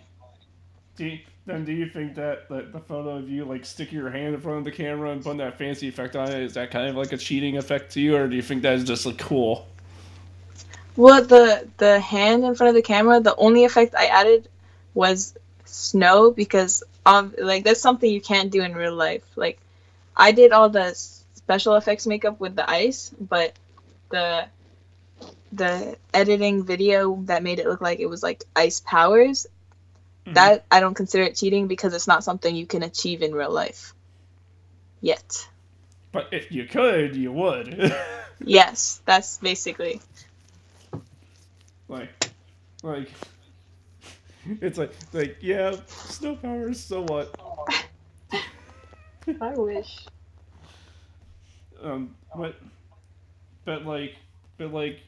do 0.98 1.06
you, 1.06 1.20
then 1.46 1.64
do 1.64 1.72
you 1.72 1.88
think 1.88 2.16
that, 2.16 2.50
that 2.50 2.74
the 2.74 2.80
photo 2.80 3.18
of 3.18 3.30
you 3.30 3.46
like 3.46 3.66
sticking 3.66 3.98
your 3.98 4.10
hand 4.10 4.36
in 4.36 4.42
front 4.42 4.60
of 4.60 4.66
the 4.66 4.72
camera 4.72 5.12
and 5.12 5.24
putting 5.24 5.38
that 5.38 5.58
fancy 5.58 5.88
effect 5.88 6.16
on 6.16 6.30
it 6.30 6.42
is 6.44 6.54
that 6.56 6.72
kind 6.72 6.90
of 6.90 6.96
like 6.96 7.14
a 7.14 7.18
cheating 7.18 7.58
effect 7.58 7.94
to 7.94 8.02
you, 8.02 8.18
or 8.18 8.28
do 8.28 8.36
you 8.36 8.42
think 8.42 8.64
that 8.64 8.74
is 8.74 8.84
just 8.84 9.06
like 9.06 9.18
cool? 9.18 9.66
Well, 10.98 11.24
the 11.24 11.68
the 11.78 12.00
hand 12.00 12.44
in 12.44 12.56
front 12.56 12.70
of 12.70 12.76
the 12.76 12.82
camera, 12.82 13.22
the 13.22 13.36
only 13.38 13.64
effect 13.64 13.96
I 13.96 14.08
added 14.08 14.50
was 14.94 15.38
snow 15.64 16.32
because 16.32 16.84
um 17.06 17.34
like 17.38 17.64
that's 17.64 17.80
something 17.80 18.12
you 18.12 18.22
can't 18.22 18.52
do 18.52 18.62
in 18.62 18.74
real 18.76 18.96
life. 18.96 19.24
Like 19.38 19.60
I 20.18 20.32
did 20.34 20.52
all 20.52 20.70
the 20.70 20.94
special 21.36 21.76
effects 21.76 22.08
makeup 22.08 22.40
with 22.40 22.56
the 22.56 22.70
ice, 22.70 23.12
but 23.22 23.54
the 24.10 24.48
the 25.58 25.98
editing 26.14 26.64
video 26.64 27.16
that 27.26 27.44
made 27.44 27.60
it 27.60 27.68
look 27.68 27.82
like 27.82 28.00
it 28.00 28.06
was 28.08 28.24
like 28.24 28.44
ice 28.56 28.80
powers, 28.80 29.48
Mhm. 30.26 30.34
that 30.36 30.66
I 30.72 30.80
don't 30.80 30.94
consider 30.94 31.24
it 31.24 31.36
cheating 31.36 31.68
because 31.68 31.94
it's 31.94 32.08
not 32.08 32.24
something 32.24 32.56
you 32.56 32.66
can 32.66 32.84
achieve 32.84 33.22
in 33.22 33.34
real 33.34 33.52
life. 33.52 33.94
Yet. 35.02 35.48
But 36.12 36.28
if 36.32 36.52
you 36.52 36.66
could, 36.66 37.16
you 37.16 37.32
would. 37.32 37.94
Yes, 38.40 39.02
that's 39.06 39.40
basically. 39.40 40.00
like, 41.88 42.30
like, 42.84 43.10
it's 44.62 44.78
like, 44.78 44.94
like, 45.12 45.38
yeah, 45.42 45.76
snow 45.88 46.36
powers. 46.36 46.80
So 46.80 47.02
what? 47.02 47.34
I 49.42 49.54
wish. 49.56 50.06
Um, 51.82 52.16
but, 52.36 52.56
but 53.66 53.86
like, 53.88 54.16
but 54.58 54.72
like, 54.72 55.00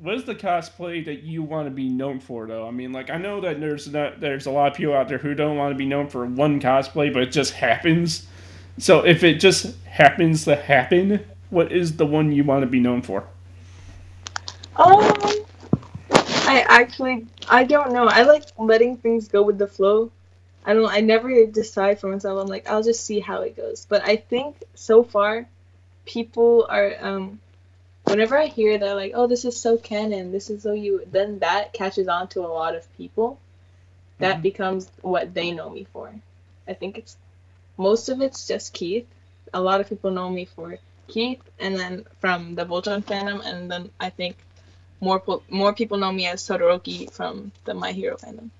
what 0.00 0.14
is 0.14 0.24
the 0.24 0.34
cosplay 0.34 1.04
that 1.04 1.22
you 1.22 1.42
want 1.42 1.66
to 1.66 1.70
be 1.70 1.88
known 1.88 2.20
for, 2.20 2.46
though? 2.46 2.66
I 2.66 2.70
mean, 2.70 2.92
like, 2.92 3.10
I 3.10 3.18
know 3.18 3.40
that 3.42 3.60
there's 3.60 3.88
not, 3.88 4.20
there's 4.20 4.46
a 4.46 4.50
lot 4.50 4.70
of 4.72 4.76
people 4.76 4.94
out 4.94 5.08
there 5.08 5.18
who 5.18 5.34
don't 5.34 5.56
want 5.56 5.72
to 5.72 5.78
be 5.78 5.86
known 5.86 6.08
for 6.08 6.24
one 6.24 6.60
cosplay, 6.60 7.12
but 7.12 7.22
it 7.22 7.32
just 7.32 7.52
happens. 7.52 8.26
So 8.78 9.04
if 9.04 9.22
it 9.24 9.40
just 9.40 9.76
happens 9.84 10.44
to 10.44 10.56
happen, 10.56 11.24
what 11.50 11.70
is 11.70 11.96
the 11.96 12.06
one 12.06 12.32
you 12.32 12.44
want 12.44 12.62
to 12.62 12.66
be 12.66 12.80
known 12.80 13.02
for? 13.02 13.26
Um, 14.76 15.12
I 16.10 16.64
actually 16.68 17.26
I 17.48 17.64
don't 17.64 17.92
know. 17.92 18.06
I 18.06 18.22
like 18.22 18.44
letting 18.58 18.96
things 18.96 19.28
go 19.28 19.42
with 19.42 19.58
the 19.58 19.66
flow. 19.66 20.10
I 20.64 20.72
don't. 20.72 20.90
I 20.90 21.00
never 21.00 21.46
decide 21.46 22.00
for 22.00 22.08
myself. 22.08 22.40
I'm 22.40 22.46
like 22.46 22.68
I'll 22.68 22.82
just 22.82 23.04
see 23.04 23.20
how 23.20 23.42
it 23.42 23.56
goes. 23.56 23.86
But 23.88 24.06
I 24.06 24.16
think 24.16 24.56
so 24.74 25.02
far, 25.02 25.46
people 26.06 26.66
are 26.70 26.94
um, 27.00 27.40
whenever 28.10 28.36
I 28.36 28.46
hear 28.46 28.78
that 28.78 28.94
like 28.94 29.12
oh 29.14 29.26
this 29.26 29.44
is 29.44 29.58
so 29.58 29.76
canon, 29.76 30.32
this 30.32 30.50
is 30.50 30.62
so 30.62 30.72
you, 30.72 31.06
then 31.10 31.38
that 31.40 31.72
catches 31.72 32.08
on 32.08 32.28
to 32.28 32.40
a 32.40 32.48
lot 32.60 32.74
of 32.74 32.86
people. 32.96 33.38
That 34.18 34.38
Mhm. 34.38 34.42
becomes 34.42 34.90
what 35.00 35.32
they 35.32 35.50
know 35.50 35.70
me 35.70 35.86
for. 35.92 36.12
I 36.68 36.74
think 36.74 36.98
it's 36.98 37.16
most 37.76 38.08
of 38.08 38.20
it's 38.20 38.46
just 38.46 38.72
Keith. 38.74 39.06
A 39.54 39.60
lot 39.60 39.80
of 39.80 39.88
people 39.88 40.10
know 40.10 40.28
me 40.28 40.44
for 40.44 40.78
Keith, 41.08 41.42
and 41.58 41.76
then 41.76 42.04
from 42.20 42.54
the 42.54 42.64
Voltron 42.66 43.02
fandom, 43.02 43.44
and 43.44 43.70
then 43.70 43.90
I 43.98 44.10
think 44.10 44.36
more 45.00 45.18
po- 45.18 45.42
more 45.48 45.72
people 45.72 45.98
know 45.98 46.12
me 46.12 46.26
as 46.26 46.46
Todoroki 46.46 47.10
from 47.10 47.52
the 47.64 47.74
My 47.74 47.92
Hero 47.92 48.16
fandom 48.16 48.50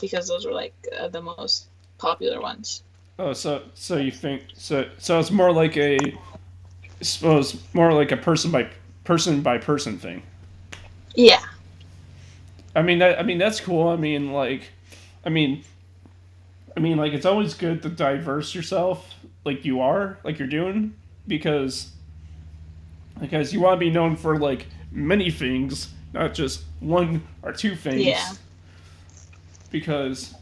because 0.00 0.28
those 0.28 0.46
were 0.46 0.52
like 0.52 0.74
uh, 0.98 1.08
the 1.08 1.20
most 1.20 1.66
popular 1.98 2.40
ones. 2.40 2.82
Oh, 3.18 3.32
so 3.32 3.62
so 3.74 3.96
you 3.96 4.10
think 4.12 4.42
so? 4.54 4.88
So 4.98 5.18
it's 5.20 5.30
more 5.30 5.52
like 5.52 5.76
a, 5.76 5.98
I 7.00 7.04
suppose 7.04 7.60
more 7.74 7.92
like 7.92 8.12
a 8.12 8.16
person 8.16 8.50
by 8.50 8.68
person 9.04 9.42
by 9.42 9.58
person 9.58 9.98
thing. 9.98 10.22
Yeah. 11.14 11.40
I 12.74 12.82
mean, 12.82 12.98
that, 12.98 13.18
I 13.18 13.22
mean 13.22 13.38
that's 13.38 13.60
cool. 13.60 13.88
I 13.88 13.96
mean, 13.96 14.32
like, 14.32 14.62
I 15.24 15.28
mean, 15.28 15.62
I 16.76 16.80
mean, 16.80 16.96
like 16.96 17.12
it's 17.12 17.26
always 17.26 17.54
good 17.54 17.82
to 17.82 17.88
diverse 17.88 18.54
yourself, 18.54 19.14
like 19.44 19.64
you 19.64 19.80
are, 19.80 20.18
like 20.24 20.38
you're 20.38 20.48
doing, 20.48 20.94
because, 21.28 21.90
because 23.20 23.52
you 23.52 23.60
want 23.60 23.74
to 23.74 23.78
be 23.78 23.90
known 23.90 24.16
for 24.16 24.38
like 24.38 24.66
many 24.90 25.30
things, 25.30 25.92
not 26.12 26.34
just 26.34 26.64
one 26.80 27.22
or 27.42 27.52
two 27.52 27.76
things. 27.76 28.02
Yeah. 28.02 28.32
Because, 29.70 30.34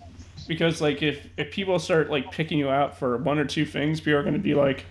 because 0.49 0.81
like 0.81 1.03
if 1.03 1.27
if 1.37 1.51
people 1.51 1.79
start 1.79 2.11
like 2.11 2.31
picking 2.31 2.59
you 2.59 2.71
out 2.71 2.99
for 2.99 3.17
one 3.19 3.39
or 3.39 3.45
two 3.45 3.67
things, 3.67 4.01
people 4.01 4.19
are 4.19 4.23
going 4.23 4.35
to 4.35 4.41
be 4.41 4.55
like. 4.55 4.85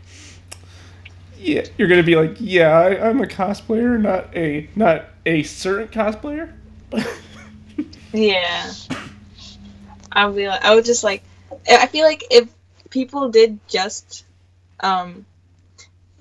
Yeah, 1.41 1.65
you're 1.77 1.87
gonna 1.87 2.03
be 2.03 2.15
like, 2.15 2.37
yeah, 2.39 2.69
I, 2.77 3.09
I'm 3.09 3.19
a 3.21 3.25
cosplayer, 3.25 3.99
not 3.99 4.35
a 4.35 4.69
not 4.75 5.05
a 5.25 5.43
certain 5.43 5.87
cosplayer. 5.87 6.53
Yeah. 8.13 8.73
I 10.11 10.25
would 10.25 10.35
be 10.35 10.47
like, 10.47 10.63
I 10.63 10.75
would 10.75 10.85
just 10.85 11.03
like, 11.03 11.23
I 11.69 11.87
feel 11.87 12.05
like 12.05 12.23
if 12.29 12.49
people 12.89 13.29
did 13.29 13.59
just, 13.67 14.25
um, 14.81 15.25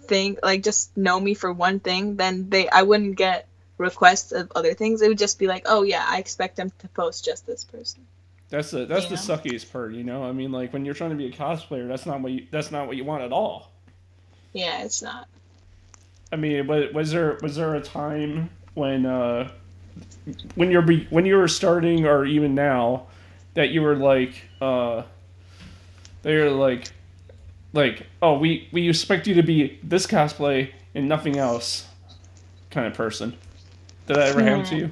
think 0.09 0.41
like 0.43 0.63
just 0.63 0.97
know 0.97 1.21
me 1.21 1.35
for 1.35 1.53
one 1.53 1.81
thing, 1.81 2.17
then 2.17 2.51
they 2.51 2.69
I 2.69 2.83
wouldn't 2.83 3.17
get 3.17 3.49
requests 3.79 4.33
of 4.33 4.53
other 4.55 4.75
things. 4.75 5.03
It 5.03 5.09
would 5.09 5.19
just 5.19 5.39
be 5.39 5.47
like, 5.47 5.65
oh 5.67 5.83
yeah, 5.83 6.05
I 6.07 6.19
expect 6.19 6.57
them 6.57 6.71
to 6.81 6.89
post 6.89 7.25
just 7.25 7.47
this 7.47 7.65
person. 7.65 8.07
That's 8.49 8.73
the 8.73 8.87
that's 8.87 9.09
You 9.11 9.11
the 9.11 9.17
know? 9.17 9.21
suckiest 9.39 9.71
part, 9.73 9.93
you 9.95 10.05
know. 10.05 10.25
I 10.25 10.33
mean, 10.33 10.53
like 10.53 10.73
when 10.73 10.85
you're 10.85 10.95
trying 10.95 11.11
to 11.11 11.17
be 11.17 11.27
a 11.27 11.33
cosplayer, 11.33 11.89
that's 11.89 12.07
not 12.07 12.21
what 12.21 12.33
you 12.33 12.47
that's 12.51 12.71
not 12.73 12.89
what 12.89 12.97
you 12.97 13.05
want 13.05 13.23
at 13.23 13.33
all. 13.33 13.70
Yeah, 14.53 14.83
it's 14.83 15.03
not. 15.03 15.29
I 16.33 16.37
mean, 16.37 16.67
was, 16.67 16.93
was 16.93 17.11
there 17.13 17.39
was 17.43 17.57
there 17.57 17.75
a 17.75 17.81
time 17.81 18.51
when 18.75 19.07
uh 19.07 19.51
when 20.55 20.71
you're 20.71 20.83
be, 20.83 21.07
when 21.11 21.27
you 21.27 21.37
were 21.37 21.49
starting 21.49 22.07
or 22.07 22.25
even 22.25 22.55
now 22.55 23.07
that 23.55 23.71
you 23.71 23.83
were 23.83 23.97
like 23.97 24.45
uh 24.61 25.03
they 26.23 26.37
were 26.37 26.51
like 26.51 26.93
like 27.73 28.07
oh 28.23 28.39
we 28.39 28.69
we 28.73 28.89
expect 28.89 29.27
you 29.27 29.35
to 29.35 29.43
be 29.43 29.79
this 29.83 30.07
cosplay 30.07 30.71
and 30.95 31.09
nothing 31.09 31.39
else 31.39 31.87
kind 32.71 32.87
of 32.87 32.95
person. 32.95 33.37
Did 34.07 34.17
that 34.17 34.29
ever 34.29 34.43
happen 34.43 34.65
to 34.67 34.75
Hmm. 34.75 34.77
you? 34.77 34.91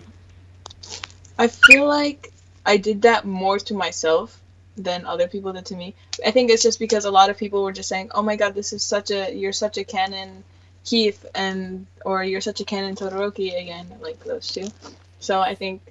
I 1.38 1.48
feel 1.48 1.86
like 1.86 2.32
I 2.66 2.76
did 2.76 3.02
that 3.02 3.24
more 3.24 3.59
to 3.61 3.74
myself 3.74 4.38
than 4.79 5.05
other 5.05 5.29
people 5.29 5.53
did 5.53 5.66
to 5.66 5.76
me. 5.76 5.95
I 6.24 6.31
think 6.31 6.51
it's 6.51 6.62
just 6.62 6.79
because 6.79 7.05
a 7.05 7.11
lot 7.11 7.31
of 7.31 7.37
people 7.37 7.62
were 7.62 7.72
just 7.72 7.89
saying, 7.89 8.11
"Oh 8.14 8.22
my 8.22 8.37
god, 8.37 8.55
this 8.55 8.72
is 8.72 8.83
such 8.83 9.11
a 9.11 9.35
you're 9.35 9.53
such 9.53 9.79
a 9.79 9.85
canon 9.85 10.45
Keith 10.89 11.26
and 11.35 11.87
or 12.05 12.24
you're 12.24 12.41
such 12.41 12.61
a 12.61 12.64
canon 12.64 12.95
Todoroki 12.95 13.61
again, 13.61 13.87
like 14.01 14.22
those 14.24 14.49
two. 14.49 14.68
So 15.20 15.41
I 15.41 15.55
think 15.55 15.83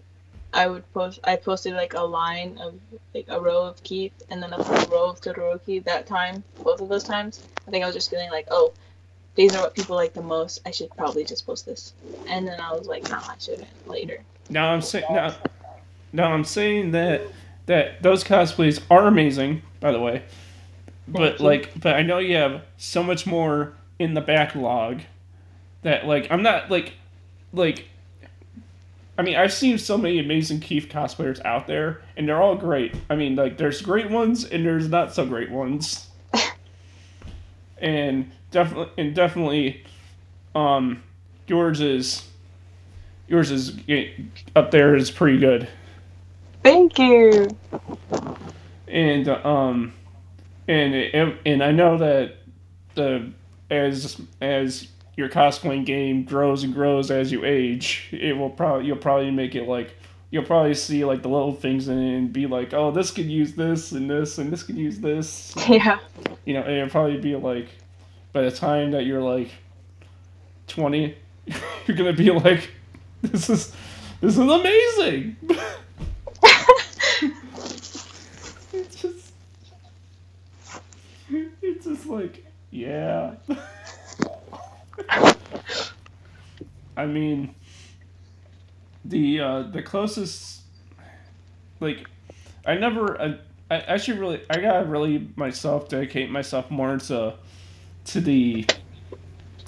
I 0.54 0.68
would 0.68 0.92
post 0.92 1.20
I 1.24 1.36
posted 1.36 1.74
like 1.74 1.94
a 1.94 2.02
line 2.02 2.58
of 2.60 2.74
like 3.14 3.26
a 3.28 3.40
row 3.40 3.64
of 3.64 3.84
Keith 3.84 4.24
and 4.30 4.42
then 4.42 4.54
a 4.54 4.58
row 4.90 5.10
of 5.10 5.22
Todoroki 5.22 5.84
that 5.84 6.08
time, 6.08 6.44
both 6.64 6.82
of 6.82 6.90
those 6.90 7.04
times. 7.04 7.44
I 7.68 7.72
think 7.72 7.84
I 7.84 7.88
was 7.88 7.96
just 7.96 8.10
feeling 8.10 8.32
like, 8.32 8.48
"Oh, 8.50 8.74
these 9.36 9.56
are 9.56 9.62
what 9.62 9.76
people 9.76 9.96
like 9.96 10.14
the 10.14 10.24
most. 10.24 10.62
I 10.66 10.72
should 10.72 10.90
probably 10.98 11.24
just 11.24 11.46
post 11.46 11.68
this." 11.68 11.94
And 12.28 12.48
then 12.48 12.60
I 12.60 12.72
was 12.74 12.88
like, 12.88 13.04
"No, 13.10 13.18
I 13.18 13.36
shouldn't." 13.40 13.68
Later. 13.88 14.24
Now 14.50 14.72
I'm 14.72 14.82
saying 14.82 15.06
now, 15.12 15.36
now 16.12 16.32
I'm 16.32 16.46
saying 16.46 16.92
that 16.92 17.22
that 17.68 18.01
those 18.01 18.24
cosplays 18.24 18.82
are 18.89 19.07
amazing, 19.07 19.61
by 19.80 19.91
the 19.91 19.99
way. 19.99 20.24
But 21.07 21.39
like, 21.39 21.80
but 21.80 21.95
I 21.95 22.01
know 22.01 22.18
you 22.18 22.36
have 22.36 22.63
so 22.78 23.03
much 23.03 23.26
more 23.26 23.74
in 23.99 24.13
the 24.13 24.22
backlog 24.22 25.01
that 25.84 26.05
like 26.05 26.28
I'm 26.32 26.41
not 26.41 26.72
like 26.72 26.93
like. 27.53 27.88
I 29.20 29.24
mean, 29.24 29.36
I've 29.36 29.53
seen 29.53 29.80
so 29.80 29.97
many 29.97 30.20
amazing 30.20 30.59
Keith 30.59 30.89
cosplayers 30.89 31.43
out 31.43 31.65
there, 31.65 32.01
and 32.15 32.28
they're 32.28 32.39
all 32.39 32.55
great. 32.55 32.93
I 33.09 33.15
mean, 33.15 33.36
like, 33.36 33.57
there's 33.57 33.82
great 33.82 34.11
ones 34.11 34.45
and 34.45 34.63
there's 34.63 34.89
not 34.89 35.11
so 35.11 35.26
great 35.26 35.49
ones. 35.49 36.07
and 37.80 38.30
definitely, 38.51 38.93
and 38.95 39.15
definitely, 39.15 39.84
um, 40.53 41.01
yours 41.47 41.82
is 41.82 42.28
yours 43.28 43.49
is 43.49 43.76
up 44.55 44.70
there 44.70 44.95
is 44.95 45.09
pretty 45.09 45.39
good 45.39 45.68
Thank 46.68 46.99
you. 46.99 47.47
and 48.88 49.28
um 49.30 49.93
and 50.68 50.93
and 51.45 51.63
I 51.63 51.72
know 51.72 51.97
that 51.97 52.36
the 52.95 53.32
as 53.70 54.20
as 54.41 54.88
your 55.15 55.30
cosplaying 55.30 55.86
game 55.86 56.24
grows 56.26 56.63
and 56.63 56.74
grows 56.74 57.09
as 57.09 57.32
you 57.32 57.45
age 57.45 58.09
it 58.11 58.36
will 58.36 58.49
probably 58.49 58.86
you'll 58.88 58.97
probably 58.97 59.32
make 59.32 59.55
it 59.55 59.68
like 59.68 59.95
you'll 60.30 60.43
probably 60.43 60.74
see 60.74 61.05
like 61.05 61.22
the 61.22 61.30
little 61.30 61.53
things 61.53 61.88
in 61.88 61.97
it 61.97 62.18
and 62.18 62.34
be 62.34 62.45
like 62.47 62.74
oh 62.74 62.91
this 62.91 63.11
could 63.11 63.26
use 63.26 63.53
this 63.53 63.93
and 63.93 64.09
this 64.09 64.38
and 64.38 64.51
this 64.51 64.61
could 64.63 64.78
use 64.78 64.99
this 64.99 65.53
Yeah. 65.70 65.99
you 66.45 66.53
know 66.53 66.61
and 66.63 66.72
it'll 66.74 66.89
probably 66.89 67.18
be 67.18 67.36
like 67.36 67.68
by 68.34 68.41
the 68.41 68.51
time 68.51 68.91
that 68.91 69.05
you're 69.05 69.22
like 69.22 69.49
20 70.68 71.15
you're 71.88 71.97
gonna 71.97 72.11
be 72.13 72.30
like 72.30 72.70
this 73.22 73.49
is 73.49 73.72
this 74.22 74.34
is 74.34 74.39
amazing 74.39 75.38
it's 78.74 79.01
just 79.01 79.32
it's 81.61 81.86
just 81.86 81.97
like 82.08 82.45
yeah. 82.72 83.36
I 86.97 87.05
mean 87.05 87.53
the 89.08 89.39
uh 89.39 89.62
the 89.64 89.82
closest 89.82 90.62
like 91.80 92.05
i 92.66 92.76
never 92.76 93.20
I, 93.22 93.38
I 93.72 93.78
actually 93.80 94.20
really 94.20 94.41
i 94.49 94.60
gotta 94.60 94.86
really 94.86 95.30
myself 95.36 95.89
dedicate 95.89 96.30
myself 96.30 96.70
more 96.70 96.97
to 96.97 97.36
to 98.05 98.22
the 98.22 98.66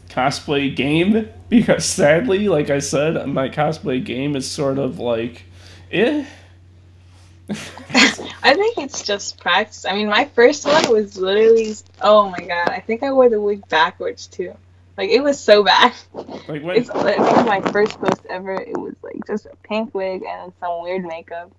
cosplay 0.09 0.75
game 0.75 1.29
because 1.49 1.85
sadly 1.85 2.49
like 2.49 2.69
i 2.69 2.79
said 2.79 3.25
my 3.27 3.49
cosplay 3.49 4.03
game 4.03 4.35
is 4.35 4.49
sort 4.49 4.77
of 4.77 4.99
like 4.99 5.43
eh 5.91 6.25
I 7.51 8.53
think 8.53 8.77
it's 8.77 9.03
just 9.03 9.39
practice. 9.39 9.85
I 9.85 9.93
mean, 9.95 10.07
my 10.09 10.25
first 10.25 10.65
one 10.65 10.91
was 10.91 11.17
literally, 11.17 11.73
oh 12.01 12.29
my 12.29 12.39
god, 12.39 12.69
I 12.69 12.79
think 12.81 13.03
I 13.03 13.11
wore 13.11 13.29
the 13.29 13.41
wig 13.41 13.67
backwards 13.69 14.27
too. 14.27 14.55
Like, 14.97 15.09
it 15.09 15.23
was 15.23 15.39
so 15.39 15.63
bad. 15.63 15.93
like 16.13 16.63
when 16.63 16.75
It's, 16.77 16.89
I 16.89 17.13
think 17.13 17.47
my 17.47 17.61
first 17.71 17.99
post 17.99 18.25
ever, 18.29 18.53
it 18.53 18.77
was 18.77 18.95
like 19.01 19.25
just 19.27 19.45
a 19.45 19.55
pink 19.63 19.93
wig 19.95 20.23
and 20.27 20.51
some 20.59 20.83
weird 20.83 21.03
makeup. 21.05 21.51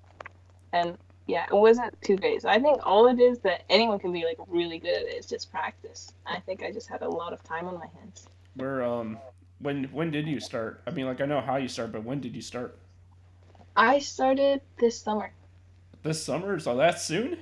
And 0.73 0.97
yeah, 1.27 1.47
it 1.51 1.55
wasn't 1.55 2.01
too 2.03 2.17
great. 2.17 2.43
So 2.43 2.49
I 2.49 2.61
think 2.61 2.81
all 2.85 3.07
it 3.09 3.19
is 3.21 3.39
that 3.41 3.63
anyone 3.71 3.99
can 3.99 4.13
be 4.13 4.25
like 4.25 4.39
really 4.49 4.79
good 4.79 4.95
at 4.95 5.03
it 5.03 5.15
is 5.15 5.27
just 5.27 5.51
practice. 5.51 6.13
I 6.27 6.41
think 6.41 6.63
I 6.63 6.71
just 6.73 6.89
had 6.89 7.03
a 7.03 7.09
lot 7.09 7.33
of 7.33 7.43
time 7.43 7.67
on 7.67 7.75
my 7.79 7.87
hands. 7.99 8.27
where 8.55 8.83
um 8.83 9.19
when 9.61 9.85
when 9.93 10.11
did 10.11 10.27
you 10.27 10.41
start 10.41 10.81
i 10.87 10.91
mean 10.91 11.07
like 11.07 11.21
i 11.21 11.27
know 11.27 11.41
how 11.41 11.57
you 11.57 11.69
start 11.69 11.93
but 11.93 12.03
when 12.03 12.21
did 12.21 12.35
you 12.35 12.43
start 12.43 12.77
I 13.77 14.01
started 14.01 14.61
this 14.79 14.99
summer. 14.99 15.31
This 16.03 16.23
summer 16.23 16.59
so 16.59 16.77
that 16.77 17.01
soon 17.01 17.39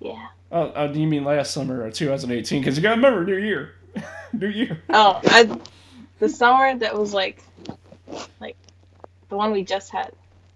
Yeah. 0.00 0.28
oh, 0.52 0.72
oh 0.74 0.92
do 0.92 1.00
you 1.00 1.06
mean 1.06 1.24
last 1.24 1.52
summer 1.52 1.82
or 1.82 1.90
2018 1.90 2.60
because 2.60 2.76
you 2.76 2.82
gotta 2.82 2.96
remember 2.96 3.24
new 3.24 3.36
year 3.36 3.74
new 4.32 4.48
year 4.48 4.82
Oh, 4.90 5.20
I, 5.24 5.58
the 6.18 6.28
summer 6.28 6.76
that 6.78 6.96
was 6.98 7.14
like, 7.14 7.42
like, 8.40 8.56
the 9.28 9.36
one 9.36 9.52
we 9.52 9.64
just 9.64 9.90
had. 9.90 10.12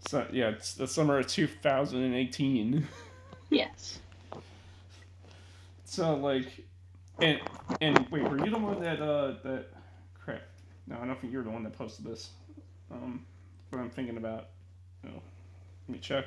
so 0.07 0.27
yeah 0.33 0.49
it's 0.51 0.75
the 0.75 0.87
summer 0.87 1.19
of 1.19 1.27
2018 1.27 2.87
Yes. 3.51 3.99
So 5.85 6.15
like, 6.17 6.47
and 7.21 7.39
and 7.83 7.99
wait, 8.11 8.23
were 8.23 8.39
you 8.43 8.51
the 8.51 8.59
one 8.59 8.81
that 8.81 8.99
uh 9.03 9.35
that 9.45 9.67
crap? 10.19 10.41
No, 10.87 10.97
I 11.03 11.07
don't 11.07 11.21
think 11.21 11.35
you're 11.35 11.43
the 11.43 11.51
one 11.51 11.63
that 11.65 11.77
posted 11.77 12.07
this. 12.07 12.31
Um, 12.91 13.27
what 13.69 13.79
I'm 13.79 13.91
thinking 13.91 14.17
about. 14.17 14.49
No, 15.05 15.11
let 15.13 15.23
me 15.95 15.99
check. 15.99 16.25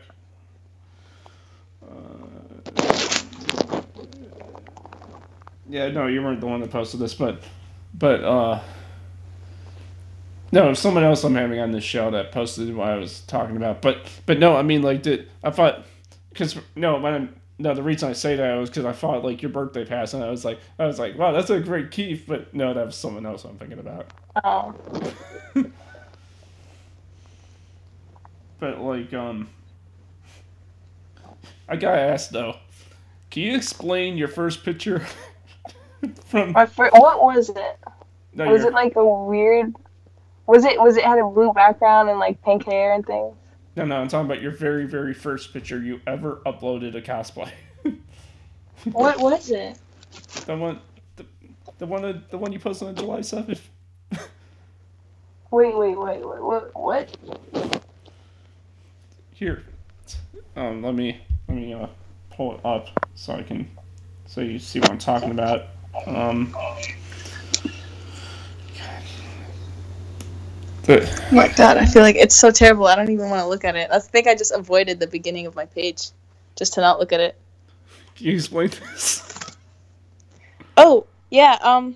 Uh, 1.89 3.81
yeah, 5.69 5.89
no, 5.89 6.07
you 6.07 6.21
weren't 6.21 6.39
the 6.39 6.47
one 6.47 6.61
that 6.61 6.71
posted 6.71 6.99
this, 6.99 7.13
but 7.13 7.41
but 7.93 8.23
uh. 8.23 8.61
No, 10.51 10.73
someone 10.73 11.03
else 11.03 11.23
I'm 11.23 11.35
having 11.35 11.59
on 11.59 11.71
this 11.71 11.83
show 11.83 12.11
that 12.11 12.31
posted 12.31 12.73
what 12.73 12.87
I 12.87 12.95
was 12.95 13.21
talking 13.21 13.57
about, 13.57 13.81
but 13.81 14.07
but 14.25 14.39
no, 14.39 14.55
I 14.55 14.61
mean 14.61 14.81
like 14.81 15.01
did 15.01 15.29
I 15.43 15.49
thought 15.49 15.85
because 16.29 16.55
no 16.75 16.97
when 16.99 17.13
I'm 17.13 17.35
no, 17.57 17.73
the 17.73 17.83
reason 17.83 18.09
I 18.09 18.13
say 18.13 18.35
that 18.35 18.55
was 18.55 18.69
because 18.69 18.85
I 18.85 18.91
thought 18.91 19.23
like 19.23 19.41
your 19.41 19.51
birthday 19.51 19.85
passed, 19.85 20.13
and 20.13 20.23
I 20.23 20.29
was 20.29 20.43
like, 20.43 20.59
I 20.77 20.85
was 20.85 20.99
like, 20.99 21.17
wow, 21.17 21.31
that's 21.31 21.49
a 21.49 21.59
great 21.59 21.89
Keith, 21.89 22.25
but 22.27 22.53
no, 22.53 22.73
that 22.73 22.85
was 22.85 22.95
someone 22.95 23.25
else 23.25 23.45
I'm 23.45 23.57
thinking 23.57 23.79
about. 23.79 24.11
Oh. 24.43 24.75
but 28.59 28.81
like, 28.81 29.13
um, 29.13 29.49
I 31.67 31.75
gotta 31.75 31.99
ask 32.01 32.29
though, 32.29 32.55
can 33.31 33.43
you 33.43 33.55
explain 33.55 34.17
your 34.17 34.27
first 34.27 34.63
picture 34.63 35.05
from? 36.25 36.51
My 36.51 36.65
fir- 36.65 36.91
what 36.91 37.21
was 37.23 37.49
it? 37.49 37.79
No, 38.33 38.49
was 38.51 38.61
your- 38.61 38.71
it 38.71 38.73
like 38.73 38.95
a 38.95 39.05
weird? 39.05 39.73
Was 40.47 40.63
it 40.63 40.79
was 40.79 40.95
it 40.97 41.03
had 41.05 41.17
a 41.19 41.25
blue 41.27 41.51
background 41.53 42.09
and 42.09 42.19
like 42.19 42.41
pink 42.43 42.65
hair 42.65 42.93
and 42.93 43.05
things? 43.05 43.35
no, 43.75 43.83
no, 43.85 43.97
I'm 43.97 44.07
talking 44.07 44.25
about 44.25 44.41
your 44.41 44.51
very, 44.51 44.85
very 44.85 45.13
first 45.13 45.51
picture 45.51 45.81
you 45.81 45.99
ever 46.07 46.41
uploaded 46.45 46.95
a 46.95 47.01
cosplay. 47.01 47.51
What 48.91 49.19
was 49.19 49.49
it? 49.49 49.79
the 50.45 50.55
one, 50.55 50.79
the, 51.15 51.25
the 51.79 51.85
one, 51.87 52.23
the 52.29 52.37
one 52.37 52.51
you 52.53 52.59
posted 52.59 52.87
on 52.89 52.95
July 52.95 53.21
seventh. 53.21 53.67
Wait, 55.49 55.75
wait, 55.75 55.97
wait, 55.97 56.19
wait, 56.27 56.41
what? 56.41 56.71
What? 56.75 57.17
Here, 59.33 59.63
um, 60.55 60.83
let 60.83 60.93
me 60.93 61.19
let 61.47 61.57
me 61.57 61.73
uh, 61.73 61.87
pull 62.31 62.55
it 62.55 62.61
up 62.65 62.87
so 63.15 63.33
I 63.33 63.43
can 63.43 63.69
so 64.25 64.41
you 64.41 64.59
see 64.59 64.79
what 64.79 64.91
I'm 64.91 64.97
talking 64.97 65.31
about. 65.31 65.67
Um, 66.07 66.55
Oh 70.87 71.11
my 71.31 71.47
god, 71.47 71.77
I 71.77 71.85
feel 71.85 72.03
like 72.03 72.15
it's 72.15 72.35
so 72.35 72.51
terrible. 72.51 72.85
I 72.85 72.95
don't 72.95 73.09
even 73.09 73.29
want 73.29 73.41
to 73.41 73.47
look 73.47 73.63
at 73.63 73.75
it. 73.75 73.89
I 73.91 73.99
think 73.99 74.27
I 74.27 74.35
just 74.35 74.51
avoided 74.51 74.99
the 74.99 75.07
beginning 75.07 75.47
of 75.47 75.55
my 75.55 75.65
page 75.65 76.09
just 76.55 76.73
to 76.73 76.81
not 76.81 76.99
look 76.99 77.11
at 77.11 77.19
it. 77.19 77.35
can 78.15 78.27
you 78.27 78.33
explain 78.33 78.69
this? 78.69 79.23
Oh, 80.77 81.07
yeah, 81.31 81.57
um 81.61 81.95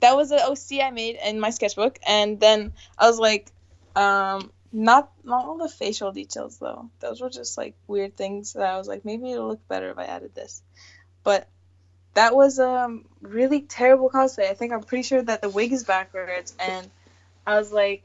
that 0.00 0.14
was 0.14 0.32
an 0.32 0.40
OC 0.40 0.82
I 0.82 0.90
made 0.90 1.16
in 1.24 1.40
my 1.40 1.48
sketchbook 1.48 1.98
and 2.06 2.38
then 2.38 2.74
I 2.98 3.08
was 3.08 3.18
like 3.18 3.50
um 3.96 4.52
not 4.72 5.10
not 5.24 5.44
all 5.44 5.58
the 5.58 5.68
facial 5.68 6.12
details 6.12 6.58
though. 6.58 6.88
Those 7.00 7.20
were 7.20 7.30
just 7.30 7.58
like 7.58 7.74
weird 7.86 8.16
things 8.16 8.54
that 8.54 8.62
I 8.62 8.78
was 8.78 8.88
like 8.88 9.04
maybe 9.04 9.30
it'll 9.30 9.48
look 9.48 9.66
better 9.68 9.90
if 9.90 9.98
I 9.98 10.04
added 10.04 10.34
this. 10.34 10.62
But 11.24 11.46
that 12.14 12.34
was 12.34 12.58
um 12.58 13.04
really 13.20 13.60
terrible 13.60 14.10
cosplay. 14.10 14.50
I 14.50 14.54
think 14.54 14.72
I'm 14.72 14.82
pretty 14.82 15.02
sure 15.02 15.22
that 15.22 15.42
the 15.42 15.48
wig 15.48 15.72
is 15.72 15.84
backwards 15.84 16.54
and 16.58 16.90
I 17.46 17.58
was 17.58 17.72
like 17.72 18.02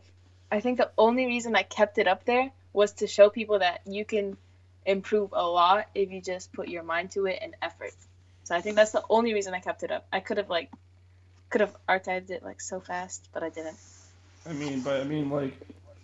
I 0.51 0.59
think 0.59 0.77
the 0.77 0.91
only 0.97 1.25
reason 1.25 1.55
I 1.55 1.63
kept 1.63 1.97
it 1.97 2.07
up 2.07 2.25
there 2.25 2.51
was 2.73 2.93
to 2.93 3.07
show 3.07 3.29
people 3.29 3.59
that 3.59 3.81
you 3.85 4.05
can 4.05 4.37
improve 4.85 5.31
a 5.33 5.45
lot 5.45 5.87
if 5.93 6.11
you 6.11 6.21
just 6.21 6.53
put 6.53 6.69
your 6.69 6.83
mind 6.83 7.11
to 7.11 7.25
it 7.25 7.39
and 7.41 7.55
effort. 7.61 7.93
So 8.43 8.55
I 8.55 8.61
think 8.61 8.77
that's 8.77 8.91
the 8.91 9.03
only 9.09 9.33
reason 9.33 9.53
I 9.53 9.59
kept 9.59 9.83
it 9.83 9.91
up. 9.91 10.07
I 10.11 10.21
could 10.21 10.37
have 10.37 10.49
like 10.49 10.71
could 11.49 11.61
have 11.61 11.75
archived 11.87 12.29
it 12.29 12.43
like 12.43 12.61
so 12.61 12.79
fast, 12.79 13.27
but 13.33 13.43
I 13.43 13.49
didn't. 13.49 13.77
I 14.45 14.53
mean, 14.53 14.81
but 14.81 15.01
I 15.01 15.03
mean, 15.03 15.29
like, 15.29 15.53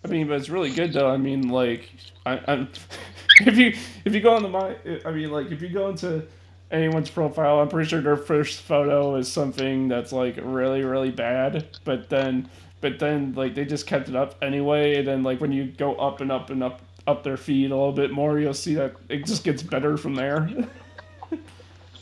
I 0.04 0.08
mean, 0.08 0.28
but 0.28 0.34
it's 0.38 0.50
really 0.50 0.70
good 0.70 0.92
though. 0.92 1.10
I 1.10 1.16
mean, 1.16 1.48
like, 1.48 1.90
I, 2.26 2.40
I'm 2.46 2.68
if 3.40 3.56
you 3.56 3.74
if 4.04 4.14
you 4.14 4.20
go 4.20 4.34
on 4.36 4.42
the 4.42 4.48
my, 4.48 4.76
I 5.04 5.10
mean, 5.12 5.30
like, 5.30 5.50
if 5.50 5.62
you 5.62 5.68
go 5.68 5.88
into 5.88 6.26
anyone's 6.70 7.10
profile, 7.10 7.60
I'm 7.60 7.68
pretty 7.68 7.88
sure 7.88 8.00
their 8.00 8.16
first 8.16 8.60
photo 8.62 9.16
is 9.16 9.30
something 9.30 9.88
that's 9.88 10.12
like 10.12 10.38
really 10.42 10.82
really 10.84 11.10
bad, 11.10 11.66
but 11.84 12.10
then 12.10 12.48
but 12.80 12.98
then 12.98 13.34
like 13.34 13.54
they 13.54 13.64
just 13.64 13.86
kept 13.86 14.08
it 14.08 14.16
up 14.16 14.36
anyway, 14.42 14.96
and 14.96 15.08
then 15.08 15.22
like 15.22 15.40
when 15.40 15.52
you 15.52 15.66
go 15.66 15.94
up 15.96 16.20
and 16.20 16.30
up 16.30 16.50
and 16.50 16.62
up 16.62 16.82
up 17.06 17.22
their 17.22 17.36
feed 17.36 17.70
a 17.70 17.76
little 17.76 17.92
bit 17.92 18.10
more, 18.12 18.38
you'll 18.38 18.54
see 18.54 18.74
that 18.74 18.96
it 19.08 19.26
just 19.26 19.44
gets 19.44 19.62
better 19.62 19.96
from 19.96 20.14
there. 20.14 20.50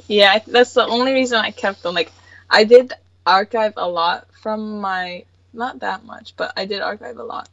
Yeah, 0.09 0.41
that's 0.47 0.75
the 0.75 0.87
only 0.87 1.15
reason 1.15 1.39
I 1.39 1.53
kept 1.53 1.83
them. 1.83 1.95
Like 1.95 2.13
I 2.51 2.65
did 2.65 2.93
archive 3.27 3.75
a 3.77 3.89
lot 3.89 4.29
from 4.43 4.81
my 4.81 5.25
not 5.55 5.81
that 5.81 6.05
much, 6.05 6.35
but 6.37 6.53
I 6.57 6.67
did 6.67 6.83
archive 6.83 7.19
a 7.19 7.25
lot. 7.25 7.49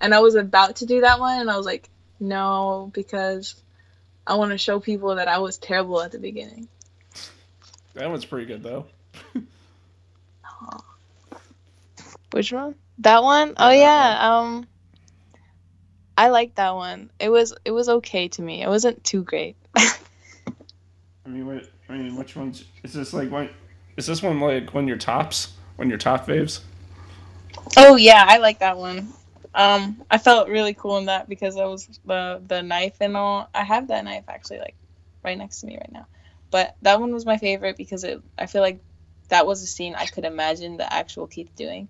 And 0.00 0.14
I 0.14 0.20
was 0.20 0.34
about 0.34 0.76
to 0.76 0.86
do 0.86 1.02
that 1.02 1.20
one 1.20 1.40
and 1.40 1.50
I 1.50 1.56
was 1.56 1.66
like, 1.66 1.90
no, 2.18 2.90
because 2.94 3.54
I 4.26 4.36
want 4.36 4.52
to 4.52 4.58
show 4.58 4.80
people 4.80 5.16
that 5.16 5.28
I 5.28 5.38
was 5.38 5.58
terrible 5.58 6.00
at 6.00 6.12
the 6.12 6.18
beginning. 6.18 6.68
that 7.94 8.08
one's 8.08 8.24
pretty 8.24 8.46
good 8.46 8.62
though. 8.62 8.86
Which 12.32 12.52
one? 12.52 12.74
That 12.98 13.22
one? 13.22 13.54
Oh 13.56 13.70
Yeah, 13.70 13.78
yeah. 13.78 14.38
Um 14.38 14.66
I 16.16 16.28
liked 16.28 16.56
that 16.56 16.74
one. 16.74 17.10
It 17.18 17.30
was 17.30 17.54
it 17.64 17.70
was 17.70 17.88
okay 17.88 18.28
to 18.28 18.42
me. 18.42 18.62
It 18.62 18.68
wasn't 18.68 19.02
too 19.04 19.22
great. 19.22 19.56
I 19.76 19.92
mean, 21.26 21.46
what? 21.46 21.66
I 21.88 21.94
mean, 21.94 22.14
which 22.16 22.36
ones? 22.36 22.64
Is 22.82 22.92
this 22.92 23.14
like 23.14 23.30
one? 23.30 23.48
Is 23.96 24.06
this 24.06 24.22
one 24.22 24.38
like 24.38 24.74
one 24.74 24.84
of 24.84 24.88
your 24.88 24.98
tops? 24.98 25.54
One 25.76 25.86
of 25.86 25.90
your 25.90 25.98
top 25.98 26.26
faves? 26.26 26.60
Oh 27.76 27.96
yeah, 27.96 28.24
I 28.28 28.36
like 28.36 28.58
that 28.58 28.76
one. 28.76 29.12
Um, 29.54 30.02
I 30.10 30.18
felt 30.18 30.48
really 30.48 30.74
cool 30.74 30.98
in 30.98 31.06
that 31.06 31.28
because 31.28 31.56
that 31.56 31.68
was 31.68 31.88
the 32.04 32.42
the 32.46 32.62
knife 32.62 32.96
and 33.00 33.16
all. 33.16 33.48
I 33.54 33.64
have 33.64 33.88
that 33.88 34.04
knife 34.04 34.24
actually 34.28 34.58
like 34.58 34.76
right 35.24 35.36
next 35.36 35.60
to 35.60 35.66
me 35.66 35.76
right 35.76 35.92
now. 35.92 36.06
But 36.50 36.76
that 36.82 37.00
one 37.00 37.12
was 37.12 37.26
my 37.26 37.36
favorite 37.36 37.76
because 37.76 38.04
it. 38.04 38.22
I 38.38 38.46
feel 38.46 38.62
like 38.62 38.80
that 39.28 39.46
was 39.46 39.62
a 39.62 39.66
scene 39.66 39.94
I 39.94 40.06
could 40.06 40.24
imagine 40.24 40.76
the 40.76 40.92
actual 40.92 41.26
Keith 41.26 41.54
doing. 41.56 41.88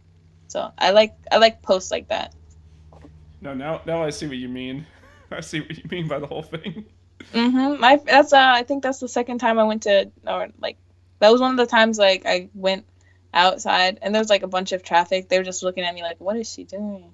So 0.48 0.72
I 0.78 0.90
like 0.90 1.14
I 1.30 1.38
like 1.38 1.62
posts 1.62 1.90
like 1.90 2.08
that. 2.08 2.34
No, 3.40 3.54
now 3.54 3.82
now 3.84 4.02
I 4.02 4.10
see 4.10 4.26
what 4.26 4.36
you 4.36 4.48
mean. 4.48 4.86
I 5.30 5.40
see 5.40 5.60
what 5.60 5.76
you 5.76 5.84
mean 5.90 6.08
by 6.08 6.18
the 6.18 6.26
whole 6.26 6.42
thing. 6.42 6.86
Mm-hmm. 7.32 7.80
My 7.80 8.00
that's 8.04 8.32
uh 8.32 8.52
I 8.54 8.62
think 8.62 8.82
that's 8.82 9.00
the 9.00 9.08
second 9.08 9.38
time 9.38 9.58
I 9.58 9.64
went 9.64 9.82
to 9.82 10.10
or 10.26 10.48
like 10.58 10.78
that 11.18 11.30
was 11.30 11.40
one 11.40 11.50
of 11.50 11.58
the 11.58 11.66
times 11.66 11.98
like 11.98 12.24
I 12.24 12.48
went 12.54 12.86
outside 13.32 13.98
and 14.02 14.14
there 14.14 14.20
was 14.20 14.30
like 14.30 14.42
a 14.42 14.48
bunch 14.48 14.72
of 14.72 14.82
traffic. 14.82 15.28
They 15.28 15.38
were 15.38 15.44
just 15.44 15.62
looking 15.62 15.84
at 15.84 15.94
me 15.94 16.02
like, 16.02 16.20
what 16.20 16.36
is 16.36 16.50
she 16.50 16.64
doing? 16.64 17.12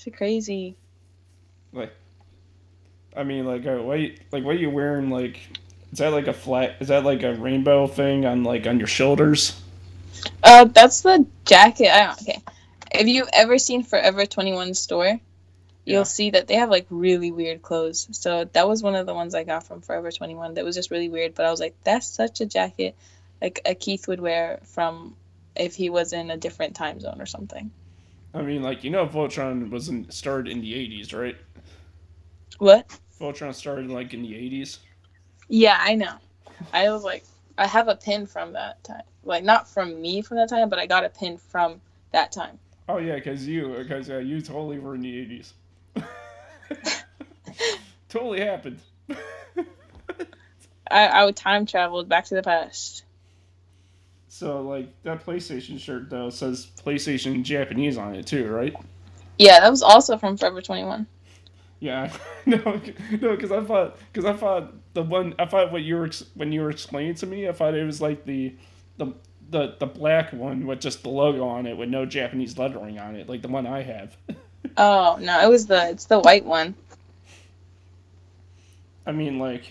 She 0.00 0.10
crazy. 0.10 0.76
Like, 1.74 1.92
I 3.14 3.22
mean, 3.22 3.44
like, 3.44 3.66
uh, 3.66 3.82
what? 3.82 4.00
You, 4.00 4.16
like, 4.32 4.42
what 4.44 4.56
are 4.56 4.58
you 4.58 4.70
wearing? 4.70 5.10
Like, 5.10 5.38
is 5.92 5.98
that 5.98 6.08
like 6.08 6.26
a 6.26 6.32
flat? 6.32 6.76
Is 6.80 6.88
that 6.88 7.04
like 7.04 7.22
a 7.22 7.34
rainbow 7.34 7.86
thing 7.86 8.24
on 8.24 8.42
like 8.42 8.66
on 8.66 8.78
your 8.78 8.88
shoulders? 8.88 9.60
Uh, 10.42 10.64
that's 10.64 11.02
the 11.02 11.26
jacket. 11.44 11.88
I, 11.88 12.12
okay, 12.12 12.42
have 12.94 13.08
you 13.08 13.26
ever 13.30 13.58
seen 13.58 13.82
Forever 13.82 14.24
21 14.24 14.72
store? 14.72 15.04
Yeah. 15.04 15.18
You'll 15.84 16.06
see 16.06 16.30
that 16.30 16.46
they 16.46 16.54
have 16.54 16.70
like 16.70 16.86
really 16.88 17.30
weird 17.30 17.60
clothes. 17.60 18.08
So 18.12 18.44
that 18.44 18.66
was 18.66 18.82
one 18.82 18.94
of 18.94 19.04
the 19.04 19.12
ones 19.12 19.34
I 19.34 19.44
got 19.44 19.66
from 19.66 19.82
Forever 19.82 20.10
21. 20.10 20.54
That 20.54 20.64
was 20.64 20.76
just 20.76 20.90
really 20.90 21.10
weird. 21.10 21.34
But 21.34 21.44
I 21.44 21.50
was 21.50 21.60
like, 21.60 21.74
that's 21.84 22.06
such 22.06 22.40
a 22.40 22.46
jacket, 22.46 22.96
like 23.42 23.60
a 23.66 23.74
Keith 23.74 24.08
would 24.08 24.20
wear 24.20 24.60
from 24.64 25.14
if 25.54 25.74
he 25.74 25.90
was 25.90 26.14
in 26.14 26.30
a 26.30 26.38
different 26.38 26.74
time 26.74 27.00
zone 27.00 27.20
or 27.20 27.26
something. 27.26 27.70
I 28.32 28.42
mean, 28.42 28.62
like, 28.62 28.84
you 28.84 28.90
know, 28.90 29.06
Voltron 29.06 29.70
was 29.70 29.88
in, 29.88 30.10
started 30.10 30.52
in 30.52 30.60
the 30.60 30.72
'80s, 30.74 31.12
right? 31.18 31.36
What? 32.58 32.98
Voltron 33.20 33.54
started 33.54 33.90
like 33.90 34.14
in 34.14 34.22
the 34.22 34.32
'80s. 34.34 34.78
Yeah, 35.48 35.76
I 35.80 35.94
know. 35.96 36.14
I 36.72 36.90
was 36.90 37.02
like, 37.02 37.24
I 37.58 37.66
have 37.66 37.88
a 37.88 37.96
pin 37.96 38.26
from 38.26 38.52
that 38.52 38.82
time. 38.84 39.02
Like 39.24 39.42
not 39.44 39.68
from 39.68 40.00
me 40.00 40.22
from 40.22 40.36
that 40.36 40.48
time, 40.48 40.68
but 40.68 40.78
I 40.78 40.86
got 40.86 41.04
a 41.04 41.08
pin 41.08 41.38
from 41.38 41.80
that 42.12 42.32
time. 42.32 42.58
Oh 42.88 42.98
yeah, 42.98 43.16
because 43.16 43.46
you, 43.46 43.74
because 43.78 44.08
uh, 44.10 44.18
you 44.18 44.40
totally 44.40 44.78
were 44.78 44.94
in 44.94 45.02
the 45.02 45.52
'80s. 45.96 46.04
totally 48.08 48.40
happened. 48.40 48.78
I 50.90 51.06
I 51.06 51.24
would 51.24 51.36
time 51.36 51.66
traveled 51.66 52.08
back 52.08 52.26
to 52.26 52.34
the 52.34 52.42
past. 52.42 53.04
So 54.32 54.62
like 54.62 54.88
that 55.02 55.26
PlayStation 55.26 55.78
shirt 55.78 56.08
though 56.08 56.30
says 56.30 56.68
PlayStation 56.86 57.42
Japanese 57.42 57.98
on 57.98 58.14
it 58.14 58.28
too, 58.28 58.46
right? 58.46 58.74
Yeah, 59.38 59.58
that 59.58 59.68
was 59.68 59.82
also 59.82 60.16
from 60.16 60.36
Forever 60.36 60.62
21. 60.62 61.04
Yeah, 61.80 62.12
no, 62.46 62.58
no, 63.20 63.36
because 63.36 63.50
I 63.50 63.64
thought, 63.64 63.98
because 64.12 64.24
I 64.24 64.34
thought 64.34 64.72
the 64.94 65.02
one, 65.02 65.34
I 65.38 65.46
thought 65.46 65.72
what 65.72 65.82
you 65.82 65.96
were 65.96 66.10
when 66.34 66.52
you 66.52 66.60
were 66.60 66.70
explaining 66.70 67.16
to 67.16 67.26
me, 67.26 67.48
I 67.48 67.52
thought 67.52 67.74
it 67.74 67.84
was 67.84 68.00
like 68.00 68.24
the, 68.24 68.54
the, 68.98 69.12
the, 69.50 69.74
the 69.80 69.86
black 69.86 70.32
one 70.32 70.64
with 70.64 70.80
just 70.80 71.02
the 71.02 71.08
logo 71.08 71.44
on 71.48 71.66
it 71.66 71.76
with 71.76 71.88
no 71.88 72.06
Japanese 72.06 72.56
lettering 72.56 73.00
on 73.00 73.16
it, 73.16 73.28
like 73.28 73.42
the 73.42 73.48
one 73.48 73.66
I 73.66 73.82
have. 73.82 74.16
Oh 74.76 75.18
no, 75.20 75.40
it 75.40 75.48
was 75.48 75.66
the 75.66 75.88
it's 75.88 76.04
the 76.04 76.20
white 76.20 76.44
one. 76.44 76.74
I 79.06 79.12
mean, 79.12 79.38
like, 79.38 79.64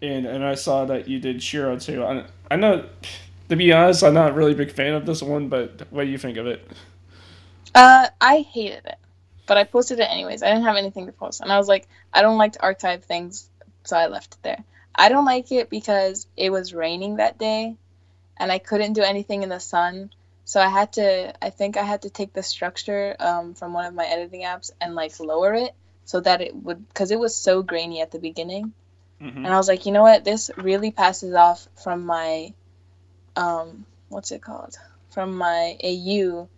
and 0.00 0.24
and 0.24 0.44
I 0.44 0.54
saw 0.54 0.84
that 0.86 1.08
you 1.08 1.18
did 1.18 1.42
Shiro 1.42 1.76
too. 1.76 2.04
I, 2.04 2.24
I 2.48 2.56
know, 2.56 2.88
to 3.48 3.56
be 3.56 3.72
honest, 3.72 4.02
I'm 4.02 4.14
not 4.14 4.34
really 4.34 4.52
a 4.52 4.56
big 4.56 4.72
fan 4.72 4.94
of 4.94 5.06
this 5.06 5.22
one, 5.22 5.48
but 5.48 5.82
what 5.90 6.04
do 6.04 6.10
you 6.10 6.18
think 6.18 6.36
of 6.36 6.46
it? 6.46 6.66
Uh, 7.74 8.08
I 8.20 8.38
hated 8.38 8.84
it, 8.86 8.98
but 9.46 9.56
I 9.56 9.64
posted 9.64 10.00
it 10.00 10.10
anyways. 10.10 10.42
I 10.42 10.48
didn't 10.48 10.64
have 10.64 10.76
anything 10.76 11.06
to 11.06 11.12
post, 11.12 11.40
and 11.40 11.52
I 11.52 11.58
was 11.58 11.68
like, 11.68 11.88
I 12.12 12.22
don't 12.22 12.38
like 12.38 12.52
to 12.52 12.62
archive 12.62 13.04
things, 13.04 13.48
so 13.84 13.96
I 13.96 14.06
left 14.06 14.34
it 14.34 14.42
there. 14.42 14.64
I 14.94 15.08
don't 15.08 15.26
like 15.26 15.52
it 15.52 15.68
because 15.68 16.26
it 16.36 16.50
was 16.50 16.72
raining 16.74 17.16
that 17.16 17.38
day, 17.38 17.76
and 18.36 18.50
I 18.50 18.58
couldn't 18.58 18.94
do 18.94 19.02
anything 19.02 19.42
in 19.42 19.48
the 19.48 19.60
sun. 19.60 20.10
So 20.44 20.60
I 20.60 20.68
had 20.68 20.92
to. 20.94 21.34
I 21.44 21.50
think 21.50 21.76
I 21.76 21.82
had 21.82 22.02
to 22.02 22.10
take 22.10 22.32
the 22.32 22.42
structure 22.42 23.16
um, 23.18 23.54
from 23.54 23.72
one 23.72 23.84
of 23.84 23.94
my 23.94 24.06
editing 24.06 24.42
apps 24.42 24.70
and 24.80 24.94
like 24.94 25.18
lower 25.18 25.54
it 25.54 25.74
so 26.06 26.20
that 26.20 26.40
it 26.40 26.54
would, 26.54 26.88
because 26.88 27.10
it 27.10 27.18
was 27.18 27.34
so 27.34 27.62
grainy 27.62 28.00
at 28.00 28.12
the 28.12 28.18
beginning. 28.18 28.72
Mhm. 29.20 29.36
and 29.36 29.46
I 29.48 29.56
was 29.56 29.66
like, 29.66 29.86
you 29.86 29.92
know 29.92 30.02
what, 30.02 30.24
this 30.24 30.50
really 30.56 30.90
passes 30.90 31.34
off 31.34 31.66
from 31.82 32.04
my, 32.06 32.52
um, 33.36 33.84
what's 34.08 34.32
it 34.32 34.42
called, 34.42 34.76
from 35.10 35.36
my 35.36 35.76
AU 35.82 36.48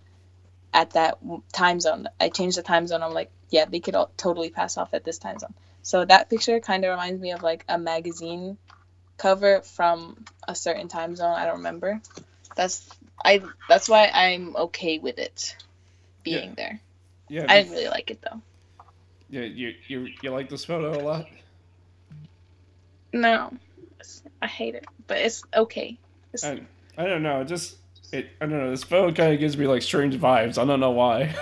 at 0.72 0.90
that 0.92 1.18
time 1.52 1.80
zone. 1.80 2.08
I 2.20 2.28
changed 2.28 2.58
the 2.58 2.62
time 2.62 2.86
zone. 2.86 3.02
I'm 3.02 3.14
like, 3.14 3.30
yeah, 3.50 3.64
they 3.64 3.80
could 3.80 3.94
all 3.94 4.10
totally 4.16 4.50
pass 4.50 4.76
off 4.76 4.94
at 4.94 5.04
this 5.04 5.18
time 5.18 5.38
zone. 5.38 5.54
So 5.82 6.04
that 6.04 6.30
picture 6.30 6.60
kind 6.60 6.84
of 6.84 6.90
reminds 6.90 7.20
me 7.20 7.32
of 7.32 7.42
like 7.42 7.64
a 7.68 7.78
magazine 7.78 8.58
cover 9.16 9.62
from 9.62 10.24
a 10.46 10.54
certain 10.54 10.88
time 10.88 11.16
zone. 11.16 11.34
I 11.34 11.46
don't 11.46 11.58
remember. 11.58 12.00
That's 12.56 12.88
I. 13.24 13.42
That's 13.68 13.88
why 13.88 14.10
I'm 14.12 14.56
okay 14.56 14.98
with 14.98 15.18
it 15.18 15.56
being 16.22 16.54
there. 16.56 16.80
Yeah, 17.28 17.46
I 17.48 17.60
didn't 17.60 17.72
really 17.72 17.88
like 17.88 18.10
it 18.10 18.22
though. 18.22 18.40
yeah, 19.30 19.42
you 19.42 19.74
you 19.86 20.08
you 20.22 20.30
like 20.30 20.48
this 20.48 20.64
photo 20.64 20.98
a 20.98 21.02
lot. 21.02 21.26
No, 23.12 23.52
I 24.42 24.46
hate 24.46 24.74
it, 24.74 24.86
but 25.06 25.18
it's 25.18 25.42
okay. 25.54 25.98
I, 26.42 26.60
I 26.96 27.06
don't 27.06 27.22
know. 27.22 27.40
It 27.40 27.46
just 27.46 27.76
it. 28.12 28.30
I 28.40 28.46
don't 28.46 28.58
know. 28.58 28.70
This 28.70 28.84
photo 28.84 29.12
kind 29.12 29.32
of 29.32 29.40
gives 29.40 29.56
me 29.56 29.66
like 29.66 29.82
strange 29.82 30.16
vibes. 30.16 30.58
I 30.58 30.64
don't 30.64 30.80
know 30.80 30.90
why. 30.90 31.34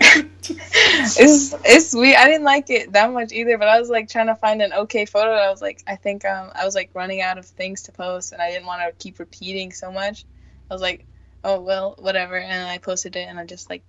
it's 0.00 1.54
it's 1.64 1.94
weird. 1.94 2.16
I 2.16 2.26
didn't 2.26 2.44
like 2.44 2.70
it 2.70 2.92
that 2.92 3.12
much 3.12 3.32
either, 3.32 3.58
but 3.58 3.68
I 3.68 3.78
was 3.78 3.88
like 3.88 4.08
trying 4.08 4.26
to 4.26 4.34
find 4.34 4.62
an 4.62 4.72
okay 4.72 5.04
photo. 5.04 5.30
I 5.30 5.50
was 5.50 5.62
like, 5.62 5.82
I 5.86 5.96
think 5.96 6.24
um 6.24 6.50
I 6.54 6.64
was 6.64 6.74
like 6.74 6.90
running 6.94 7.20
out 7.20 7.38
of 7.38 7.46
things 7.46 7.82
to 7.82 7.92
post, 7.92 8.32
and 8.32 8.40
I 8.40 8.50
didn't 8.50 8.66
want 8.66 8.82
to 8.82 8.92
keep 9.02 9.18
repeating 9.18 9.72
so 9.72 9.90
much. 9.90 10.24
I 10.70 10.74
was 10.74 10.82
like, 10.82 11.06
oh 11.42 11.60
well, 11.60 11.94
whatever, 11.98 12.36
and 12.36 12.68
I 12.68 12.78
posted 12.78 13.16
it, 13.16 13.28
and 13.28 13.38
I 13.38 13.44
just 13.44 13.70
like, 13.70 13.82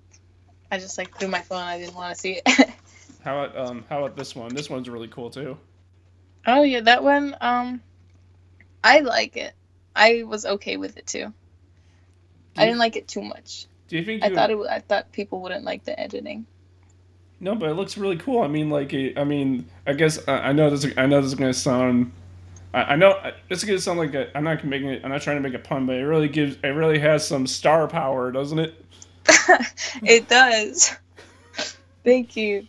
I 0.71 0.77
just 0.77 0.97
like 0.97 1.17
threw 1.17 1.27
my 1.27 1.41
phone. 1.41 1.63
I 1.63 1.79
didn't 1.79 1.95
want 1.95 2.13
to 2.13 2.19
see 2.19 2.41
it. 2.45 2.69
how 3.23 3.43
about 3.43 3.57
um 3.57 3.85
how 3.89 4.03
about 4.03 4.15
this 4.15 4.35
one? 4.35 4.53
This 4.53 4.69
one's 4.69 4.89
really 4.89 5.07
cool 5.07 5.29
too. 5.29 5.57
oh 6.45 6.63
yeah, 6.63 6.81
that 6.81 7.03
one. 7.03 7.35
Um, 7.41 7.81
I 8.83 8.99
like 8.99 9.37
it. 9.37 9.53
I 9.95 10.23
was 10.23 10.45
okay 10.45 10.77
with 10.77 10.97
it 10.97 11.07
too. 11.07 11.25
Do 11.27 12.61
I 12.61 12.65
didn't 12.65 12.79
like 12.79 12.95
it 12.95 13.07
too 13.07 13.21
much. 13.21 13.67
Do 13.87 13.97
you 13.97 14.03
think 14.03 14.23
I 14.23 14.27
you, 14.27 14.35
thought 14.35 14.51
it. 14.51 14.57
I 14.69 14.79
thought 14.79 15.11
people 15.11 15.41
wouldn't 15.41 15.63
like 15.63 15.83
the 15.83 15.99
editing. 15.99 16.45
No, 17.39 17.53
but 17.55 17.69
it 17.69 17.73
looks 17.73 17.97
really 17.97 18.17
cool. 18.17 18.41
I 18.41 18.47
mean, 18.47 18.69
like, 18.69 18.93
I 18.93 19.23
mean, 19.23 19.67
I 19.85 19.93
guess 19.93 20.19
I, 20.27 20.49
I 20.49 20.51
know 20.53 20.69
this. 20.69 20.85
I 20.97 21.05
know 21.05 21.21
this 21.21 21.31
is 21.31 21.35
gonna 21.35 21.53
sound. 21.53 22.11
I, 22.73 22.83
I 22.83 22.95
know 22.95 23.19
is 23.49 23.63
gonna 23.63 23.79
sound 23.79 23.99
like 23.99 24.13
a. 24.13 24.35
I'm 24.35 24.43
not 24.43 24.63
making 24.63 24.87
it. 24.87 25.01
I'm 25.03 25.11
not 25.11 25.21
trying 25.21 25.37
to 25.37 25.41
make 25.41 25.53
a 25.53 25.59
pun, 25.59 25.85
but 25.85 25.95
it 25.95 26.03
really 26.03 26.29
gives. 26.29 26.57
It 26.63 26.69
really 26.69 26.99
has 26.99 27.27
some 27.27 27.45
star 27.45 27.87
power, 27.87 28.31
doesn't 28.31 28.59
it? 28.59 28.85
it 30.03 30.27
does. 30.27 30.95
Thank 32.03 32.35
you. 32.35 32.67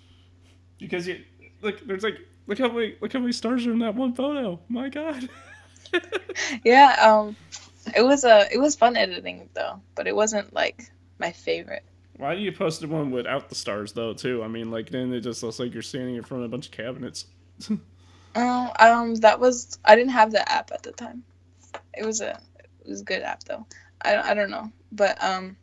Because 0.79 1.07
you 1.07 1.23
look. 1.63 1.87
There's 1.87 2.03
like 2.03 2.19
look 2.47 2.59
how 2.59 2.69
many 2.69 2.97
look 3.01 3.13
how 3.13 3.21
many 3.21 3.33
stars 3.33 3.67
are 3.67 3.73
in 3.73 3.79
that 3.79 3.95
one 3.95 4.15
photo. 4.15 4.61
My 4.69 4.89
God. 4.89 5.29
Yeah, 6.65 6.97
um 7.01 7.37
it 7.95 8.03
was 8.03 8.25
a 8.25 8.47
it 8.53 8.59
was 8.59 8.77
fun 8.77 8.97
editing 8.97 9.49
though, 9.55 9.81
but 9.95 10.07
it 10.07 10.15
wasn't 10.15 10.53
like 10.53 10.91
my 11.19 11.33
favorite. 11.33 11.85
Why 12.17 12.35
do 12.35 12.41
you 12.41 12.53
post 12.53 12.81
the 12.81 12.89
one 12.89 13.11
without 13.11 13.49
the 13.49 13.55
stars 13.55 13.93
though? 13.93 14.15
Too. 14.15 14.43
I 14.43 14.49
mean, 14.49 14.71
like 14.71 14.91
then 14.91 15.13
it 15.13 15.21
just 15.21 15.43
looks 15.43 15.59
like 15.59 15.73
you're 15.73 15.83
standing 15.83 16.17
in 16.17 16.23
front 16.23 16.43
of 16.45 16.51
a 16.51 16.51
bunch 16.51 16.67
of 16.67 16.73
cabinets. 16.73 17.27
Um 17.69 17.81
um 18.81 19.15
that 19.17 19.41
was 19.41 19.79
I 19.85 19.97
didn't 19.97 20.13
have 20.13 20.33
the 20.33 20.51
app 20.51 20.73
at 20.73 20.83
the 20.83 20.93
time. 20.93 21.25
It 21.95 22.05
was 22.05 22.21
a 22.21 22.39
it 22.81 22.89
was 22.89 23.03
a 23.03 23.05
good 23.05 23.23
app 23.23 23.45
though. 23.45 23.67
I 24.03 24.17
I 24.17 24.35
don't 24.35 24.51
know, 24.51 24.73
but 24.93 25.23
um 25.23 25.57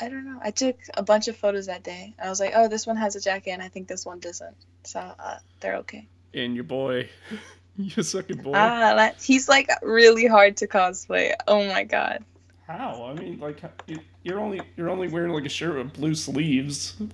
I 0.00 0.08
don't 0.08 0.24
know. 0.24 0.40
I 0.42 0.50
took 0.50 0.76
a 0.94 1.02
bunch 1.04 1.28
of 1.28 1.36
photos 1.36 1.66
that 1.66 1.84
day. 1.84 2.14
I 2.20 2.28
was 2.28 2.40
like, 2.40 2.54
"Oh, 2.56 2.66
this 2.66 2.88
one 2.88 2.96
has 2.96 3.14
a 3.14 3.20
jacket 3.20 3.52
and 3.52 3.62
I 3.62 3.68
think 3.68 3.86
this 3.86 4.04
one 4.04 4.18
doesn't." 4.18 4.56
So, 4.82 4.98
uh, 4.98 5.38
they're 5.60 5.76
okay. 5.76 6.08
and 6.34 6.56
your 6.56 6.64
boy, 6.64 7.08
your 7.96 8.04
second 8.04 8.42
boy. 8.42 8.54
Ah, 8.54 8.94
that, 8.96 9.22
he's 9.22 9.48
like 9.48 9.68
really 9.82 10.26
hard 10.26 10.56
to 10.58 10.66
cosplay. 10.66 11.34
Oh 11.46 11.66
my 11.66 11.84
god. 11.84 12.24
How? 12.66 13.04
I 13.04 13.14
mean, 13.20 13.38
like 13.40 13.62
you- 13.86 14.00
you're 14.22 14.38
only 14.40 14.60
you're 14.76 14.88
only 14.88 15.08
wearing 15.08 15.32
like 15.32 15.44
a 15.46 15.48
shirt 15.48 15.76
with 15.76 15.92
blue 15.94 16.14
sleeves. 16.14 16.94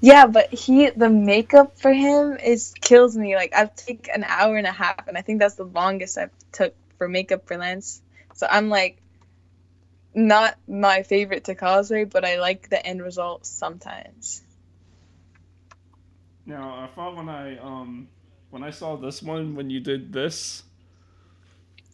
Yeah, 0.00 0.26
but 0.26 0.52
he 0.52 0.90
the 0.90 1.08
makeup 1.08 1.78
for 1.78 1.92
him 1.92 2.36
is 2.36 2.74
kills 2.80 3.16
me. 3.16 3.34
Like 3.34 3.52
I 3.54 3.66
take 3.76 4.08
an 4.14 4.24
hour 4.24 4.56
and 4.56 4.66
a 4.66 4.72
half, 4.72 5.08
and 5.08 5.16
I 5.16 5.22
think 5.22 5.38
that's 5.40 5.54
the 5.56 5.64
longest 5.64 6.18
I've 6.18 6.30
took 6.52 6.74
for 6.98 7.08
makeup 7.08 7.46
for 7.46 7.56
Lance. 7.56 8.02
So 8.34 8.46
I'm 8.48 8.68
like, 8.68 8.98
not 10.14 10.56
my 10.68 11.02
favorite 11.02 11.44
to 11.44 11.54
cosplay, 11.54 12.08
but 12.10 12.24
I 12.24 12.38
like 12.40 12.68
the 12.68 12.84
end 12.84 13.02
result 13.02 13.46
sometimes. 13.46 14.42
Now, 16.46 16.78
I 16.84 16.86
thought 16.94 17.16
when 17.16 17.28
I 17.28 17.58
um 17.58 18.08
when 18.50 18.62
I 18.62 18.70
saw 18.70 18.96
this 18.96 19.22
one 19.22 19.54
when 19.54 19.70
you 19.70 19.80
did 19.80 20.12
this, 20.12 20.62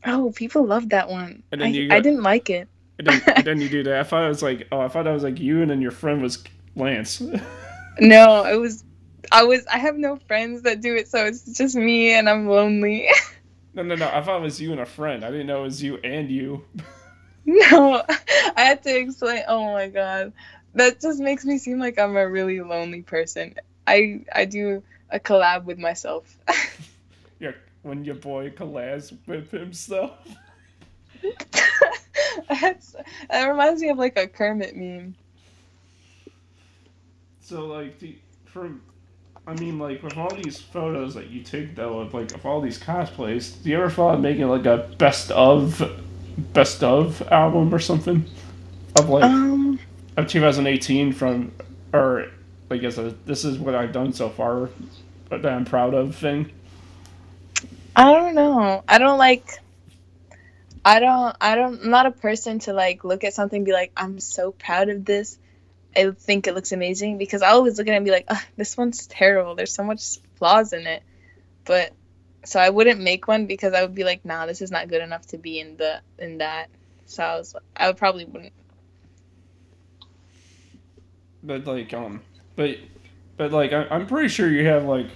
Oh, 0.05 0.32
people 0.34 0.64
love 0.66 0.88
that 0.90 1.09
one. 1.09 1.42
And 1.53 1.61
then 1.61 1.68
I, 1.68 1.70
you 1.70 1.88
I 1.92 2.00
didn't 2.00 2.22
like 2.22 2.50
it. 2.50 2.68
and 2.98 3.07
then, 3.07 3.22
and 3.36 3.44
then 3.46 3.61
you 3.61 3.68
do 3.68 3.82
that. 3.84 4.00
I 4.00 4.03
thought 4.03 4.24
it 4.24 4.28
was 4.28 4.42
like 4.42 4.68
oh, 4.72 4.80
I 4.80 4.88
thought 4.88 5.05
that 5.05 5.12
was 5.12 5.22
like 5.22 5.38
you 5.38 5.62
and 5.62 5.70
then 5.70 5.80
your 5.80 5.92
friend 5.92 6.22
was 6.22 6.42
Lance. 6.76 7.22
No, 8.00 8.44
it 8.46 8.57
was. 8.57 8.84
I 9.30 9.44
was. 9.44 9.66
I 9.66 9.76
have 9.76 9.96
no 9.96 10.16
friends 10.16 10.62
that 10.62 10.80
do 10.80 10.96
it, 10.96 11.09
so 11.09 11.26
it's 11.26 11.44
just 11.59 11.76
me, 11.76 12.11
and 12.14 12.26
I'm 12.26 12.48
lonely. 12.48 13.07
no, 13.74 13.82
no, 13.82 13.94
no. 13.94 14.09
I 14.09 14.22
thought 14.22 14.38
it 14.38 14.42
was 14.42 14.59
you 14.59 14.72
and 14.72 14.80
a 14.80 14.86
friend. 14.86 15.22
I 15.22 15.30
didn't 15.30 15.46
know 15.46 15.61
it 15.61 15.64
was 15.64 15.82
you 15.82 15.98
and 15.98 16.30
you. 16.30 16.64
No, 17.44 18.03
I 18.09 18.61
had 18.62 18.82
to 18.84 18.96
explain. 18.98 19.42
Oh 19.46 19.72
my 19.74 19.88
god, 19.88 20.32
that 20.74 21.03
just 21.03 21.20
makes 21.20 21.44
me 21.44 21.59
seem 21.59 21.78
like 21.78 21.98
I'm 21.98 22.16
a 22.16 22.26
really 22.26 22.61
lonely 22.62 23.03
person. 23.03 23.57
I 23.86 24.24
I 24.34 24.46
do 24.46 24.82
a 25.12 25.20
collab 25.20 25.64
with 25.64 25.78
myself. 25.78 26.36
Yeah, 27.38 27.50
when 27.82 28.04
your 28.04 28.14
boy 28.14 28.50
collabs 28.50 29.16
with 29.26 29.50
himself. 29.50 30.12
That's, 32.48 32.94
that 33.28 33.48
reminds 33.48 33.82
me 33.82 33.88
of 33.88 33.98
like 33.98 34.16
a 34.16 34.28
Kermit 34.28 34.76
meme. 34.76 35.16
So 37.40 37.66
like 37.66 37.98
the 37.98 38.16
from, 38.44 38.80
I 39.44 39.54
mean 39.54 39.80
like 39.80 40.04
with 40.04 40.16
all 40.16 40.32
these 40.32 40.60
photos 40.60 41.14
that 41.14 41.30
you 41.30 41.42
take 41.42 41.74
though 41.74 41.98
of 41.98 42.14
like 42.14 42.32
of 42.32 42.46
all 42.46 42.60
these 42.60 42.78
cosplays, 42.78 43.60
do 43.60 43.70
you 43.70 43.76
ever 43.76 43.90
thought 43.90 44.14
of 44.14 44.20
making 44.20 44.46
like 44.48 44.66
a 44.66 44.88
best 44.98 45.32
of, 45.32 45.82
best 46.52 46.84
of 46.84 47.22
album 47.32 47.74
or 47.74 47.80
something, 47.80 48.24
of 48.96 49.08
like 49.08 49.24
Um, 49.24 49.80
of 50.16 50.28
2018 50.28 51.12
from, 51.12 51.50
or 51.92 52.28
like 52.70 52.78
I 52.78 52.82
guess 52.82 52.98
uh, 52.98 53.12
this 53.26 53.44
is 53.44 53.58
what 53.58 53.74
I've 53.74 53.92
done 53.92 54.12
so 54.12 54.28
far, 54.28 54.70
that 55.40 55.52
I'm 55.52 55.64
proud 55.64 55.94
of 55.94 56.14
thing. 56.14 56.52
I 57.96 58.12
don't 58.12 58.34
know. 58.34 58.84
I 58.86 58.98
don't 58.98 59.18
like. 59.18 59.58
I 60.84 61.00
don't. 61.00 61.36
I 61.40 61.54
don't. 61.54 61.82
I'm 61.82 61.90
not 61.90 62.06
a 62.06 62.10
person 62.10 62.58
to 62.60 62.72
like 62.72 63.04
look 63.04 63.24
at 63.24 63.34
something 63.34 63.58
and 63.58 63.66
be 63.66 63.72
like, 63.72 63.92
I'm 63.96 64.20
so 64.20 64.52
proud 64.52 64.88
of 64.88 65.04
this. 65.04 65.38
I 65.96 66.10
think 66.10 66.46
it 66.46 66.54
looks 66.54 66.72
amazing 66.72 67.18
because 67.18 67.42
I 67.42 67.50
always 67.50 67.78
look 67.78 67.86
at 67.86 67.92
it 67.92 67.96
and 67.96 68.04
be 68.04 68.10
like, 68.10 68.28
this 68.56 68.76
one's 68.76 69.06
terrible. 69.06 69.54
There's 69.54 69.72
so 69.72 69.84
much 69.84 70.18
flaws 70.36 70.72
in 70.72 70.86
it. 70.86 71.02
But 71.64 71.92
so 72.44 72.58
I 72.58 72.70
wouldn't 72.70 73.00
make 73.00 73.28
one 73.28 73.46
because 73.46 73.74
I 73.74 73.82
would 73.82 73.94
be 73.94 74.04
like, 74.04 74.24
nah, 74.24 74.46
this 74.46 74.60
is 74.62 74.70
not 74.70 74.88
good 74.88 75.02
enough 75.02 75.26
to 75.28 75.38
be 75.38 75.60
in 75.60 75.76
the 75.76 76.00
in 76.18 76.38
that. 76.38 76.68
So 77.06 77.22
I 77.22 77.36
was. 77.36 77.56
I 77.76 77.86
would 77.88 77.96
probably 77.96 78.24
wouldn't. 78.24 78.52
But 81.42 81.66
like 81.66 81.92
um, 81.92 82.20
but 82.56 82.78
but 83.36 83.52
like 83.52 83.72
I, 83.72 83.86
I'm 83.90 84.06
pretty 84.06 84.28
sure 84.28 84.48
you 84.48 84.66
have 84.66 84.84
like 84.84 85.08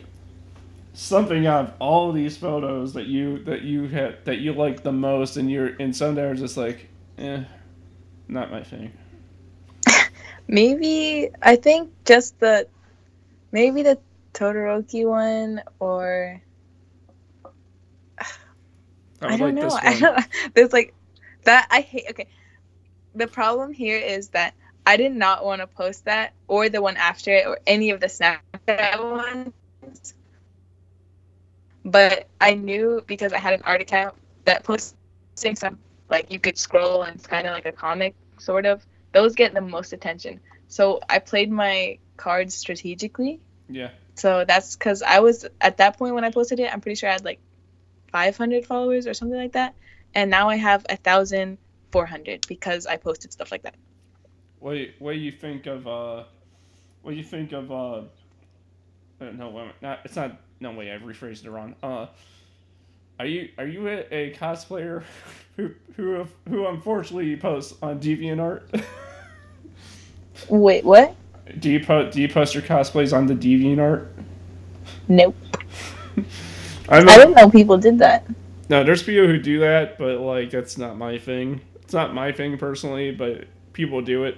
something 0.96 1.46
out 1.46 1.64
of 1.64 1.72
all 1.78 2.10
these 2.10 2.36
photos 2.38 2.94
that 2.94 3.06
you 3.06 3.44
that 3.44 3.62
you 3.62 3.86
had 3.86 4.24
that 4.24 4.38
you 4.38 4.52
like 4.52 4.82
the 4.82 4.92
most, 4.92 5.36
and 5.36 5.50
you're 5.50 5.76
and 5.78 5.94
some 5.94 6.14
that 6.14 6.24
are 6.24 6.34
just 6.34 6.56
like, 6.56 6.88
eh, 7.18 7.44
not 8.28 8.50
my 8.50 8.62
thing. 8.62 8.92
Maybe 10.48 11.28
I 11.42 11.56
think 11.56 11.90
just 12.04 12.40
the, 12.40 12.66
maybe 13.52 13.82
the 13.82 13.98
Todoroki 14.32 15.06
one 15.06 15.62
or 15.78 16.40
I, 18.18 18.24
I, 19.20 19.36
don't 19.36 19.40
like 19.40 19.54
know. 19.54 19.62
this 19.64 19.74
I 19.74 20.00
don't, 20.00 20.26
there's 20.54 20.72
like 20.72 20.94
that. 21.44 21.66
I 21.70 21.80
hate. 21.82 22.06
Okay, 22.10 22.28
the 23.14 23.26
problem 23.26 23.72
here 23.72 23.98
is 23.98 24.28
that 24.28 24.54
I 24.86 24.96
did 24.96 25.12
not 25.12 25.44
want 25.44 25.60
to 25.60 25.66
post 25.66 26.06
that 26.06 26.32
or 26.48 26.68
the 26.68 26.80
one 26.80 26.96
after 26.96 27.32
it 27.32 27.46
or 27.46 27.58
any 27.66 27.90
of 27.90 28.00
the 28.00 28.06
Snapchat 28.06 29.10
ones. 29.12 30.14
But 31.86 32.26
I 32.40 32.54
knew 32.54 33.02
because 33.06 33.32
I 33.32 33.38
had 33.38 33.54
an 33.54 33.62
art 33.62 33.80
account 33.80 34.16
that 34.44 34.64
posting 34.64 35.54
some 35.54 35.78
like 36.10 36.32
you 36.32 36.40
could 36.40 36.58
scroll 36.58 37.04
and 37.04 37.14
it's 37.14 37.28
kind 37.28 37.46
of 37.46 37.52
like 37.52 37.64
a 37.64 37.72
comic 37.72 38.16
sort 38.38 38.66
of. 38.66 38.84
Those 39.12 39.36
get 39.36 39.54
the 39.54 39.60
most 39.60 39.92
attention. 39.92 40.40
So 40.66 41.00
I 41.08 41.20
played 41.20 41.50
my 41.50 41.98
cards 42.16 42.54
strategically. 42.54 43.40
Yeah. 43.68 43.90
So 44.16 44.44
that's 44.44 44.74
because 44.74 45.02
I 45.02 45.20
was 45.20 45.46
at 45.60 45.76
that 45.76 45.96
point 45.96 46.14
when 46.14 46.24
I 46.24 46.30
posted 46.30 46.58
it. 46.58 46.72
I'm 46.72 46.80
pretty 46.80 46.96
sure 46.96 47.08
I 47.08 47.12
had 47.12 47.24
like 47.24 47.38
500 48.10 48.66
followers 48.66 49.06
or 49.06 49.14
something 49.14 49.38
like 49.38 49.52
that, 49.52 49.74
and 50.12 50.28
now 50.28 50.48
I 50.48 50.56
have 50.56 50.84
a 50.88 50.96
thousand 50.96 51.58
four 51.92 52.06
hundred 52.06 52.46
because 52.48 52.86
I 52.86 52.96
posted 52.96 53.32
stuff 53.32 53.52
like 53.52 53.62
that. 53.62 53.76
What 54.58 54.72
do 54.72 54.78
you, 54.78 54.92
what 54.98 55.12
do 55.12 55.18
you 55.18 55.32
think 55.32 55.66
of 55.66 55.86
uh, 55.86 56.24
what 57.02 57.12
do 57.12 57.16
you 57.16 57.22
think 57.22 57.52
of 57.52 57.70
uh, 57.70 58.02
uh 59.20 59.24
no, 59.32 59.50
wait 59.50 59.72
not 59.82 60.00
it's 60.04 60.16
not 60.16 60.38
no 60.60 60.72
wait, 60.72 60.92
I 60.92 60.98
rephrased 60.98 61.44
it 61.44 61.50
wrong. 61.50 61.74
Uh, 61.82 62.06
are 63.18 63.26
you 63.26 63.48
are 63.58 63.66
you 63.66 63.88
a, 63.88 64.06
a 64.10 64.34
cosplayer 64.34 65.02
who 65.56 65.70
who 65.96 66.26
who 66.48 66.66
unfortunately 66.66 67.36
posts 67.36 67.76
on 67.82 68.00
DeviantArt? 68.00 68.84
Wait, 70.48 70.84
what? 70.84 71.16
do 71.58 71.70
you 71.70 71.80
post 71.84 72.14
do 72.14 72.20
you 72.20 72.28
post 72.28 72.54
your 72.54 72.62
cosplays 72.62 73.16
on 73.16 73.26
the 73.26 73.34
DeviantArt? 73.34 74.08
Nope. 75.08 75.36
I 76.88 76.98
a, 76.98 77.04
didn't 77.04 77.34
know 77.34 77.50
people 77.50 77.78
did 77.78 77.98
that. 77.98 78.26
no, 78.68 78.84
there's 78.84 79.02
people 79.02 79.26
who 79.26 79.38
do 79.38 79.60
that, 79.60 79.98
but 79.98 80.20
like 80.20 80.50
that's 80.50 80.78
not 80.78 80.96
my 80.96 81.18
thing. 81.18 81.60
It's 81.82 81.94
not 81.94 82.14
my 82.14 82.32
thing 82.32 82.58
personally, 82.58 83.12
but 83.12 83.46
people 83.72 84.02
do 84.02 84.24
it. 84.24 84.36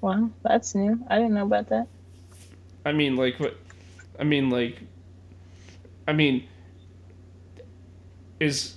Wow, 0.00 0.30
that's 0.42 0.74
new. 0.74 1.02
I 1.08 1.16
didn't 1.16 1.34
know 1.34 1.44
about 1.44 1.68
that. 1.68 1.88
I 2.84 2.92
mean, 2.92 3.16
like 3.16 3.38
what? 3.40 3.56
I 4.18 4.24
mean, 4.24 4.50
like, 4.50 4.80
I 6.06 6.12
mean, 6.12 6.46
is 8.40 8.76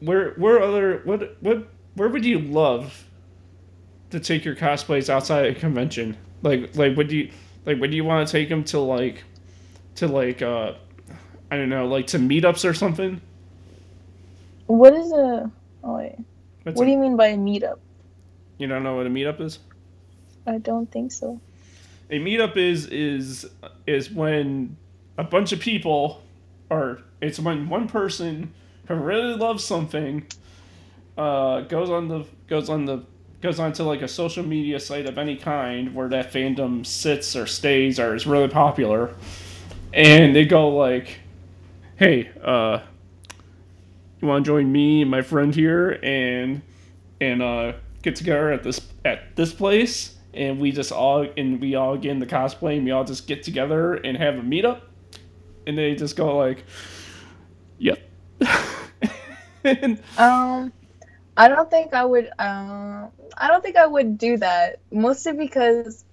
where 0.00 0.32
where 0.32 0.60
other 0.60 1.00
what 1.04 1.36
what 1.40 1.68
where 1.94 2.08
would 2.08 2.24
you 2.24 2.38
love 2.40 3.06
to 4.10 4.20
take 4.20 4.44
your 4.44 4.56
cosplays 4.56 5.08
outside 5.08 5.46
a 5.46 5.54
convention? 5.54 6.16
Like 6.42 6.76
like 6.76 6.96
would 6.96 7.12
you 7.12 7.30
like 7.64 7.80
would 7.80 7.94
you 7.94 8.04
want 8.04 8.26
to 8.26 8.32
take 8.32 8.48
them 8.48 8.64
to 8.64 8.80
like 8.80 9.24
to 9.96 10.08
like 10.08 10.42
uh 10.42 10.74
I 11.50 11.56
don't 11.56 11.68
know 11.68 11.86
like 11.86 12.08
to 12.08 12.18
meetups 12.18 12.68
or 12.68 12.74
something? 12.74 13.20
What 14.66 14.94
is 14.94 15.12
a? 15.12 15.50
Oh 15.84 15.96
wait. 15.96 16.16
What's 16.64 16.76
what 16.76 16.84
a- 16.84 16.86
do 16.86 16.92
you 16.92 16.98
mean 16.98 17.16
by 17.16 17.28
a 17.28 17.36
meetup? 17.36 17.78
you 18.58 18.66
don't 18.68 18.82
know 18.82 18.96
what 18.96 19.06
a 19.06 19.10
meetup 19.10 19.40
is? 19.40 19.58
I 20.46 20.58
don't 20.58 20.90
think 20.90 21.12
so. 21.12 21.40
A 22.12 22.18
meetup 22.18 22.56
is 22.58 22.86
is 22.86 23.46
is 23.86 24.10
when 24.10 24.76
a 25.16 25.24
bunch 25.24 25.52
of 25.52 25.60
people 25.60 26.22
or 26.70 27.00
it's 27.22 27.40
when 27.40 27.68
one 27.68 27.88
person 27.88 28.52
who 28.86 28.94
really 28.94 29.34
loves 29.34 29.64
something 29.64 30.26
uh, 31.16 31.62
goes 31.62 31.88
on 31.90 32.08
the 32.08 32.24
goes 32.46 32.68
on 32.68 32.84
the 32.84 33.02
goes 33.40 33.58
onto 33.58 33.82
like 33.82 34.02
a 34.02 34.08
social 34.08 34.44
media 34.44 34.78
site 34.78 35.06
of 35.06 35.18
any 35.18 35.36
kind 35.36 35.94
where 35.94 36.08
that 36.08 36.32
fandom 36.32 36.86
sits 36.86 37.34
or 37.34 37.46
stays 37.46 37.98
or 37.98 38.14
is 38.14 38.26
really 38.26 38.46
popular. 38.46 39.14
And 39.92 40.36
they 40.36 40.44
go 40.44 40.68
like 40.68 41.18
hey 41.96 42.30
uh 42.44 42.80
you 44.20 44.28
want 44.28 44.44
to 44.44 44.50
join 44.50 44.70
me 44.70 45.02
and 45.02 45.10
my 45.10 45.22
friend 45.22 45.54
here 45.54 45.98
and 46.02 46.62
and 47.20 47.42
uh 47.42 47.72
get 48.02 48.16
together 48.16 48.52
at 48.52 48.62
this 48.62 48.80
at 49.04 49.34
this 49.34 49.52
place 49.52 50.16
and 50.34 50.58
we 50.60 50.72
just 50.72 50.92
all 50.92 51.26
and 51.36 51.60
we 51.60 51.74
all 51.74 51.96
get 51.96 52.10
in 52.10 52.18
the 52.18 52.26
cosplay 52.26 52.76
and 52.76 52.84
we 52.84 52.90
all 52.90 53.04
just 53.04 53.26
get 53.26 53.42
together 53.42 53.94
and 53.94 54.16
have 54.16 54.36
a 54.36 54.42
meetup 54.42 54.80
and 55.66 55.76
they 55.76 55.94
just 55.94 56.16
go 56.16 56.36
like 56.36 56.64
yep 57.78 57.98
and 59.64 60.02
Um, 60.16 60.72
I 61.36 61.48
don't 61.48 61.70
think 61.70 61.94
I 61.94 62.04
would. 62.04 62.30
Um, 62.38 63.10
I 63.36 63.48
don't 63.48 63.62
think 63.62 63.76
I 63.76 63.86
would 63.86 64.18
do 64.18 64.36
that. 64.38 64.80
Mostly 64.90 65.32
because 65.32 66.04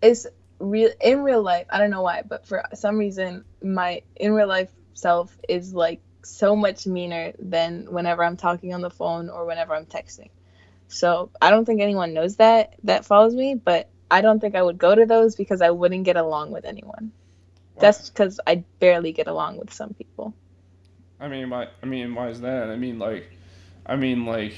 it's 0.00 0.26
real 0.58 0.90
in 1.00 1.22
real 1.22 1.42
life. 1.42 1.66
I 1.70 1.78
don't 1.78 1.90
know 1.90 2.02
why, 2.02 2.22
but 2.22 2.46
for 2.46 2.64
some 2.74 2.98
reason, 2.98 3.44
my 3.62 4.02
in 4.14 4.34
real 4.34 4.46
life 4.46 4.70
self 4.94 5.36
is 5.48 5.74
like 5.74 6.00
so 6.22 6.54
much 6.56 6.86
meaner 6.86 7.32
than 7.38 7.86
whenever 7.90 8.22
I'm 8.22 8.36
talking 8.36 8.72
on 8.74 8.80
the 8.80 8.90
phone 8.90 9.28
or 9.28 9.46
whenever 9.46 9.74
I'm 9.74 9.86
texting. 9.86 10.30
So 10.88 11.30
I 11.40 11.50
don't 11.50 11.64
think 11.64 11.80
anyone 11.80 12.14
knows 12.14 12.36
that 12.36 12.74
that 12.84 13.04
follows 13.04 13.34
me, 13.34 13.54
but 13.54 13.88
I 14.10 14.20
don't 14.20 14.40
think 14.40 14.54
I 14.54 14.62
would 14.62 14.78
go 14.78 14.94
to 14.94 15.06
those 15.06 15.34
because 15.34 15.60
I 15.60 15.70
wouldn't 15.70 16.04
get 16.04 16.16
along 16.16 16.52
with 16.52 16.64
anyone. 16.64 17.12
That's 17.78 18.08
because 18.08 18.40
I 18.46 18.64
barely 18.80 19.12
get 19.12 19.26
along 19.26 19.58
with 19.58 19.72
some 19.72 19.92
people. 19.94 20.32
I 21.20 21.28
mean, 21.28 21.50
why? 21.50 21.68
I 21.82 21.86
mean, 21.86 22.14
why 22.14 22.28
is 22.28 22.40
that? 22.40 22.70
I 22.70 22.76
mean, 22.76 22.98
like, 22.98 23.30
I 23.84 23.96
mean, 23.96 24.24
like, 24.24 24.54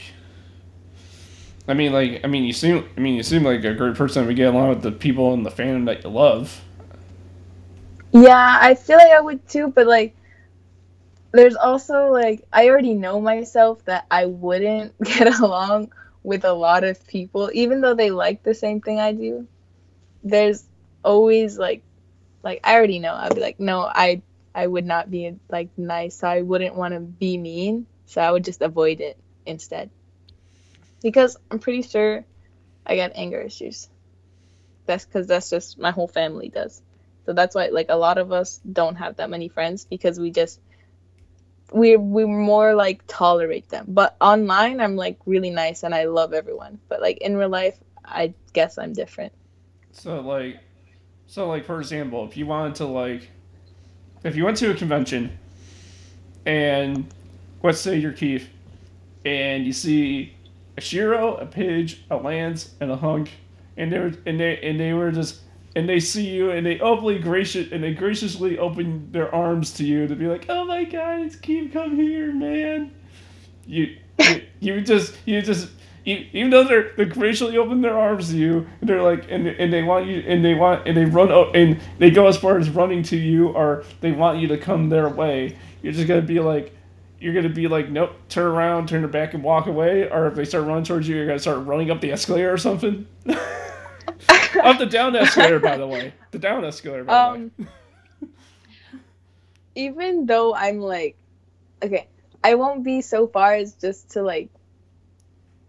I 1.66 1.74
mean, 1.74 1.92
like, 1.92 2.20
I 2.24 2.26
mean, 2.26 2.44
you 2.44 2.52
seem, 2.52 2.88
I 2.96 3.00
mean, 3.00 3.16
you 3.16 3.22
seem 3.22 3.42
like 3.42 3.64
a 3.64 3.74
great 3.74 3.94
person 3.94 4.26
to 4.26 4.34
get 4.34 4.54
along 4.54 4.68
with 4.68 4.82
the 4.82 4.92
people 4.92 5.34
in 5.34 5.42
the 5.42 5.50
fandom 5.50 5.86
that 5.86 6.04
you 6.04 6.10
love. 6.10 6.62
Yeah, 8.12 8.58
I 8.60 8.74
feel 8.74 8.96
like 8.96 9.12
I 9.12 9.20
would 9.20 9.46
too, 9.48 9.68
but 9.68 9.86
like 9.86 10.16
there's 11.32 11.56
also 11.56 12.10
like 12.10 12.46
I 12.52 12.68
already 12.68 12.94
know 12.94 13.20
myself 13.20 13.84
that 13.84 14.06
I 14.10 14.26
wouldn't 14.26 14.98
get 15.02 15.38
along 15.38 15.92
with 16.22 16.44
a 16.44 16.52
lot 16.52 16.84
of 16.84 17.06
people 17.06 17.50
even 17.54 17.80
though 17.80 17.94
they 17.94 18.10
like 18.10 18.42
the 18.42 18.54
same 18.54 18.80
thing 18.80 19.00
I 19.00 19.12
do. 19.12 19.48
There's 20.22 20.68
always 21.04 21.58
like 21.58 21.84
like 22.42 22.60
I 22.64 22.76
already 22.76 22.98
know. 22.98 23.14
I'd 23.14 23.34
be 23.34 23.40
like, 23.40 23.60
"No, 23.60 23.80
I 23.82 24.22
I 24.54 24.66
would 24.66 24.86
not 24.86 25.10
be 25.10 25.34
like 25.50 25.70
nice. 25.78 26.16
So 26.18 26.28
I 26.28 26.42
wouldn't 26.42 26.76
want 26.76 26.94
to 26.94 27.00
be 27.00 27.38
mean. 27.38 27.86
So 28.06 28.20
I 28.22 28.30
would 28.30 28.44
just 28.44 28.62
avoid 28.62 29.00
it 29.00 29.18
instead." 29.46 29.90
Because 31.02 31.36
I'm 31.50 31.58
pretty 31.60 31.82
sure 31.82 32.24
I 32.86 32.96
got 32.96 33.12
anger 33.14 33.40
issues. 33.40 33.88
That's 34.86 35.04
cuz 35.06 35.26
that's 35.28 35.50
just 35.50 35.78
my 35.78 35.90
whole 35.92 36.08
family 36.08 36.48
does. 36.48 36.82
So 37.26 37.32
that's 37.34 37.54
why 37.54 37.68
like 37.68 37.86
a 37.90 37.96
lot 37.96 38.18
of 38.18 38.32
us 38.32 38.60
don't 38.70 38.96
have 38.96 39.16
that 39.16 39.30
many 39.30 39.48
friends 39.48 39.86
because 39.86 40.18
we 40.18 40.30
just 40.30 40.60
we 41.72 41.96
we 41.96 42.24
more 42.24 42.74
like 42.74 43.02
tolerate 43.06 43.68
them. 43.68 43.86
But 43.88 44.16
online 44.20 44.80
I'm 44.80 44.96
like 44.96 45.18
really 45.26 45.50
nice 45.50 45.82
and 45.82 45.94
I 45.94 46.04
love 46.04 46.32
everyone. 46.32 46.78
But 46.88 47.00
like 47.00 47.18
in 47.18 47.36
real 47.36 47.48
life 47.48 47.78
I 48.10 48.34
guess 48.52 48.78
I'm 48.78 48.92
different. 48.92 49.32
So 49.92 50.20
like, 50.20 50.58
so 51.26 51.48
like 51.48 51.64
for 51.64 51.78
example, 51.78 52.26
if 52.26 52.36
you 52.36 52.46
wanted 52.46 52.76
to 52.76 52.86
like, 52.86 53.30
if 54.24 54.36
you 54.36 54.44
went 54.44 54.56
to 54.58 54.70
a 54.70 54.74
convention, 54.74 55.38
and 56.46 57.06
let's 57.62 57.80
say 57.80 57.96
you're 57.96 58.12
Keith, 58.12 58.48
and 59.24 59.66
you 59.66 59.72
see 59.72 60.34
a 60.76 60.80
Shiro, 60.80 61.36
a 61.36 61.46
Pidge, 61.46 61.98
a 62.10 62.16
Lance, 62.16 62.74
and 62.80 62.90
a 62.90 62.96
Hunk, 62.96 63.30
and 63.76 63.92
they 63.92 63.98
were 63.98 64.12
and 64.26 64.40
they 64.40 64.58
and 64.58 64.80
they 64.80 64.92
were 64.92 65.12
just 65.12 65.40
and 65.78 65.88
they 65.88 66.00
see 66.00 66.28
you 66.28 66.50
and 66.50 66.66
they 66.66 66.80
openly 66.80 67.20
gracious 67.20 67.70
and 67.70 67.84
they 67.84 67.94
graciously 67.94 68.58
open 68.58 69.12
their 69.12 69.32
arms 69.32 69.72
to 69.74 69.84
you 69.84 70.08
to 70.08 70.16
be 70.16 70.26
like, 70.26 70.46
oh 70.48 70.64
my 70.64 70.82
God, 70.82 71.20
it's 71.20 71.36
Keith, 71.36 71.72
come 71.72 71.94
here, 71.94 72.32
man. 72.32 72.92
You 73.64 73.96
you, 74.18 74.42
you 74.58 74.80
just 74.80 75.14
you 75.24 75.40
just 75.40 75.70
e- 76.04 76.28
even 76.32 76.50
though 76.50 76.64
they're 76.64 76.94
they 76.96 77.04
graciously 77.04 77.56
open 77.58 77.80
their 77.80 77.96
arms 77.96 78.30
to 78.30 78.36
you, 78.36 78.66
and 78.80 78.90
they're 78.90 79.02
like, 79.02 79.26
and, 79.30 79.46
and 79.46 79.72
they 79.72 79.84
want 79.84 80.08
you, 80.08 80.24
and 80.26 80.44
they 80.44 80.54
want, 80.54 80.88
and 80.88 80.96
they 80.96 81.04
run, 81.04 81.30
and 81.54 81.80
they 81.98 82.10
go 82.10 82.26
as 82.26 82.36
far 82.36 82.58
as 82.58 82.68
running 82.70 83.04
to 83.04 83.16
you, 83.16 83.50
or 83.50 83.84
they 84.00 84.10
want 84.10 84.40
you 84.40 84.48
to 84.48 84.58
come 84.58 84.88
their 84.88 85.08
way. 85.08 85.56
You're 85.80 85.92
just 85.92 86.08
gonna 86.08 86.22
be 86.22 86.40
like, 86.40 86.76
you're 87.20 87.34
gonna 87.34 87.48
be 87.50 87.68
like, 87.68 87.88
nope, 87.88 88.14
turn 88.28 88.46
around, 88.46 88.88
turn 88.88 89.02
your 89.02 89.10
back, 89.10 89.34
and 89.34 89.44
walk 89.44 89.68
away. 89.68 90.10
Or 90.10 90.26
if 90.26 90.34
they 90.34 90.44
start 90.44 90.66
running 90.66 90.82
towards 90.82 91.06
you, 91.06 91.14
you're 91.14 91.26
gonna 91.28 91.38
start 91.38 91.64
running 91.66 91.92
up 91.92 92.00
the 92.00 92.10
escalator 92.10 92.52
or 92.52 92.58
something. 92.58 93.06
up 94.64 94.78
the 94.78 94.86
down 94.86 95.16
escalator, 95.16 95.60
by 95.60 95.76
the 95.76 95.86
way. 95.86 96.14
The 96.32 96.38
down 96.38 96.64
escalator, 96.64 97.04
by 97.04 97.16
Um, 97.16 97.52
the 97.58 97.64
way. 97.64 97.70
even 99.74 100.26
though 100.26 100.54
I'm 100.54 100.80
like, 100.80 101.16
okay, 101.82 102.08
I 102.44 102.54
won't 102.56 102.84
be 102.84 103.02
so 103.02 103.26
far 103.28 103.54
as 103.54 103.74
just 103.74 104.12
to 104.12 104.22
like. 104.22 104.50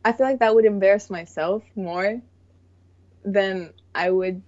I 0.06 0.14
feel 0.14 0.28
like 0.28 0.40
that 0.40 0.56
would 0.56 0.66
embarrass 0.66 1.10
myself 1.10 1.64
more 1.76 2.22
than 3.26 3.74
I 3.96 4.10
would 4.12 4.44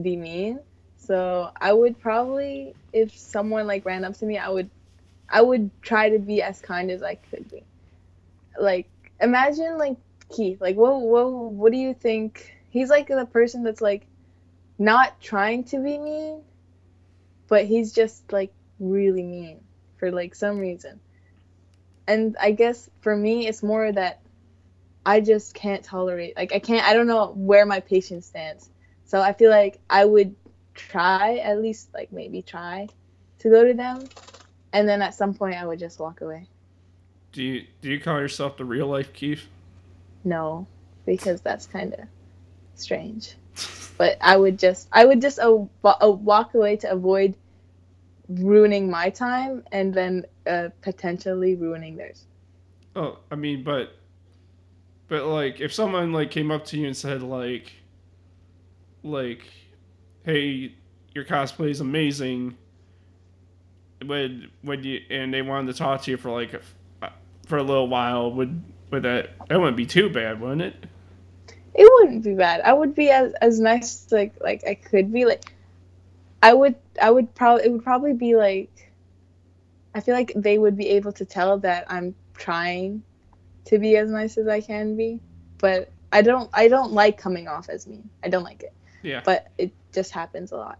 be 0.00 0.16
mean. 0.16 0.60
So 0.96 1.50
I 1.60 1.72
would 1.72 2.00
probably, 2.00 2.74
if 2.92 3.16
someone 3.16 3.66
like 3.66 3.84
ran 3.84 4.04
up 4.04 4.16
to 4.18 4.26
me, 4.26 4.38
I 4.38 4.48
would, 4.48 4.70
I 5.28 5.42
would 5.42 5.70
try 5.82 6.10
to 6.10 6.18
be 6.18 6.42
as 6.42 6.60
kind 6.60 6.90
as 6.90 7.02
I 7.02 7.16
could 7.16 7.50
be. 7.50 7.64
Like 8.58 8.88
imagine 9.20 9.78
like 9.78 9.96
Keith, 10.30 10.60
like 10.60 10.76
what 10.76 11.00
what 11.02 11.30
what 11.32 11.72
do 11.72 11.78
you 11.78 11.94
think? 11.94 12.55
He's 12.70 12.90
like 12.90 13.08
the 13.08 13.26
person 13.26 13.62
that's 13.62 13.80
like, 13.80 14.06
not 14.78 15.20
trying 15.20 15.64
to 15.64 15.78
be 15.78 15.98
mean, 15.98 16.42
but 17.48 17.64
he's 17.64 17.92
just 17.92 18.30
like 18.32 18.52
really 18.78 19.22
mean 19.22 19.60
for 19.96 20.10
like 20.10 20.34
some 20.34 20.58
reason. 20.58 21.00
And 22.06 22.36
I 22.40 22.52
guess 22.52 22.88
for 23.00 23.16
me, 23.16 23.46
it's 23.46 23.62
more 23.62 23.90
that 23.90 24.20
I 25.04 25.20
just 25.20 25.54
can't 25.54 25.82
tolerate. 25.82 26.36
Like 26.36 26.52
I 26.52 26.58
can't. 26.58 26.86
I 26.86 26.92
don't 26.92 27.06
know 27.06 27.32
where 27.32 27.66
my 27.66 27.80
patience 27.80 28.26
stands. 28.26 28.70
So 29.04 29.20
I 29.20 29.32
feel 29.32 29.50
like 29.50 29.80
I 29.88 30.04
would 30.04 30.34
try 30.74 31.36
at 31.38 31.60
least 31.60 31.94
like 31.94 32.12
maybe 32.12 32.42
try 32.42 32.88
to 33.38 33.50
go 33.50 33.64
to 33.66 33.74
them, 33.74 34.10
and 34.72 34.88
then 34.88 35.02
at 35.02 35.14
some 35.14 35.34
point 35.34 35.56
I 35.56 35.66
would 35.66 35.78
just 35.78 35.98
walk 35.98 36.20
away. 36.20 36.48
Do 37.32 37.42
you 37.42 37.66
do 37.80 37.90
you 37.90 38.00
call 38.00 38.20
yourself 38.20 38.56
the 38.56 38.64
real 38.64 38.86
life 38.86 39.12
Keith? 39.12 39.48
No, 40.24 40.66
because 41.04 41.40
that's 41.40 41.66
kind 41.66 41.94
of 41.94 42.00
strange. 42.78 43.36
But 43.98 44.18
I 44.20 44.36
would 44.36 44.58
just 44.58 44.88
I 44.92 45.04
would 45.04 45.20
just 45.20 45.38
wa- 45.42 45.96
uh, 46.02 46.10
walk 46.10 46.54
away 46.54 46.76
to 46.76 46.90
avoid 46.90 47.34
ruining 48.28 48.90
my 48.90 49.10
time 49.10 49.62
and 49.72 49.94
then 49.94 50.24
uh, 50.46 50.68
potentially 50.82 51.54
ruining 51.54 51.96
theirs. 51.96 52.24
Oh, 52.94 53.18
I 53.30 53.36
mean, 53.36 53.62
but, 53.62 53.94
but 55.08 55.26
like, 55.26 55.60
if 55.60 55.72
someone 55.72 56.12
like 56.12 56.30
came 56.30 56.50
up 56.50 56.64
to 56.66 56.78
you 56.78 56.86
and 56.86 56.96
said 56.96 57.22
like, 57.22 57.72
like, 59.02 59.46
hey, 60.24 60.74
your 61.14 61.24
cosplay 61.24 61.70
is 61.70 61.80
amazing. 61.80 62.56
would 64.04 64.50
would 64.62 64.84
you 64.84 65.00
and 65.10 65.32
they 65.32 65.42
wanted 65.42 65.72
to 65.72 65.78
talk 65.78 66.02
to 66.02 66.10
you 66.10 66.16
for 66.16 66.30
like 66.30 66.52
a, 67.02 67.10
for 67.46 67.56
a 67.56 67.62
little 67.62 67.88
while 67.88 68.30
would 68.32 68.62
would 68.90 69.02
that 69.02 69.30
that 69.48 69.58
wouldn't 69.58 69.76
be 69.76 69.86
too 69.86 70.10
bad 70.10 70.40
wouldn't 70.40 70.62
it 70.62 70.74
it 71.76 71.90
wouldn't 71.94 72.24
be 72.24 72.34
bad. 72.34 72.60
I 72.62 72.72
would 72.72 72.94
be 72.94 73.10
as, 73.10 73.32
as 73.34 73.60
nice 73.60 74.06
like 74.10 74.34
like 74.40 74.64
i 74.66 74.74
could 74.74 75.12
be 75.12 75.24
like 75.24 75.52
i 76.42 76.52
would 76.52 76.74
i 77.00 77.10
would 77.10 77.34
probably 77.34 77.64
it 77.64 77.72
would 77.72 77.84
probably 77.84 78.12
be 78.12 78.36
like 78.36 78.90
i 79.94 80.00
feel 80.00 80.14
like 80.14 80.32
they 80.36 80.58
would 80.58 80.76
be 80.76 80.88
able 80.90 81.12
to 81.12 81.24
tell 81.24 81.58
that 81.58 81.84
i'm 81.88 82.14
trying 82.34 83.02
to 83.64 83.78
be 83.78 83.96
as 83.96 84.10
nice 84.10 84.36
as 84.36 84.46
i 84.48 84.60
can 84.60 84.96
be 84.96 85.20
but 85.58 85.90
i 86.12 86.22
don't 86.22 86.50
i 86.52 86.68
don't 86.68 86.92
like 86.92 87.18
coming 87.18 87.48
off 87.48 87.68
as 87.68 87.86
mean. 87.86 88.08
I 88.22 88.28
don't 88.28 88.44
like 88.44 88.62
it. 88.62 88.72
Yeah. 89.02 89.22
But 89.24 89.48
it 89.58 89.72
just 89.92 90.10
happens 90.10 90.52
a 90.52 90.56
lot. 90.56 90.78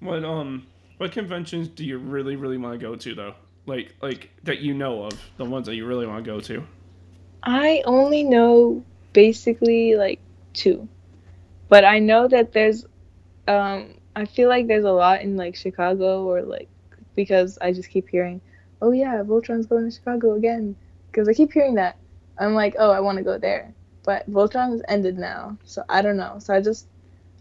What 0.00 0.24
um 0.24 0.66
what 0.98 1.12
conventions 1.12 1.68
do 1.68 1.84
you 1.84 1.98
really, 1.98 2.36
really 2.36 2.56
want 2.56 2.78
to 2.78 2.84
go 2.84 2.96
to 2.96 3.14
though? 3.14 3.34
Like, 3.66 3.94
like 4.02 4.30
that 4.42 4.60
you 4.60 4.74
know 4.74 5.04
of, 5.04 5.18
the 5.38 5.44
ones 5.44 5.66
that 5.66 5.74
you 5.74 5.86
really 5.86 6.06
want 6.06 6.24
to 6.24 6.30
go 6.30 6.40
to. 6.40 6.64
I 7.42 7.82
only 7.86 8.22
know 8.22 8.84
basically 9.14 9.96
like 9.96 10.20
two, 10.52 10.86
but 11.70 11.86
I 11.86 12.00
know 12.00 12.28
that 12.28 12.52
there's, 12.52 12.84
um, 13.48 13.94
I 14.14 14.26
feel 14.26 14.50
like 14.50 14.66
there's 14.66 14.84
a 14.84 14.92
lot 14.92 15.22
in 15.22 15.38
like 15.38 15.56
Chicago 15.56 16.24
or 16.24 16.42
like 16.42 16.68
because 17.14 17.56
I 17.62 17.72
just 17.72 17.88
keep 17.88 18.10
hearing, 18.10 18.42
oh 18.82 18.92
yeah, 18.92 19.22
Voltron's 19.22 19.66
going 19.66 19.84
to 19.84 19.90
Chicago 19.90 20.34
again, 20.34 20.76
because 21.06 21.26
I 21.28 21.32
keep 21.32 21.52
hearing 21.52 21.76
that. 21.76 21.96
I'm 22.38 22.54
like, 22.54 22.74
oh, 22.78 22.90
I 22.90 23.00
want 23.00 23.16
to 23.16 23.24
go 23.24 23.38
there, 23.38 23.72
but 24.02 24.30
Voltron's 24.30 24.82
ended 24.88 25.16
now, 25.16 25.56
so 25.64 25.82
I 25.88 26.02
don't 26.02 26.18
know. 26.18 26.36
So 26.40 26.52
I 26.52 26.60
just 26.60 26.86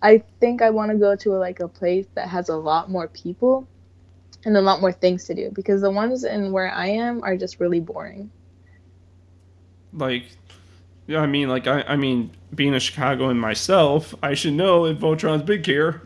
I 0.01 0.23
think 0.39 0.61
I 0.61 0.69
want 0.69 0.91
to 0.91 0.97
go 0.97 1.15
to 1.15 1.35
a, 1.35 1.39
like 1.39 1.59
a 1.61 1.67
place 1.67 2.05
that 2.15 2.27
has 2.27 2.49
a 2.49 2.55
lot 2.55 2.89
more 2.89 3.07
people 3.07 3.67
and 4.45 4.57
a 4.57 4.61
lot 4.61 4.81
more 4.81 4.91
things 4.91 5.25
to 5.25 5.33
do 5.33 5.49
because 5.51 5.81
the 5.81 5.89
ones 5.89 6.25
in 6.25 6.51
where 6.51 6.69
I 6.69 6.87
am 6.87 7.23
are 7.23 7.37
just 7.37 7.59
really 7.59 7.79
boring. 7.79 8.29
Like, 9.93 10.25
yeah, 11.07 11.19
I 11.19 11.27
mean, 11.27 11.49
like 11.49 11.67
I, 11.67 11.83
I 11.83 11.95
mean, 11.95 12.31
being 12.53 12.73
a 12.73 12.79
Chicagoan 12.79 13.37
myself, 13.39 14.13
I 14.23 14.33
should 14.33 14.53
know 14.53 14.85
if 14.85 14.97
Voltron's 14.97 15.43
big 15.43 15.65
here. 15.65 16.01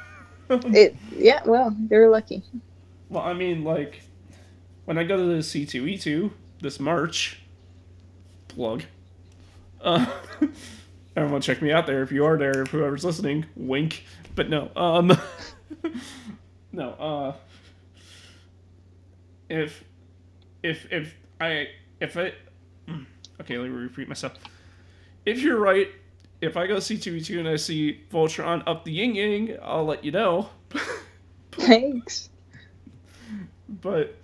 it, 0.50 0.96
yeah, 1.16 1.40
well, 1.44 1.76
you're 1.90 2.08
lucky. 2.08 2.42
Well, 3.08 3.22
I 3.22 3.32
mean, 3.32 3.64
like, 3.64 4.02
when 4.84 4.98
I 4.98 5.04
go 5.04 5.16
to 5.16 5.24
the 5.24 5.38
C2E2 5.38 6.30
this 6.60 6.80
March, 6.80 7.40
plug. 8.48 8.84
Uh, 9.80 10.06
everyone 11.18 11.40
check 11.40 11.60
me 11.60 11.72
out 11.72 11.86
there 11.86 12.02
if 12.02 12.12
you 12.12 12.24
are 12.24 12.38
there 12.38 12.62
if 12.62 12.68
whoever's 12.68 13.04
listening 13.04 13.44
wink 13.56 14.04
but 14.36 14.48
no 14.48 14.70
um 14.76 15.16
no 16.72 16.90
uh 16.90 17.32
if 19.48 19.82
if 20.62 20.86
if 20.92 21.14
i 21.40 21.66
if 22.00 22.16
i 22.16 22.32
hmm, 22.86 23.02
okay 23.40 23.58
let 23.58 23.68
me 23.68 23.76
repeat 23.76 24.08
myself 24.08 24.34
if 25.26 25.40
you're 25.40 25.58
right 25.58 25.88
if 26.40 26.56
i 26.56 26.66
go 26.66 26.76
C2E2 26.76 27.40
and 27.40 27.48
i 27.48 27.56
see 27.56 28.00
voltron 28.12 28.62
up 28.66 28.84
the 28.84 28.92
yin 28.92 29.14
yang 29.14 29.56
i'll 29.62 29.84
let 29.84 30.04
you 30.04 30.12
know 30.12 30.48
thanks 31.52 32.30
but 33.68 34.16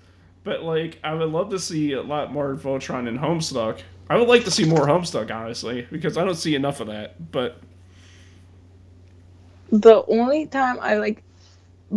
but 0.45 0.63
like 0.63 0.99
i 1.05 1.13
would 1.15 1.31
love 1.31 1.51
to 1.51 1.59
see 1.59 1.93
a 1.93 2.03
lot 2.03 2.33
more 2.33 2.55
voltron 2.55 3.09
in 3.09 3.19
homestuck 3.19 3.81
I 4.09 4.17
would 4.17 4.29
like 4.29 4.45
to 4.45 4.51
see 4.51 4.65
more 4.65 4.87
Homestuck, 4.87 5.35
honestly, 5.35 5.87
because 5.91 6.19
I 6.19 6.25
don't 6.25 6.35
see 6.35 6.55
enough 6.55 6.81
of 6.81 6.89
that. 6.89 7.33
But 7.33 7.59
the 9.71 10.05
only 10.07 10.47
time 10.47 10.79
I 10.81 10.97
like 10.99 11.23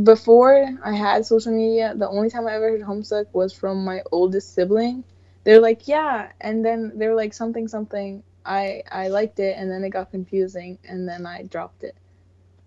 before 0.04 0.70
I 0.84 0.94
had 0.94 1.26
social 1.26 1.52
media, 1.52 1.94
the 1.96 2.08
only 2.08 2.30
time 2.30 2.48
I 2.48 2.56
ever 2.56 2.72
heard 2.72 2.82
Homestuck 2.82 3.26
was 3.34 3.54
from 3.54 3.84
my 3.84 4.02
oldest 4.12 4.54
sibling. 4.54 5.04
They're 5.48 5.62
like, 5.62 5.88
yeah, 5.88 6.34
and 6.42 6.66
then 6.66 6.92
they're 6.98 7.16
like 7.16 7.34
something 7.34 7.70
something. 7.70 8.22
I 8.46 8.84
I 8.92 9.08
liked 9.08 9.40
it, 9.40 9.56
and 9.58 9.72
then 9.72 9.82
it 9.86 9.92
got 9.92 10.12
confusing, 10.12 10.78
and 10.84 11.08
then 11.08 11.26
I 11.26 11.44
dropped 11.44 11.86
it. 11.86 11.96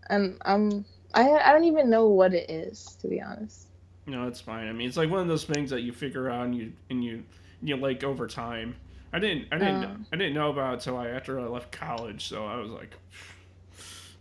And 0.08 0.38
I'm 0.46 0.86
I 1.12 1.28
I 1.28 1.52
don't 1.52 1.64
even 1.64 1.90
know 1.90 2.06
what 2.06 2.32
it 2.32 2.48
is 2.48 2.96
to 3.02 3.06
be 3.06 3.20
honest. 3.20 3.66
No, 4.06 4.26
it's 4.26 4.40
fine. 4.40 4.66
I 4.66 4.72
mean, 4.72 4.88
it's 4.88 4.96
like 4.96 5.10
one 5.10 5.20
of 5.20 5.28
those 5.28 5.44
things 5.44 5.68
that 5.68 5.82
you 5.82 5.92
figure 5.92 6.30
out 6.30 6.46
and 6.46 6.56
you 6.56 6.72
and 6.88 7.04
you 7.04 7.22
you 7.60 7.76
like 7.76 8.02
over 8.02 8.26
time. 8.26 8.76
I 9.12 9.18
didn't 9.18 9.48
I 9.52 9.58
didn't 9.58 9.84
uh, 9.84 9.96
I 10.10 10.16
didn't 10.16 10.32
know 10.32 10.48
about 10.48 10.70
it 10.70 10.76
until 10.76 10.96
I 10.96 11.08
after 11.08 11.38
I 11.38 11.44
left 11.48 11.70
college, 11.72 12.28
so 12.28 12.46
I 12.46 12.56
was 12.56 12.70
like 12.70 12.96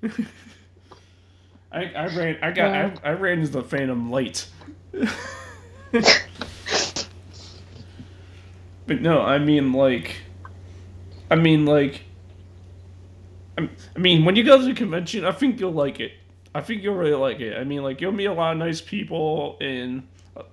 I, 1.72 1.86
I 1.94 2.08
ran 2.08 2.38
I 2.42 2.52
got 2.52 2.74
yeah. 2.74 2.92
I, 3.06 3.12
I 3.12 3.14
ran 3.14 3.40
into 3.40 3.54
the 3.54 3.64
fandom 3.64 4.12
late. 4.12 4.48
but 8.90 9.02
no, 9.02 9.22
I 9.22 9.38
mean 9.38 9.72
like 9.72 10.16
I 11.32 11.36
mean 11.36 11.66
like 11.66 12.02
I 13.58 13.70
mean 13.98 14.26
when 14.26 14.36
you 14.36 14.44
go 14.44 14.58
to 14.58 14.66
the 14.66 14.74
convention, 14.74 15.24
I 15.24 15.32
think 15.32 15.60
you'll 15.60 15.72
like 15.72 16.00
it. 16.00 16.12
I 16.54 16.62
think 16.62 16.84
you'll 16.84 16.96
really 16.96 17.14
like 17.14 17.40
it. 17.40 17.58
I 17.58 17.64
mean 17.64 17.84
like 17.84 18.02
you'll 18.02 18.12
meet 18.12 18.26
a 18.26 18.34
lot 18.34 18.52
of 18.52 18.58
nice 18.58 18.82
people 18.82 19.58
and 19.62 20.08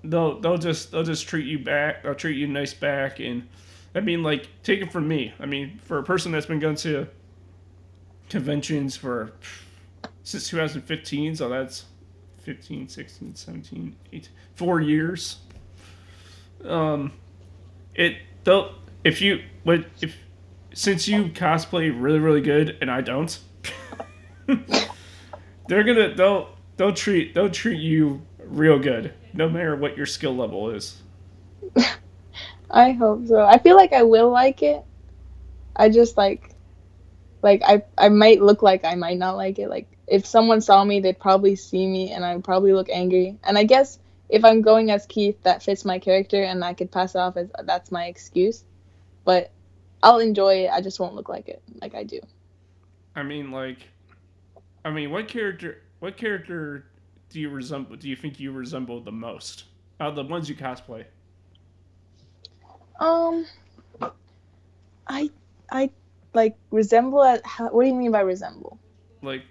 they'll 0.04 0.38
they'll 0.40 0.58
just 0.58 0.92
they'll 0.92 1.02
just 1.02 1.26
treat 1.26 1.46
you 1.46 1.58
back. 1.58 2.02
They'll 2.02 2.14
treat 2.14 2.36
you 2.36 2.46
nice 2.46 2.74
back 2.74 3.18
and 3.18 3.48
I 3.96 4.00
mean, 4.00 4.22
like, 4.22 4.48
take 4.62 4.82
it 4.82 4.92
from 4.92 5.08
me. 5.08 5.32
I 5.40 5.46
mean, 5.46 5.80
for 5.82 5.96
a 5.96 6.02
person 6.02 6.30
that's 6.30 6.44
been 6.44 6.60
going 6.60 6.76
to 6.76 7.08
conventions 8.28 8.94
for 8.94 9.32
since 10.22 10.50
2015, 10.50 11.36
so 11.36 11.48
that's 11.48 11.86
15, 12.42 12.88
16, 12.90 13.34
17, 13.34 13.96
18, 14.12 14.30
four 14.54 14.82
years. 14.82 15.38
Um, 16.62 17.12
it 17.96 18.16
though 18.44 18.74
if 19.04 19.20
you 19.20 19.40
if 20.00 20.16
since 20.74 21.08
you 21.08 21.24
cosplay 21.26 21.92
really 21.94 22.18
really 22.18 22.40
good 22.40 22.76
and 22.80 22.90
I 22.90 23.00
don't, 23.00 23.38
they're 24.46 25.84
gonna 25.84 26.14
they'll 26.14 26.50
they'll 26.76 26.92
treat 26.92 27.34
they'll 27.34 27.50
treat 27.50 27.80
you 27.80 28.22
real 28.38 28.78
good 28.78 29.12
no 29.32 29.48
matter 29.48 29.76
what 29.76 29.96
your 29.96 30.06
skill 30.06 30.36
level 30.36 30.70
is. 30.70 31.02
I 32.70 32.92
hope 32.92 33.26
so. 33.26 33.40
I 33.40 33.58
feel 33.58 33.76
like 33.76 33.92
I 33.92 34.02
will 34.02 34.30
like 34.30 34.62
it. 34.62 34.84
I 35.74 35.88
just 35.88 36.16
like 36.16 36.54
like 37.42 37.62
I 37.64 37.82
I 37.96 38.08
might 38.08 38.42
look 38.42 38.62
like 38.62 38.84
I 38.84 38.94
might 38.94 39.18
not 39.18 39.36
like 39.36 39.58
it. 39.58 39.68
Like 39.68 39.86
if 40.06 40.26
someone 40.26 40.60
saw 40.60 40.84
me, 40.84 41.00
they'd 41.00 41.18
probably 41.18 41.56
see 41.56 41.86
me 41.86 42.12
and 42.12 42.24
I'd 42.24 42.44
probably 42.44 42.72
look 42.72 42.88
angry. 42.90 43.38
And 43.44 43.58
I 43.58 43.64
guess 43.64 43.98
if 44.28 44.44
I'm 44.44 44.62
going 44.62 44.90
as 44.90 45.06
Keith, 45.06 45.40
that 45.42 45.62
fits 45.62 45.84
my 45.84 45.98
character 45.98 46.42
and 46.42 46.64
I 46.64 46.74
could 46.74 46.90
pass 46.90 47.14
it 47.14 47.18
off 47.18 47.36
as 47.36 47.48
that's 47.64 47.90
my 47.90 48.06
excuse. 48.06 48.64
But 49.24 49.50
I'll 50.02 50.18
enjoy 50.18 50.64
it. 50.64 50.70
I 50.70 50.80
just 50.80 51.00
won't 51.00 51.14
look 51.14 51.28
like 51.28 51.48
it 51.48 51.62
like 51.80 51.94
I 51.94 52.04
do. 52.04 52.20
I 53.14 53.22
mean 53.22 53.50
like 53.50 53.78
I 54.84 54.90
mean 54.90 55.10
what 55.10 55.28
character 55.28 55.82
what 56.00 56.16
character 56.16 56.86
do 57.30 57.40
you 57.40 57.50
resemble 57.50 57.96
do 57.96 58.08
you 58.08 58.16
think 58.16 58.38
you 58.40 58.52
resemble 58.52 59.00
the 59.00 59.12
most? 59.12 59.64
Out 60.00 60.10
of 60.10 60.16
the 60.16 60.24
ones 60.24 60.48
you 60.48 60.54
cosplay? 60.54 61.04
Um, 63.00 63.46
I 65.06 65.30
I 65.70 65.90
like 66.34 66.56
resemble 66.70 67.22
at 67.24 67.44
how, 67.44 67.68
what 67.68 67.82
do 67.82 67.88
you 67.88 67.94
mean 67.94 68.12
by 68.12 68.20
resemble? 68.20 68.78
Like, 69.22 69.42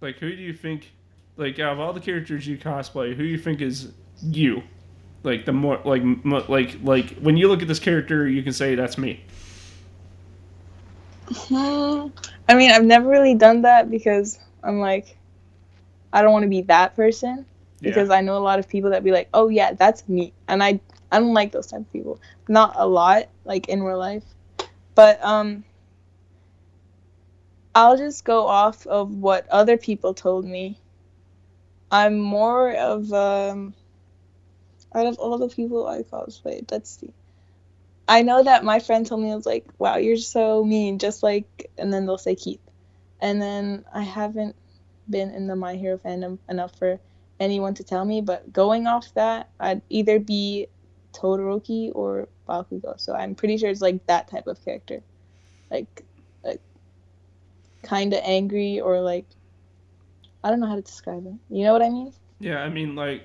like 0.00 0.18
who 0.18 0.34
do 0.34 0.42
you 0.42 0.52
think? 0.52 0.92
Like 1.36 1.58
out 1.58 1.72
of 1.72 1.80
all 1.80 1.92
the 1.92 2.00
characters 2.00 2.46
you 2.46 2.58
cosplay, 2.58 3.10
who 3.10 3.22
do 3.22 3.28
you 3.28 3.38
think 3.38 3.60
is 3.60 3.92
you? 4.22 4.62
Like 5.22 5.46
the 5.46 5.52
more 5.52 5.80
like 5.84 6.02
mo- 6.02 6.44
like 6.48 6.78
like 6.82 7.16
when 7.16 7.36
you 7.36 7.48
look 7.48 7.62
at 7.62 7.68
this 7.68 7.78
character, 7.78 8.28
you 8.28 8.42
can 8.42 8.52
say 8.52 8.74
that's 8.74 8.98
me. 8.98 9.24
I 11.50 12.54
mean, 12.54 12.70
I've 12.70 12.84
never 12.84 13.08
really 13.08 13.34
done 13.34 13.62
that 13.62 13.90
because 13.90 14.38
I'm 14.62 14.80
like, 14.80 15.16
I 16.12 16.20
don't 16.22 16.32
want 16.32 16.42
to 16.42 16.48
be 16.48 16.62
that 16.62 16.94
person 16.94 17.46
because 17.80 18.10
yeah. 18.10 18.16
I 18.16 18.20
know 18.20 18.36
a 18.36 18.38
lot 18.38 18.58
of 18.58 18.68
people 18.68 18.90
that 18.90 19.02
be 19.02 19.12
like, 19.12 19.28
oh 19.32 19.48
yeah, 19.48 19.72
that's 19.72 20.06
me, 20.08 20.32
and 20.48 20.62
I 20.62 20.80
I 21.10 21.20
don't 21.20 21.34
like 21.34 21.52
those 21.52 21.68
type 21.68 21.80
of 21.80 21.92
people. 21.92 22.20
Not 22.48 22.74
a 22.76 22.86
lot, 22.86 23.28
like 23.44 23.68
in 23.68 23.82
real 23.82 23.98
life. 23.98 24.24
But 24.94 25.24
um 25.24 25.64
I'll 27.74 27.96
just 27.96 28.24
go 28.24 28.46
off 28.46 28.86
of 28.86 29.10
what 29.10 29.48
other 29.48 29.76
people 29.76 30.14
told 30.14 30.44
me. 30.44 30.78
I'm 31.90 32.18
more 32.18 32.72
of 32.72 33.12
um 33.12 33.74
out 34.94 35.06
of 35.06 35.18
all 35.18 35.38
the 35.38 35.48
people 35.48 35.86
I 35.86 36.02
cosplayed, 36.02 36.70
let's 36.70 36.90
see. 36.90 37.12
I 38.06 38.22
know 38.22 38.42
that 38.42 38.64
my 38.64 38.80
friend 38.80 39.06
told 39.06 39.22
me 39.22 39.32
I 39.32 39.34
was 39.34 39.46
like, 39.46 39.66
"Wow, 39.78 39.96
you're 39.96 40.16
so 40.16 40.64
mean," 40.64 40.98
just 40.98 41.22
like, 41.22 41.70
and 41.78 41.92
then 41.92 42.06
they'll 42.06 42.18
say 42.18 42.34
Keith, 42.34 42.60
and 43.20 43.40
then 43.40 43.84
I 43.92 44.02
haven't 44.02 44.56
been 45.08 45.30
in 45.30 45.46
the 45.46 45.56
My 45.56 45.76
Hero 45.76 45.98
fandom 45.98 46.38
enough 46.48 46.78
for 46.78 47.00
anyone 47.40 47.74
to 47.74 47.84
tell 47.84 48.04
me. 48.04 48.20
But 48.20 48.52
going 48.52 48.86
off 48.86 49.12
that, 49.14 49.48
I'd 49.58 49.82
either 49.88 50.18
be 50.18 50.68
Todoroki 51.12 51.92
or 51.94 52.28
Bakugo. 52.48 53.00
So 53.00 53.14
I'm 53.14 53.34
pretty 53.34 53.56
sure 53.56 53.70
it's 53.70 53.80
like 53.80 54.06
that 54.06 54.28
type 54.28 54.46
of 54.46 54.62
character. 54.64 55.02
Like 55.70 56.04
like 56.44 56.60
kind 57.82 58.12
of 58.12 58.20
angry 58.22 58.80
or 58.80 59.00
like 59.00 59.26
I 60.42 60.50
don't 60.50 60.60
know 60.60 60.66
how 60.66 60.76
to 60.76 60.82
describe 60.82 61.26
it. 61.26 61.34
You 61.48 61.64
know 61.64 61.72
what 61.72 61.82
I 61.82 61.88
mean? 61.88 62.12
Yeah, 62.40 62.62
I 62.62 62.68
mean 62.68 62.94
like 62.94 63.24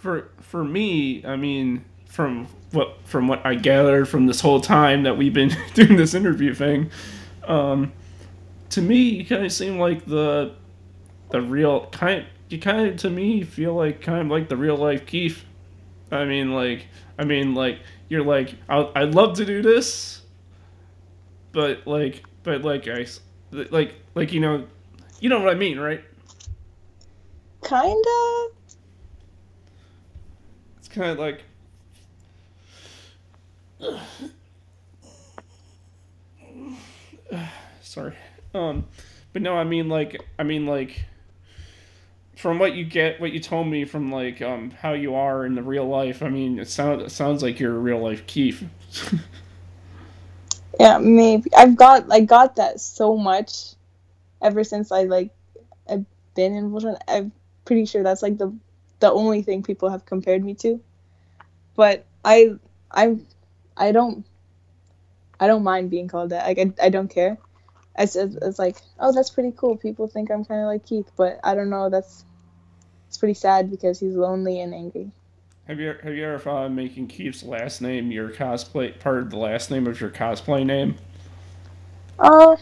for 0.00 0.30
for 0.40 0.64
me, 0.64 1.24
I 1.24 1.36
mean, 1.36 1.84
from 2.06 2.48
what 2.72 2.96
from 3.04 3.28
what 3.28 3.44
I 3.44 3.54
gathered 3.54 4.08
from 4.08 4.26
this 4.26 4.40
whole 4.40 4.60
time 4.60 5.04
that 5.04 5.16
we've 5.16 5.34
been 5.34 5.54
doing 5.74 5.96
this 5.96 6.14
interview 6.14 6.54
thing, 6.54 6.90
um, 7.44 7.92
to 8.70 8.80
me, 8.82 8.96
you 8.96 9.26
kind 9.26 9.44
of 9.44 9.52
seem 9.52 9.78
like 9.78 10.06
the 10.06 10.54
the 11.30 11.40
real 11.40 11.86
kind. 11.86 12.26
You 12.48 12.58
kind 12.58 12.88
of 12.88 12.96
to 12.98 13.10
me 13.10 13.44
feel 13.44 13.74
like 13.74 14.00
kind 14.00 14.22
of 14.22 14.26
like 14.28 14.48
the 14.48 14.56
real 14.56 14.76
life 14.76 15.06
Keith. 15.06 15.44
I 16.10 16.24
mean, 16.24 16.52
like 16.52 16.86
I 17.18 17.24
mean, 17.24 17.54
like 17.54 17.80
you're 18.08 18.24
like 18.24 18.54
I 18.68 18.90
I'd 18.96 19.14
love 19.14 19.36
to 19.36 19.44
do 19.44 19.62
this, 19.62 20.22
but 21.52 21.86
like 21.86 22.24
but 22.42 22.62
like 22.62 22.88
I 22.88 23.06
like 23.52 23.94
like 24.14 24.32
you 24.32 24.40
know 24.40 24.66
you 25.20 25.28
know 25.28 25.38
what 25.38 25.50
I 25.50 25.54
mean, 25.54 25.78
right? 25.78 26.02
Kinda. 27.62 28.50
Kind 30.90 31.10
of 31.10 31.18
like. 31.18 31.42
Sorry. 37.80 38.14
Um, 38.54 38.86
but 39.32 39.42
no, 39.42 39.56
I 39.56 39.64
mean 39.64 39.88
like 39.88 40.20
I 40.38 40.42
mean 40.42 40.66
like 40.66 41.04
from 42.36 42.58
what 42.58 42.74
you 42.74 42.84
get, 42.84 43.20
what 43.20 43.32
you 43.32 43.40
told 43.40 43.68
me 43.68 43.84
from 43.84 44.10
like 44.10 44.42
um 44.42 44.70
how 44.70 44.92
you 44.92 45.14
are 45.14 45.46
in 45.46 45.54
the 45.54 45.62
real 45.62 45.88
life. 45.88 46.22
I 46.22 46.28
mean, 46.28 46.58
it 46.58 46.68
sounds 46.68 47.04
it 47.04 47.10
sounds 47.10 47.42
like 47.42 47.60
you're 47.60 47.74
a 47.74 47.78
real 47.78 48.00
life 48.00 48.26
Keith. 48.26 48.64
yeah, 50.80 50.98
maybe 50.98 51.50
I've 51.56 51.76
got 51.76 52.10
I 52.10 52.20
got 52.20 52.56
that 52.56 52.80
so 52.80 53.16
much 53.16 53.74
ever 54.42 54.64
since 54.64 54.90
I 54.90 55.04
like 55.04 55.30
I've 55.88 56.06
been 56.34 56.54
in 56.54 56.70
Voltron. 56.70 56.98
I'm 57.06 57.32
pretty 57.64 57.86
sure 57.86 58.02
that's 58.02 58.22
like 58.22 58.38
the 58.38 58.52
the 59.00 59.10
only 59.10 59.42
thing 59.42 59.62
people 59.62 59.90
have 59.90 60.06
compared 60.06 60.44
me 60.44 60.54
to. 60.54 60.80
But 61.74 62.04
I 62.24 62.54
I 62.90 63.16
I 63.76 63.92
don't 63.92 64.24
I 65.38 65.46
don't 65.46 65.64
mind 65.64 65.90
being 65.90 66.08
called 66.08 66.30
that. 66.30 66.46
Like 66.46 66.58
I, 66.58 66.86
I 66.86 66.88
don't 66.90 67.08
care. 67.08 67.38
It's, 67.98 68.14
it's, 68.14 68.36
it's 68.36 68.58
like 68.58 68.76
oh 68.98 69.12
that's 69.12 69.30
pretty 69.30 69.52
cool. 69.56 69.76
People 69.76 70.06
think 70.06 70.30
I'm 70.30 70.44
kind 70.44 70.60
of 70.60 70.66
like 70.66 70.86
Keith, 70.86 71.10
but 71.16 71.40
I 71.42 71.54
don't 71.54 71.70
know. 71.70 71.90
That's 71.90 72.24
it's 73.08 73.18
pretty 73.18 73.34
sad 73.34 73.70
because 73.70 73.98
he's 73.98 74.14
lonely 74.14 74.60
and 74.60 74.74
angry. 74.74 75.10
Have 75.66 75.80
you 75.80 75.94
have 76.02 76.14
you 76.14 76.24
ever 76.24 76.38
thought 76.38 76.66
of 76.66 76.72
making 76.72 77.08
Keith's 77.08 77.42
last 77.42 77.80
name 77.80 78.10
your 78.10 78.30
cosplay 78.30 78.98
part 78.98 79.18
of 79.18 79.30
the 79.30 79.36
last 79.36 79.70
name 79.70 79.86
of 79.86 80.00
your 80.00 80.10
cosplay 80.10 80.64
name? 80.64 80.96
Uh, 82.18 82.56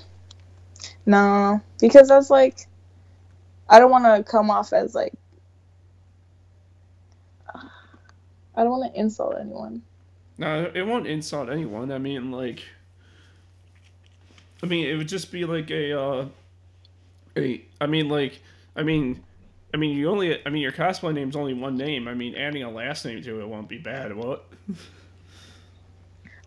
no, 1.04 1.60
because 1.80 2.08
that's 2.08 2.30
like 2.30 2.68
I 3.68 3.78
don't 3.78 3.90
want 3.90 4.04
to 4.04 4.30
come 4.30 4.50
off 4.50 4.72
as 4.72 4.94
like 4.94 5.14
I 8.58 8.64
don't 8.64 8.72
want 8.72 8.92
to 8.92 9.00
insult 9.00 9.36
anyone. 9.40 9.82
No, 10.36 10.68
it 10.74 10.82
won't 10.82 11.06
insult 11.06 11.48
anyone. 11.48 11.92
I 11.92 11.98
mean, 11.98 12.32
like, 12.32 12.64
I 14.64 14.66
mean, 14.66 14.88
it 14.88 14.96
would 14.96 15.06
just 15.06 15.30
be 15.30 15.44
like 15.44 15.70
a, 15.70 15.96
uh, 15.96 16.26
a. 17.36 17.64
I 17.80 17.86
mean, 17.86 18.08
like, 18.08 18.40
I 18.74 18.82
mean, 18.82 19.22
I 19.72 19.76
mean, 19.76 19.96
you 19.96 20.10
only. 20.10 20.44
I 20.44 20.50
mean, 20.50 20.60
your 20.60 20.72
cosplay 20.72 21.14
name's 21.14 21.36
only 21.36 21.54
one 21.54 21.76
name. 21.76 22.08
I 22.08 22.14
mean, 22.14 22.34
adding 22.34 22.64
a 22.64 22.70
last 22.70 23.04
name 23.04 23.22
to 23.22 23.40
it 23.40 23.48
won't 23.48 23.68
be 23.68 23.78
bad, 23.78 24.12
will 24.16 24.32
it? 24.32 24.42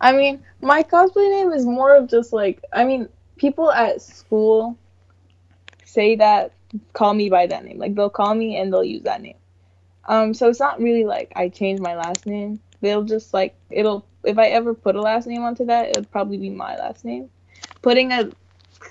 I 0.02 0.12
mean, 0.12 0.42
my 0.60 0.82
cosplay 0.82 1.30
name 1.30 1.52
is 1.52 1.64
more 1.64 1.96
of 1.96 2.10
just 2.10 2.34
like. 2.34 2.62
I 2.74 2.84
mean, 2.84 3.08
people 3.38 3.72
at 3.72 4.02
school 4.02 4.76
say 5.86 6.16
that 6.16 6.52
call 6.92 7.14
me 7.14 7.30
by 7.30 7.46
that 7.46 7.64
name. 7.64 7.78
Like 7.78 7.94
they'll 7.94 8.10
call 8.10 8.34
me 8.34 8.58
and 8.58 8.70
they'll 8.70 8.84
use 8.84 9.04
that 9.04 9.22
name. 9.22 9.36
Um, 10.06 10.34
so 10.34 10.48
it's 10.48 10.60
not 10.60 10.80
really 10.80 11.04
like 11.04 11.32
I 11.36 11.48
changed 11.48 11.82
my 11.82 11.96
last 11.96 12.26
name. 12.26 12.60
They'll 12.80 13.04
just 13.04 13.32
like 13.32 13.54
it'll 13.70 14.04
if 14.24 14.38
I 14.38 14.48
ever 14.48 14.74
put 14.74 14.96
a 14.96 15.00
last 15.00 15.26
name 15.26 15.42
onto 15.42 15.66
that, 15.66 15.90
it'll 15.90 16.04
probably 16.04 16.38
be 16.38 16.50
my 16.50 16.76
last 16.76 17.04
name. 17.04 17.28
Putting 17.82 18.12
a 18.12 18.30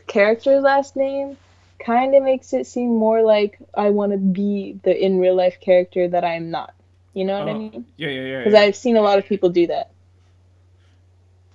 character's 0.07 0.64
last 0.64 0.95
name 0.95 1.38
kind 1.80 2.16
of 2.16 2.24
makes 2.24 2.53
it 2.53 2.68
seem 2.68 2.89
more 2.89 3.22
like 3.22 3.57
I 3.74 3.89
want 3.89 4.12
to 4.12 4.18
be 4.18 4.80
the 4.84 4.97
in 4.97 5.20
real 5.20 5.36
life 5.36 5.59
character 5.59 6.07
that 6.07 6.24
I 6.24 6.36
am 6.36 6.51
not. 6.51 6.74
You 7.14 7.26
know 7.26 7.39
what 7.39 7.47
oh, 7.49 7.51
I 7.51 7.57
mean? 7.57 7.86
Yeah, 7.97 8.09
yeah, 8.09 8.22
yeah. 8.22 8.38
Because 8.39 8.53
yeah. 8.53 8.62
I've 8.62 8.76
seen 8.76 8.95
a 8.95 9.01
lot 9.01 9.20
of 9.20 9.26
people 9.26 9.49
do 9.49 9.68
that. 9.68 9.91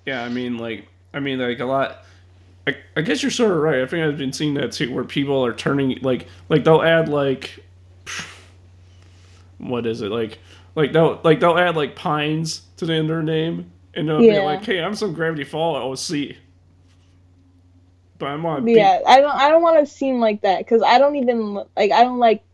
Yeah, 0.05 0.23
I 0.23 0.29
mean, 0.29 0.59
like, 0.59 0.87
I 1.15 1.21
mean, 1.21 1.39
like 1.39 1.61
a 1.61 1.65
lot. 1.65 2.05
I, 2.67 2.77
I 2.97 3.01
guess 3.01 3.23
you're 3.23 3.31
sort 3.31 3.53
of 3.53 3.59
right. 3.59 3.81
I 3.81 3.87
think 3.87 4.05
I've 4.05 4.19
been 4.19 4.33
seeing 4.33 4.55
that 4.55 4.73
too, 4.73 4.93
where 4.93 5.05
people 5.05 5.45
are 5.45 5.55
turning 5.55 5.99
like 6.03 6.27
like 6.49 6.65
they'll 6.65 6.83
add 6.83 7.09
like 7.09 7.65
what 9.59 9.87
is 9.87 10.03
it 10.03 10.11
like 10.11 10.39
like 10.75 10.93
they'll 10.93 11.21
like 11.25 11.41
they'll 11.41 11.59
add 11.59 11.77
like 11.77 11.97
pines 11.97 12.63
to 12.77 12.87
the 12.87 12.93
end 12.93 13.03
of 13.03 13.09
their 13.09 13.23
name 13.23 13.71
and 13.97 14.09
they'll 14.09 14.23
yeah. 14.23 14.41
be 14.41 14.45
like, 14.45 14.65
hey, 14.65 14.83
I'm 14.83 14.95
some 14.95 15.15
Gravity 15.15 15.45
Fall 15.45 15.77
OC. 15.91 16.37
But 18.19 18.27
I'm 18.27 18.47
on. 18.47 18.69
Yeah, 18.69 19.01
I 19.07 19.21
don't. 19.21 19.35
I 19.35 19.49
don't 19.49 19.63
want 19.63 19.85
to 19.85 19.93
seem 19.93 20.21
like 20.21 20.43
that 20.43 20.59
because 20.59 20.83
I 20.83 20.99
don't 20.99 21.17
even 21.17 21.55
like. 21.55 21.91
I 21.91 22.05
don't 22.05 22.19
like. 22.19 22.45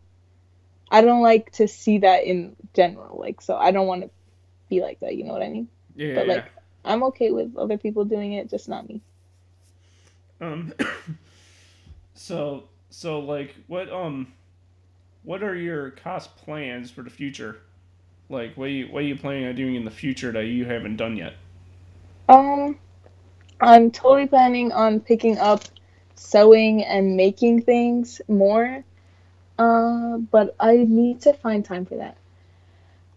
I 0.89 1.01
don't 1.01 1.21
like 1.21 1.51
to 1.53 1.67
see 1.67 1.99
that 1.99 2.23
in 2.23 2.55
general. 2.73 3.17
Like, 3.17 3.41
so 3.41 3.55
I 3.55 3.71
don't 3.71 3.87
want 3.87 4.03
to 4.03 4.09
be 4.69 4.81
like 4.81 4.99
that. 5.01 5.15
You 5.15 5.23
know 5.25 5.33
what 5.33 5.41
I 5.41 5.49
mean? 5.49 5.67
Yeah. 5.95 6.15
But 6.15 6.27
yeah. 6.27 6.33
like, 6.33 6.45
I'm 6.83 7.03
okay 7.03 7.31
with 7.31 7.55
other 7.55 7.77
people 7.77 8.03
doing 8.03 8.33
it, 8.33 8.49
just 8.49 8.67
not 8.67 8.87
me. 8.87 9.01
Um. 10.41 10.73
so 12.13 12.65
so 12.89 13.19
like 13.19 13.55
what 13.67 13.89
um, 13.89 14.33
what 15.23 15.43
are 15.43 15.55
your 15.55 15.91
cosplans 15.91 16.91
for 16.91 17.01
the 17.01 17.09
future? 17.09 17.61
Like 18.29 18.55
what 18.55 18.65
are 18.65 18.71
you 18.71 18.87
what 18.87 19.03
are 19.03 19.07
you 19.07 19.15
planning 19.15 19.45
on 19.45 19.55
doing 19.55 19.75
in 19.75 19.85
the 19.85 19.91
future 19.91 20.31
that 20.31 20.45
you 20.45 20.65
haven't 20.65 20.97
done 20.97 21.17
yet? 21.17 21.33
Um, 22.29 22.77
I'm 23.59 23.91
totally 23.91 24.27
planning 24.27 24.71
on 24.71 24.99
picking 24.99 25.37
up 25.37 25.63
sewing 26.15 26.83
and 26.83 27.15
making 27.17 27.63
things 27.63 28.21
more. 28.27 28.83
Uh, 29.59 30.17
but 30.17 30.55
I 30.59 30.77
need 30.77 31.21
to 31.21 31.33
find 31.33 31.63
time 31.63 31.85
for 31.85 31.95
that. 31.95 32.17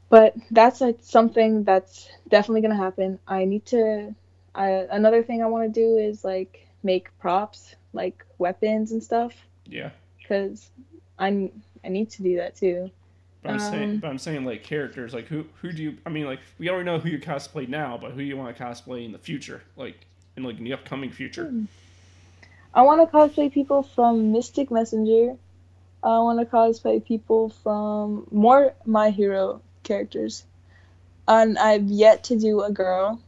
But 0.09 0.35
that's 0.51 0.81
like 0.81 0.99
something 1.01 1.65
that's 1.65 2.09
definitely 2.29 2.61
gonna 2.61 2.77
happen. 2.77 3.19
I 3.27 3.45
need 3.45 3.65
to. 3.67 4.15
I, 4.55 4.69
another 4.91 5.23
thing 5.23 5.43
I 5.43 5.47
want 5.47 5.73
to 5.73 5.81
do 5.81 5.97
is 5.99 6.25
like 6.25 6.67
make 6.83 7.17
props 7.19 7.75
like 7.93 8.25
weapons 8.39 8.93
and 8.93 9.03
stuff. 9.03 9.33
Yeah. 9.65 9.91
Because 10.19 10.71
I'm 11.19 11.51
I 11.87 11.89
need 11.89 12.11
to 12.11 12.23
do 12.23 12.37
that 12.37 12.57
too. 12.57 12.91
But 13.43 13.51
I'm 13.51 13.61
um, 13.61 13.73
saying, 13.73 13.99
but 13.99 14.09
I'm 14.09 14.19
saying 14.19 14.45
like 14.45 14.65
characters. 14.65 15.15
Like 15.15 15.27
who 15.27 15.47
who 15.63 15.73
do 15.73 15.83
you? 15.83 15.97
I 16.05 16.11
mean, 16.11 16.27
like 16.27 16.41
we 16.59 16.69
already 16.69 16.85
know 16.85 16.99
who 16.99 17.09
you 17.09 17.19
cosplay 17.19 17.69
now, 17.69 17.97
but 17.97 18.13
who 18.13 18.23
you 18.23 18.37
want 18.37 18.57
to 18.57 18.63
cosplay 18.63 19.05
in 19.05 19.13
the 19.13 19.19
future, 19.19 19.63
like 19.77 20.07
in 20.37 20.43
like 20.43 20.59
in 20.59 20.65
the 20.65 20.73
upcoming 20.73 21.13
future. 21.13 21.47
Hmm. 21.47 21.65
I 22.75 22.83
want 22.83 23.09
to 23.09 23.17
cosplay 23.17 23.51
people 23.51 23.83
from 23.83 24.33
Mystic 24.33 24.71
Messenger. 24.71 25.37
I 26.03 26.19
want 26.19 26.41
to 26.41 26.45
cosplay 26.45 27.03
people 27.03 27.49
from 27.49 28.27
more 28.31 28.75
My 28.85 29.11
Hero 29.11 29.63
characters, 29.83 30.45
and 31.27 31.57
I've 31.57 31.87
yet 31.87 32.25
to 32.25 32.39
do 32.39 32.63
a 32.63 32.71
girl, 32.71 33.21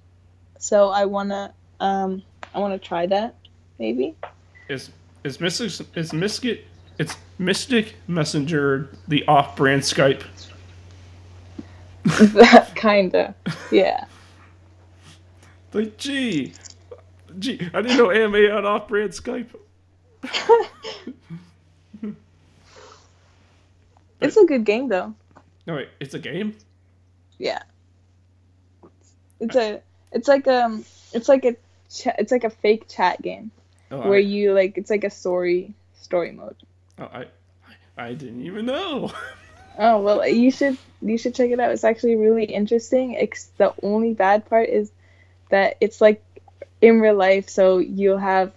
so 0.59 0.89
I 0.89 1.05
wanna 1.05 1.55
um 1.81 2.23
I 2.53 2.59
wanna 2.59 2.79
try 2.79 3.07
that 3.07 3.37
maybe. 3.79 4.17
Is 4.69 4.91
is 5.23 5.41
Mystic 5.41 5.87
is 5.97 6.13
Mystic 6.13 6.67
it's 6.99 7.17
Mystic 7.39 7.95
Messenger 8.07 8.91
the 9.07 9.27
off-brand 9.27 9.83
Skype? 9.83 10.25
that 12.05 12.75
Kinda, 12.75 13.35
yeah. 13.71 14.05
like, 15.73 15.97
gee, 15.97 16.53
gee, 17.39 17.69
I 17.73 17.83
didn't 17.83 17.97
know 17.99 18.11
anime 18.11 18.57
on 18.57 18.65
off-brand 18.67 19.13
Skype. 19.13 19.55
it's 24.21 24.37
a 24.37 24.45
good 24.45 24.65
game 24.65 24.89
though. 24.89 25.15
No 25.67 25.77
wait, 25.77 25.89
it's 26.01 26.15
a 26.15 26.19
game. 26.19 26.57
Yeah. 27.39 27.63
It's 29.41 29.57
a. 29.57 29.81
It's 30.13 30.29
like 30.29 30.47
um. 30.49 30.85
It's 31.13 31.29
like 31.29 31.45
a. 31.45 31.53
Ch- 31.91 32.15
it's 32.19 32.33
like 32.33 32.45
a 32.45 32.51
fake 32.51 32.89
chat 32.89 33.23
game, 33.23 33.51
oh, 33.91 34.09
where 34.09 34.19
you 34.19 34.53
like. 34.53 34.77
It's 34.77 34.91
like 34.91 35.05
a 35.05 35.11
story 35.11 35.75
story 35.95 36.33
mode. 36.33 36.57
Oh, 36.99 37.05
I, 37.05 37.27
I 37.97 38.15
didn't 38.15 38.43
even 38.43 38.67
know. 38.67 39.13
oh 39.79 40.01
well, 40.01 40.27
you 40.27 40.51
should 40.51 40.79
you 41.01 41.19
should 41.19 41.35
check 41.35 41.51
it 41.51 41.61
out. 41.61 41.71
It's 41.71 41.85
actually 41.85 42.17
really 42.17 42.45
interesting. 42.45 43.13
It's 43.13 43.47
the 43.57 43.73
only 43.83 44.15
bad 44.15 44.49
part 44.49 44.69
is 44.69 44.91
that 45.51 45.77
it's 45.81 46.01
like 46.01 46.23
in 46.81 47.01
real 47.01 47.15
life, 47.15 47.49
so 47.49 47.79
you'll 47.79 48.19
have 48.19 48.53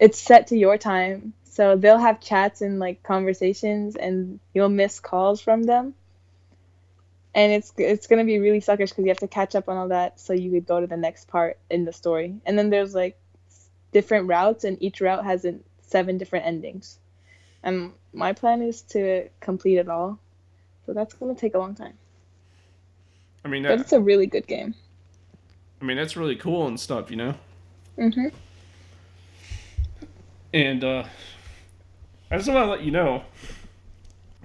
it's 0.00 0.20
set 0.20 0.48
to 0.48 0.56
your 0.56 0.78
time. 0.78 1.32
So 1.44 1.76
they'll 1.76 1.98
have 1.98 2.20
chats 2.20 2.62
and 2.62 2.80
like 2.80 3.02
conversations, 3.02 3.94
and 3.96 4.40
you'll 4.52 4.68
miss 4.68 4.98
calls 4.98 5.40
from 5.40 5.62
them. 5.62 5.94
And 7.34 7.52
it's 7.52 7.72
it's 7.76 8.08
gonna 8.08 8.24
be 8.24 8.40
really 8.40 8.60
suckish 8.60 8.90
because 8.90 9.04
you 9.04 9.08
have 9.08 9.18
to 9.18 9.28
catch 9.28 9.54
up 9.54 9.68
on 9.68 9.76
all 9.76 9.88
that, 9.88 10.18
so 10.18 10.32
you 10.32 10.50
could 10.50 10.66
go 10.66 10.80
to 10.80 10.86
the 10.86 10.96
next 10.96 11.28
part 11.28 11.58
in 11.70 11.84
the 11.84 11.92
story. 11.92 12.36
And 12.44 12.58
then 12.58 12.70
there's 12.70 12.94
like 12.94 13.16
different 13.92 14.26
routes, 14.26 14.64
and 14.64 14.82
each 14.82 15.00
route 15.00 15.24
has 15.24 15.46
seven 15.82 16.18
different 16.18 16.46
endings. 16.46 16.98
And 17.64 17.92
my 18.12 18.32
plan 18.32 18.62
is 18.62 18.82
to 18.82 19.28
complete 19.40 19.78
it 19.78 19.88
all 19.88 20.20
but 20.86 20.94
that's 20.94 21.14
gonna 21.14 21.34
take 21.34 21.54
a 21.54 21.58
long 21.58 21.74
time. 21.74 21.94
I 23.44 23.48
mean, 23.48 23.62
But 23.62 23.80
it's 23.80 23.92
a 23.92 24.00
really 24.00 24.26
good 24.26 24.46
game. 24.46 24.74
I 25.80 25.84
mean 25.84 25.96
that's 25.96 26.16
really 26.16 26.36
cool 26.36 26.66
and 26.66 26.78
stuff, 26.78 27.10
you 27.10 27.16
know. 27.16 27.34
Mhm. 27.98 28.32
And 30.52 30.84
uh, 30.84 31.04
I 32.30 32.36
just 32.36 32.48
want 32.48 32.64
to 32.64 32.70
let 32.70 32.82
you 32.82 32.90
know, 32.90 33.24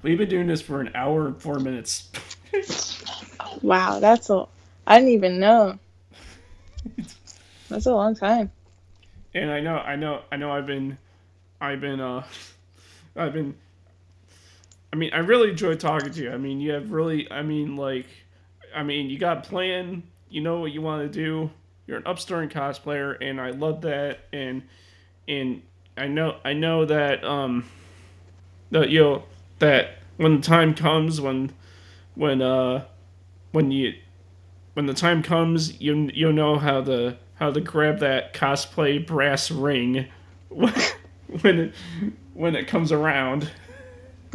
we've 0.02 0.18
been 0.18 0.30
doing 0.30 0.48
this 0.48 0.62
for 0.62 0.82
an 0.82 0.92
hour 0.96 1.28
and 1.28 1.42
four 1.42 1.60
minutes. 1.60 2.10
Wow, 3.62 4.00
that's 4.00 4.30
a. 4.30 4.46
I 4.88 5.00
didn't 5.00 5.14
even 5.14 5.40
know. 5.40 5.78
That's 7.70 7.86
a 7.86 7.94
long 7.94 8.16
time. 8.16 8.52
and 9.34 9.52
I 9.52 9.60
know, 9.60 9.78
I 9.78 9.96
know, 9.96 10.22
I 10.32 10.38
know. 10.38 10.52
I've 10.52 10.66
been, 10.66 10.98
I've 11.60 11.82
been, 11.82 12.00
uh, 12.00 12.24
I've 13.20 13.34
been. 13.34 13.56
I 14.92 14.96
mean, 14.96 15.12
I 15.14 15.20
really 15.20 15.52
enjoy 15.52 15.76
talking 15.76 16.12
to 16.12 16.24
you. 16.24 16.32
I 16.32 16.38
mean, 16.38 16.60
you 16.60 16.72
have 16.72 16.92
really, 16.92 17.32
I 17.32 17.44
mean, 17.44 17.76
like, 17.76 18.08
I 18.76 18.82
mean, 18.82 19.10
you 19.10 19.20
got 19.20 19.46
a 19.46 19.50
plan. 19.50 20.04
You 20.30 20.42
know 20.42 20.60
what 20.62 20.72
you 20.72 20.82
want 20.82 21.02
to 21.02 21.10
do. 21.10 21.52
You're 21.86 21.98
an 21.98 22.08
upstart 22.08 22.50
cosplayer, 22.52 23.18
and 23.22 23.40
I 23.40 23.52
love 23.52 23.82
that. 23.82 24.20
And 24.34 24.64
and 25.28 25.62
I 25.98 26.08
know, 26.08 26.38
I 26.44 26.54
know 26.54 26.86
that, 26.86 27.24
um, 27.24 27.66
that 28.72 28.90
you 28.90 29.02
know 29.02 29.24
that 29.60 29.98
when 30.18 30.38
the 30.38 30.42
time 30.42 30.74
comes, 30.74 31.22
when, 31.22 31.52
when, 32.16 32.42
uh, 32.42 32.86
when 33.52 33.72
you, 33.72 33.94
when 34.74 34.86
the 34.86 34.94
time 34.94 35.22
comes, 35.22 35.80
you 35.82 36.10
you'll 36.14 36.34
know 36.34 36.58
how 36.58 36.82
to 36.82 37.18
how 37.36 37.52
to 37.52 37.62
grab 37.62 38.00
that 38.00 38.34
cosplay 38.34 39.06
brass 39.06 39.52
ring 39.52 40.08
when 40.50 40.74
it 41.44 41.74
when 42.40 42.56
it 42.56 42.68
comes 42.68 42.94
around. 42.94 43.52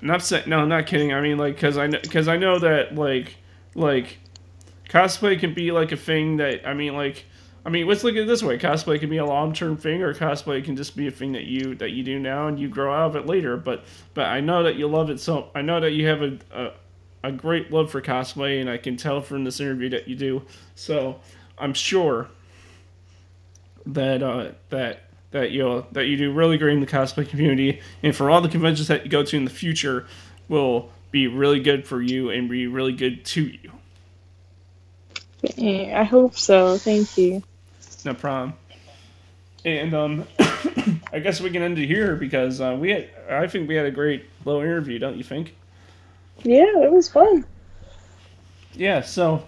not 0.00 0.22
saying 0.22 0.44
no, 0.48 0.64
not 0.64 0.86
kidding. 0.86 1.12
I 1.12 1.20
mean 1.20 1.36
like 1.36 1.56
because 1.56 1.76
I 1.76 1.88
know, 1.88 1.98
because 2.00 2.26
I 2.26 2.38
know 2.38 2.58
that 2.58 2.94
like 2.94 3.36
like 3.74 4.16
cosplay 4.88 5.38
can 5.38 5.52
be 5.52 5.72
like 5.72 5.92
a 5.92 5.96
thing 5.96 6.38
that 6.38 6.66
I 6.66 6.72
mean 6.72 6.94
like 6.94 7.26
I 7.66 7.68
mean 7.68 7.86
let's 7.86 8.02
look 8.02 8.14
at 8.14 8.22
it 8.22 8.28
this 8.28 8.42
way: 8.42 8.56
cosplay 8.58 8.98
can 8.98 9.10
be 9.10 9.18
a 9.18 9.26
long 9.26 9.52
term 9.52 9.76
thing, 9.76 10.02
or 10.02 10.14
cosplay 10.14 10.64
can 10.64 10.74
just 10.74 10.96
be 10.96 11.06
a 11.06 11.10
thing 11.10 11.32
that 11.32 11.44
you 11.44 11.74
that 11.74 11.90
you 11.90 12.02
do 12.02 12.18
now 12.18 12.48
and 12.48 12.58
you 12.58 12.70
grow 12.70 12.90
out 12.90 13.10
of 13.10 13.16
it 13.16 13.26
later. 13.26 13.58
But 13.58 13.84
but 14.14 14.24
I 14.24 14.40
know 14.40 14.62
that 14.62 14.76
you 14.76 14.88
love 14.88 15.10
it 15.10 15.20
so 15.20 15.50
I 15.54 15.60
know 15.60 15.80
that 15.80 15.90
you 15.90 16.06
have 16.06 16.22
a, 16.22 16.38
a 16.50 16.72
a 17.24 17.30
great 17.30 17.70
love 17.70 17.90
for 17.90 18.00
cosplay, 18.00 18.58
and 18.58 18.70
I 18.70 18.78
can 18.78 18.96
tell 18.96 19.20
from 19.20 19.44
this 19.44 19.60
interview 19.60 19.90
that 19.90 20.08
you 20.08 20.16
do. 20.16 20.46
So 20.74 21.20
I'm 21.58 21.74
sure 21.74 22.28
that 23.84 24.22
uh, 24.22 24.52
that 24.70 25.09
that 25.32 25.50
you 25.50 25.62
know, 25.62 25.86
that 25.92 26.06
you 26.06 26.16
do 26.16 26.32
really 26.32 26.58
great 26.58 26.74
in 26.74 26.80
the 26.80 26.86
cosplay 26.86 27.28
community, 27.28 27.80
and 28.02 28.14
for 28.14 28.30
all 28.30 28.40
the 28.40 28.48
conventions 28.48 28.88
that 28.88 29.04
you 29.04 29.10
go 29.10 29.22
to 29.22 29.36
in 29.36 29.44
the 29.44 29.50
future, 29.50 30.06
will 30.48 30.90
be 31.10 31.26
really 31.26 31.60
good 31.60 31.86
for 31.86 32.00
you 32.02 32.30
and 32.30 32.48
be 32.48 32.66
really 32.66 32.92
good 32.92 33.24
to 33.24 33.42
you. 33.42 33.72
Yeah, 35.56 36.00
I 36.00 36.04
hope 36.04 36.36
so. 36.36 36.76
Thank 36.78 37.16
you. 37.16 37.42
No 38.04 38.14
problem. 38.14 38.54
And 39.64 39.94
um, 39.94 40.26
I 41.12 41.18
guess 41.18 41.40
we 41.40 41.50
can 41.50 41.62
end 41.62 41.78
it 41.78 41.86
here 41.86 42.16
because 42.16 42.60
uh, 42.60 42.76
we 42.78 42.90
had, 42.90 43.10
I 43.28 43.46
think 43.46 43.68
we 43.68 43.74
had 43.74 43.86
a 43.86 43.90
great 43.90 44.26
little 44.44 44.60
interview, 44.62 44.98
don't 44.98 45.16
you 45.16 45.24
think? 45.24 45.54
Yeah, 46.42 46.82
it 46.82 46.90
was 46.90 47.08
fun. 47.08 47.44
yeah 48.74 49.00
so 49.02 49.44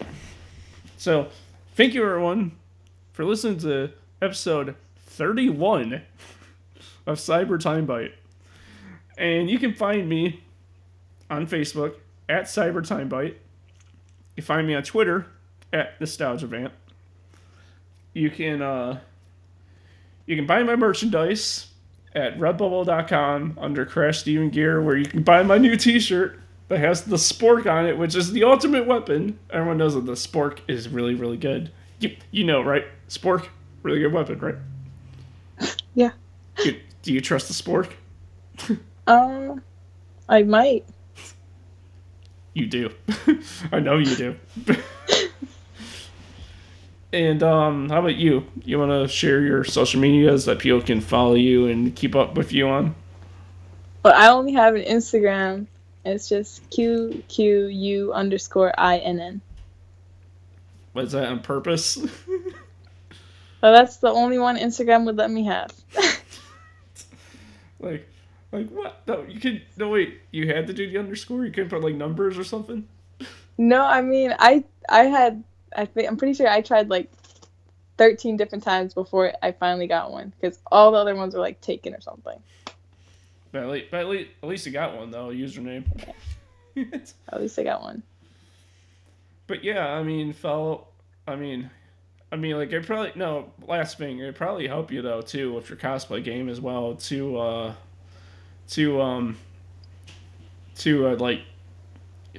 so 0.96 1.28
thank 1.76 1.94
you 1.94 2.04
everyone 2.04 2.52
for 3.12 3.24
listening 3.24 3.58
to 3.58 3.90
episode 4.20 4.74
31 5.12 6.02
of 7.06 7.18
cyber 7.18 7.60
time 7.60 7.86
bite 7.86 8.14
and 9.18 9.50
you 9.50 9.58
can 9.58 9.74
find 9.74 10.08
me 10.08 10.42
on 11.30 11.46
facebook 11.46 11.94
at 12.28 12.44
cyber 12.44 12.86
time 12.86 13.08
bite 13.08 13.38
you 14.36 14.42
find 14.42 14.66
me 14.66 14.74
on 14.74 14.82
twitter 14.82 15.26
at 15.72 16.00
nostalgia 16.00 16.46
vamp 16.46 16.72
you 18.14 18.30
can 18.30 18.62
uh 18.62 18.98
you 20.26 20.36
can 20.36 20.46
buy 20.46 20.62
my 20.62 20.76
merchandise 20.76 21.68
at 22.14 22.38
redbubble.com 22.38 23.58
under 23.60 23.84
crash 23.84 24.20
steven 24.20 24.50
gear 24.50 24.80
where 24.80 24.96
you 24.96 25.06
can 25.06 25.22
buy 25.22 25.42
my 25.42 25.58
new 25.58 25.76
t-shirt 25.76 26.38
that 26.72 26.78
has 26.78 27.04
the 27.04 27.16
spork 27.16 27.70
on 27.70 27.86
it, 27.86 27.98
which 27.98 28.16
is 28.16 28.32
the 28.32 28.44
ultimate 28.44 28.86
weapon. 28.86 29.38
Everyone 29.50 29.76
knows 29.76 29.92
that 29.92 30.06
the 30.06 30.12
spork 30.12 30.60
is 30.68 30.88
really, 30.88 31.14
really 31.14 31.36
good. 31.36 31.70
You, 32.00 32.16
you 32.30 32.44
know, 32.44 32.62
right? 32.62 32.86
Spork, 33.10 33.48
really 33.82 34.00
good 34.00 34.12
weapon, 34.14 34.38
right? 34.38 34.54
Yeah. 35.94 36.10
You, 36.64 36.80
do 37.02 37.12
you 37.12 37.20
trust 37.20 37.48
the 37.48 37.54
spork? 37.54 37.92
Um, 39.06 39.62
I 40.28 40.42
might. 40.42 40.84
You 42.54 42.66
do. 42.66 42.90
I 43.72 43.80
know 43.80 43.98
you 43.98 44.14
do. 44.14 44.36
and 47.12 47.42
um, 47.42 47.88
how 47.88 48.00
about 48.00 48.16
you? 48.16 48.46
You 48.64 48.78
want 48.78 48.90
to 48.90 49.08
share 49.08 49.40
your 49.40 49.64
social 49.64 50.00
medias 50.00 50.44
that 50.44 50.58
people 50.58 50.82
can 50.82 51.00
follow 51.00 51.34
you 51.34 51.66
and 51.66 51.96
keep 51.96 52.14
up 52.14 52.36
with 52.36 52.52
you 52.52 52.68
on? 52.68 52.94
But 54.02 54.16
I 54.16 54.28
only 54.28 54.52
have 54.52 54.74
an 54.74 54.82
Instagram. 54.82 55.66
It's 56.04 56.28
just 56.28 56.68
Q 56.70 57.22
Q 57.28 57.66
U 57.66 58.12
underscore 58.12 58.72
I 58.78 58.98
N 58.98 59.20
N. 59.20 59.40
Was 60.94 61.12
that 61.12 61.28
on 61.28 61.40
purpose? 61.40 61.98
But 63.62 63.76
that's 63.76 63.98
the 63.98 64.10
only 64.10 64.40
one 64.40 64.58
Instagram 64.58 65.06
would 65.06 65.16
let 65.16 65.30
me 65.30 65.44
have. 65.44 65.72
like, 67.80 68.08
like 68.50 68.68
what? 68.70 69.06
No, 69.06 69.22
you 69.22 69.38
could. 69.38 69.62
No, 69.76 69.88
wait. 69.88 70.20
You 70.32 70.48
had 70.48 70.66
to 70.66 70.72
do 70.72 70.90
the 70.90 70.98
underscore. 70.98 71.44
You 71.46 71.52
couldn't 71.52 71.70
put 71.70 71.80
like 71.80 71.94
numbers 71.94 72.36
or 72.36 72.42
something. 72.42 72.88
no, 73.56 73.84
I 73.84 74.02
mean 74.02 74.34
I 74.36 74.64
I 74.88 75.04
had 75.04 75.44
I 75.76 75.84
think 75.84 76.08
I'm 76.08 76.16
pretty 76.16 76.34
sure 76.34 76.48
I 76.48 76.60
tried 76.60 76.90
like 76.90 77.08
13 77.98 78.36
different 78.36 78.64
times 78.64 78.94
before 78.94 79.32
I 79.42 79.52
finally 79.52 79.86
got 79.86 80.10
one 80.10 80.32
because 80.40 80.58
all 80.72 80.90
the 80.90 80.98
other 80.98 81.14
ones 81.14 81.32
were 81.32 81.40
like 81.40 81.60
taken 81.60 81.94
or 81.94 82.00
something. 82.00 82.38
But 83.52 83.62
at 83.62 83.68
least, 83.68 83.86
but 83.92 84.00
at 84.00 84.08
least, 84.08 84.30
at 84.42 84.48
least 84.48 84.66
you 84.66 84.72
got 84.72 84.96
one 84.96 85.12
though, 85.12 85.30
a 85.30 85.34
username. 85.34 85.84
At 87.28 87.40
least 87.40 87.58
I 87.58 87.64
got 87.64 87.82
one. 87.82 88.02
but 89.46 89.62
yeah, 89.62 89.86
I 89.86 90.02
mean, 90.02 90.32
follow. 90.32 90.86
I 91.28 91.36
mean, 91.36 91.70
I 92.32 92.36
mean, 92.36 92.56
like 92.56 92.72
it 92.72 92.86
probably 92.86 93.12
no. 93.14 93.52
Last 93.68 93.98
thing, 93.98 94.18
it 94.20 94.34
probably 94.34 94.66
help 94.66 94.90
you 94.90 95.02
though 95.02 95.20
too 95.20 95.52
with 95.52 95.68
your 95.68 95.76
cosplay 95.76 96.24
game 96.24 96.48
as 96.48 96.62
well 96.62 96.94
to 96.94 97.38
uh, 97.38 97.74
to 98.70 99.02
um, 99.02 99.36
to 100.76 101.08
uh, 101.08 101.16
like 101.16 101.42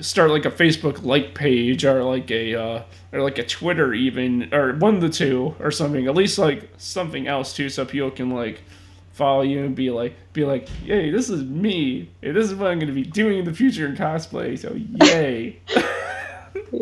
start 0.01 0.31
like 0.31 0.45
a 0.45 0.51
Facebook 0.51 1.03
like 1.03 1.35
page 1.35 1.85
or 1.85 2.03
like 2.03 2.31
a 2.31 2.55
uh, 2.55 2.83
or 3.11 3.21
like 3.21 3.37
a 3.37 3.45
Twitter 3.45 3.93
even 3.93 4.51
or 4.51 4.73
one 4.73 4.95
of 4.95 5.01
the 5.01 5.09
two 5.09 5.55
or 5.59 5.69
something. 5.69 6.07
At 6.07 6.15
least 6.15 6.39
like 6.39 6.69
something 6.77 7.27
else 7.27 7.55
too, 7.55 7.69
so 7.69 7.85
people 7.85 8.09
can 8.09 8.31
like 8.31 8.63
follow 9.11 9.43
you 9.43 9.63
and 9.63 9.75
be 9.75 9.91
like 9.91 10.15
be 10.33 10.43
like, 10.43 10.67
yay, 10.83 11.11
this 11.11 11.29
is 11.29 11.43
me. 11.43 12.09
Hey, 12.21 12.31
this 12.31 12.49
is 12.49 12.55
what 12.55 12.71
I'm 12.71 12.79
gonna 12.79 12.93
be 12.93 13.03
doing 13.03 13.37
in 13.37 13.45
the 13.45 13.53
future 13.53 13.85
in 13.85 13.95
cosplay. 13.95 14.57
So 14.57 14.73
yay. 15.05 15.59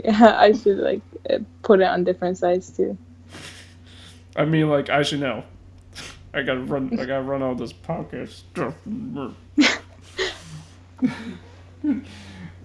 Yeah, 0.06 0.38
I 0.38 0.54
should 0.54 0.78
like 0.78 1.02
put 1.64 1.80
it 1.80 1.86
on 1.86 2.04
different 2.04 2.38
sites 2.38 2.70
too. 2.70 2.98
I 4.36 4.46
mean, 4.46 4.70
like 4.70 4.90
I 4.90 5.04
should 5.04 5.20
know. 5.20 5.44
I 6.34 6.44
gotta 6.44 6.62
run. 6.62 6.98
I 7.00 7.06
gotta 7.06 7.24
run 7.24 7.42
all 7.42 7.56
this 7.56 7.74
podcast 7.74 8.30
stuff. 8.30 8.76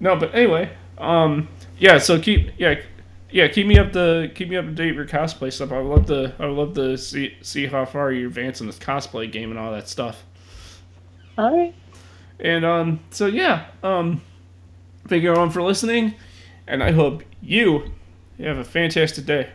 no, 0.00 0.16
but 0.16 0.34
anyway, 0.34 0.70
um, 0.98 1.48
yeah. 1.78 1.98
So 1.98 2.20
keep, 2.20 2.50
yeah, 2.58 2.80
yeah. 3.30 3.48
Keep 3.48 3.66
me 3.66 3.78
up 3.78 3.92
to 3.94 4.30
keep 4.34 4.48
me 4.48 4.56
up 4.56 4.66
to 4.66 4.70
date 4.70 4.96
with 4.96 5.10
your 5.10 5.20
cosplay 5.20 5.52
stuff. 5.52 5.72
I 5.72 5.80
would 5.80 5.96
love 5.96 6.06
to. 6.06 6.34
I 6.38 6.46
would 6.46 6.56
love 6.56 6.74
to 6.74 6.96
see 6.96 7.36
see 7.42 7.66
how 7.66 7.84
far 7.84 8.12
you 8.12 8.28
advance 8.28 8.60
in 8.60 8.68
this 8.68 8.78
cosplay 8.78 9.30
game 9.30 9.50
and 9.50 9.58
all 9.58 9.72
that 9.72 9.88
stuff. 9.88 10.24
All 11.36 11.54
right. 11.54 11.74
And 12.38 12.64
um, 12.64 13.00
so 13.10 13.26
yeah, 13.26 13.66
um, 13.82 14.22
thank 15.08 15.22
you 15.24 15.30
everyone 15.30 15.50
for 15.50 15.62
listening, 15.62 16.14
and 16.68 16.84
I 16.84 16.92
hope 16.92 17.24
you 18.38 18.46
have 18.46 18.58
a 18.58 18.64
fantastic 18.64 19.26
day. 19.26 19.50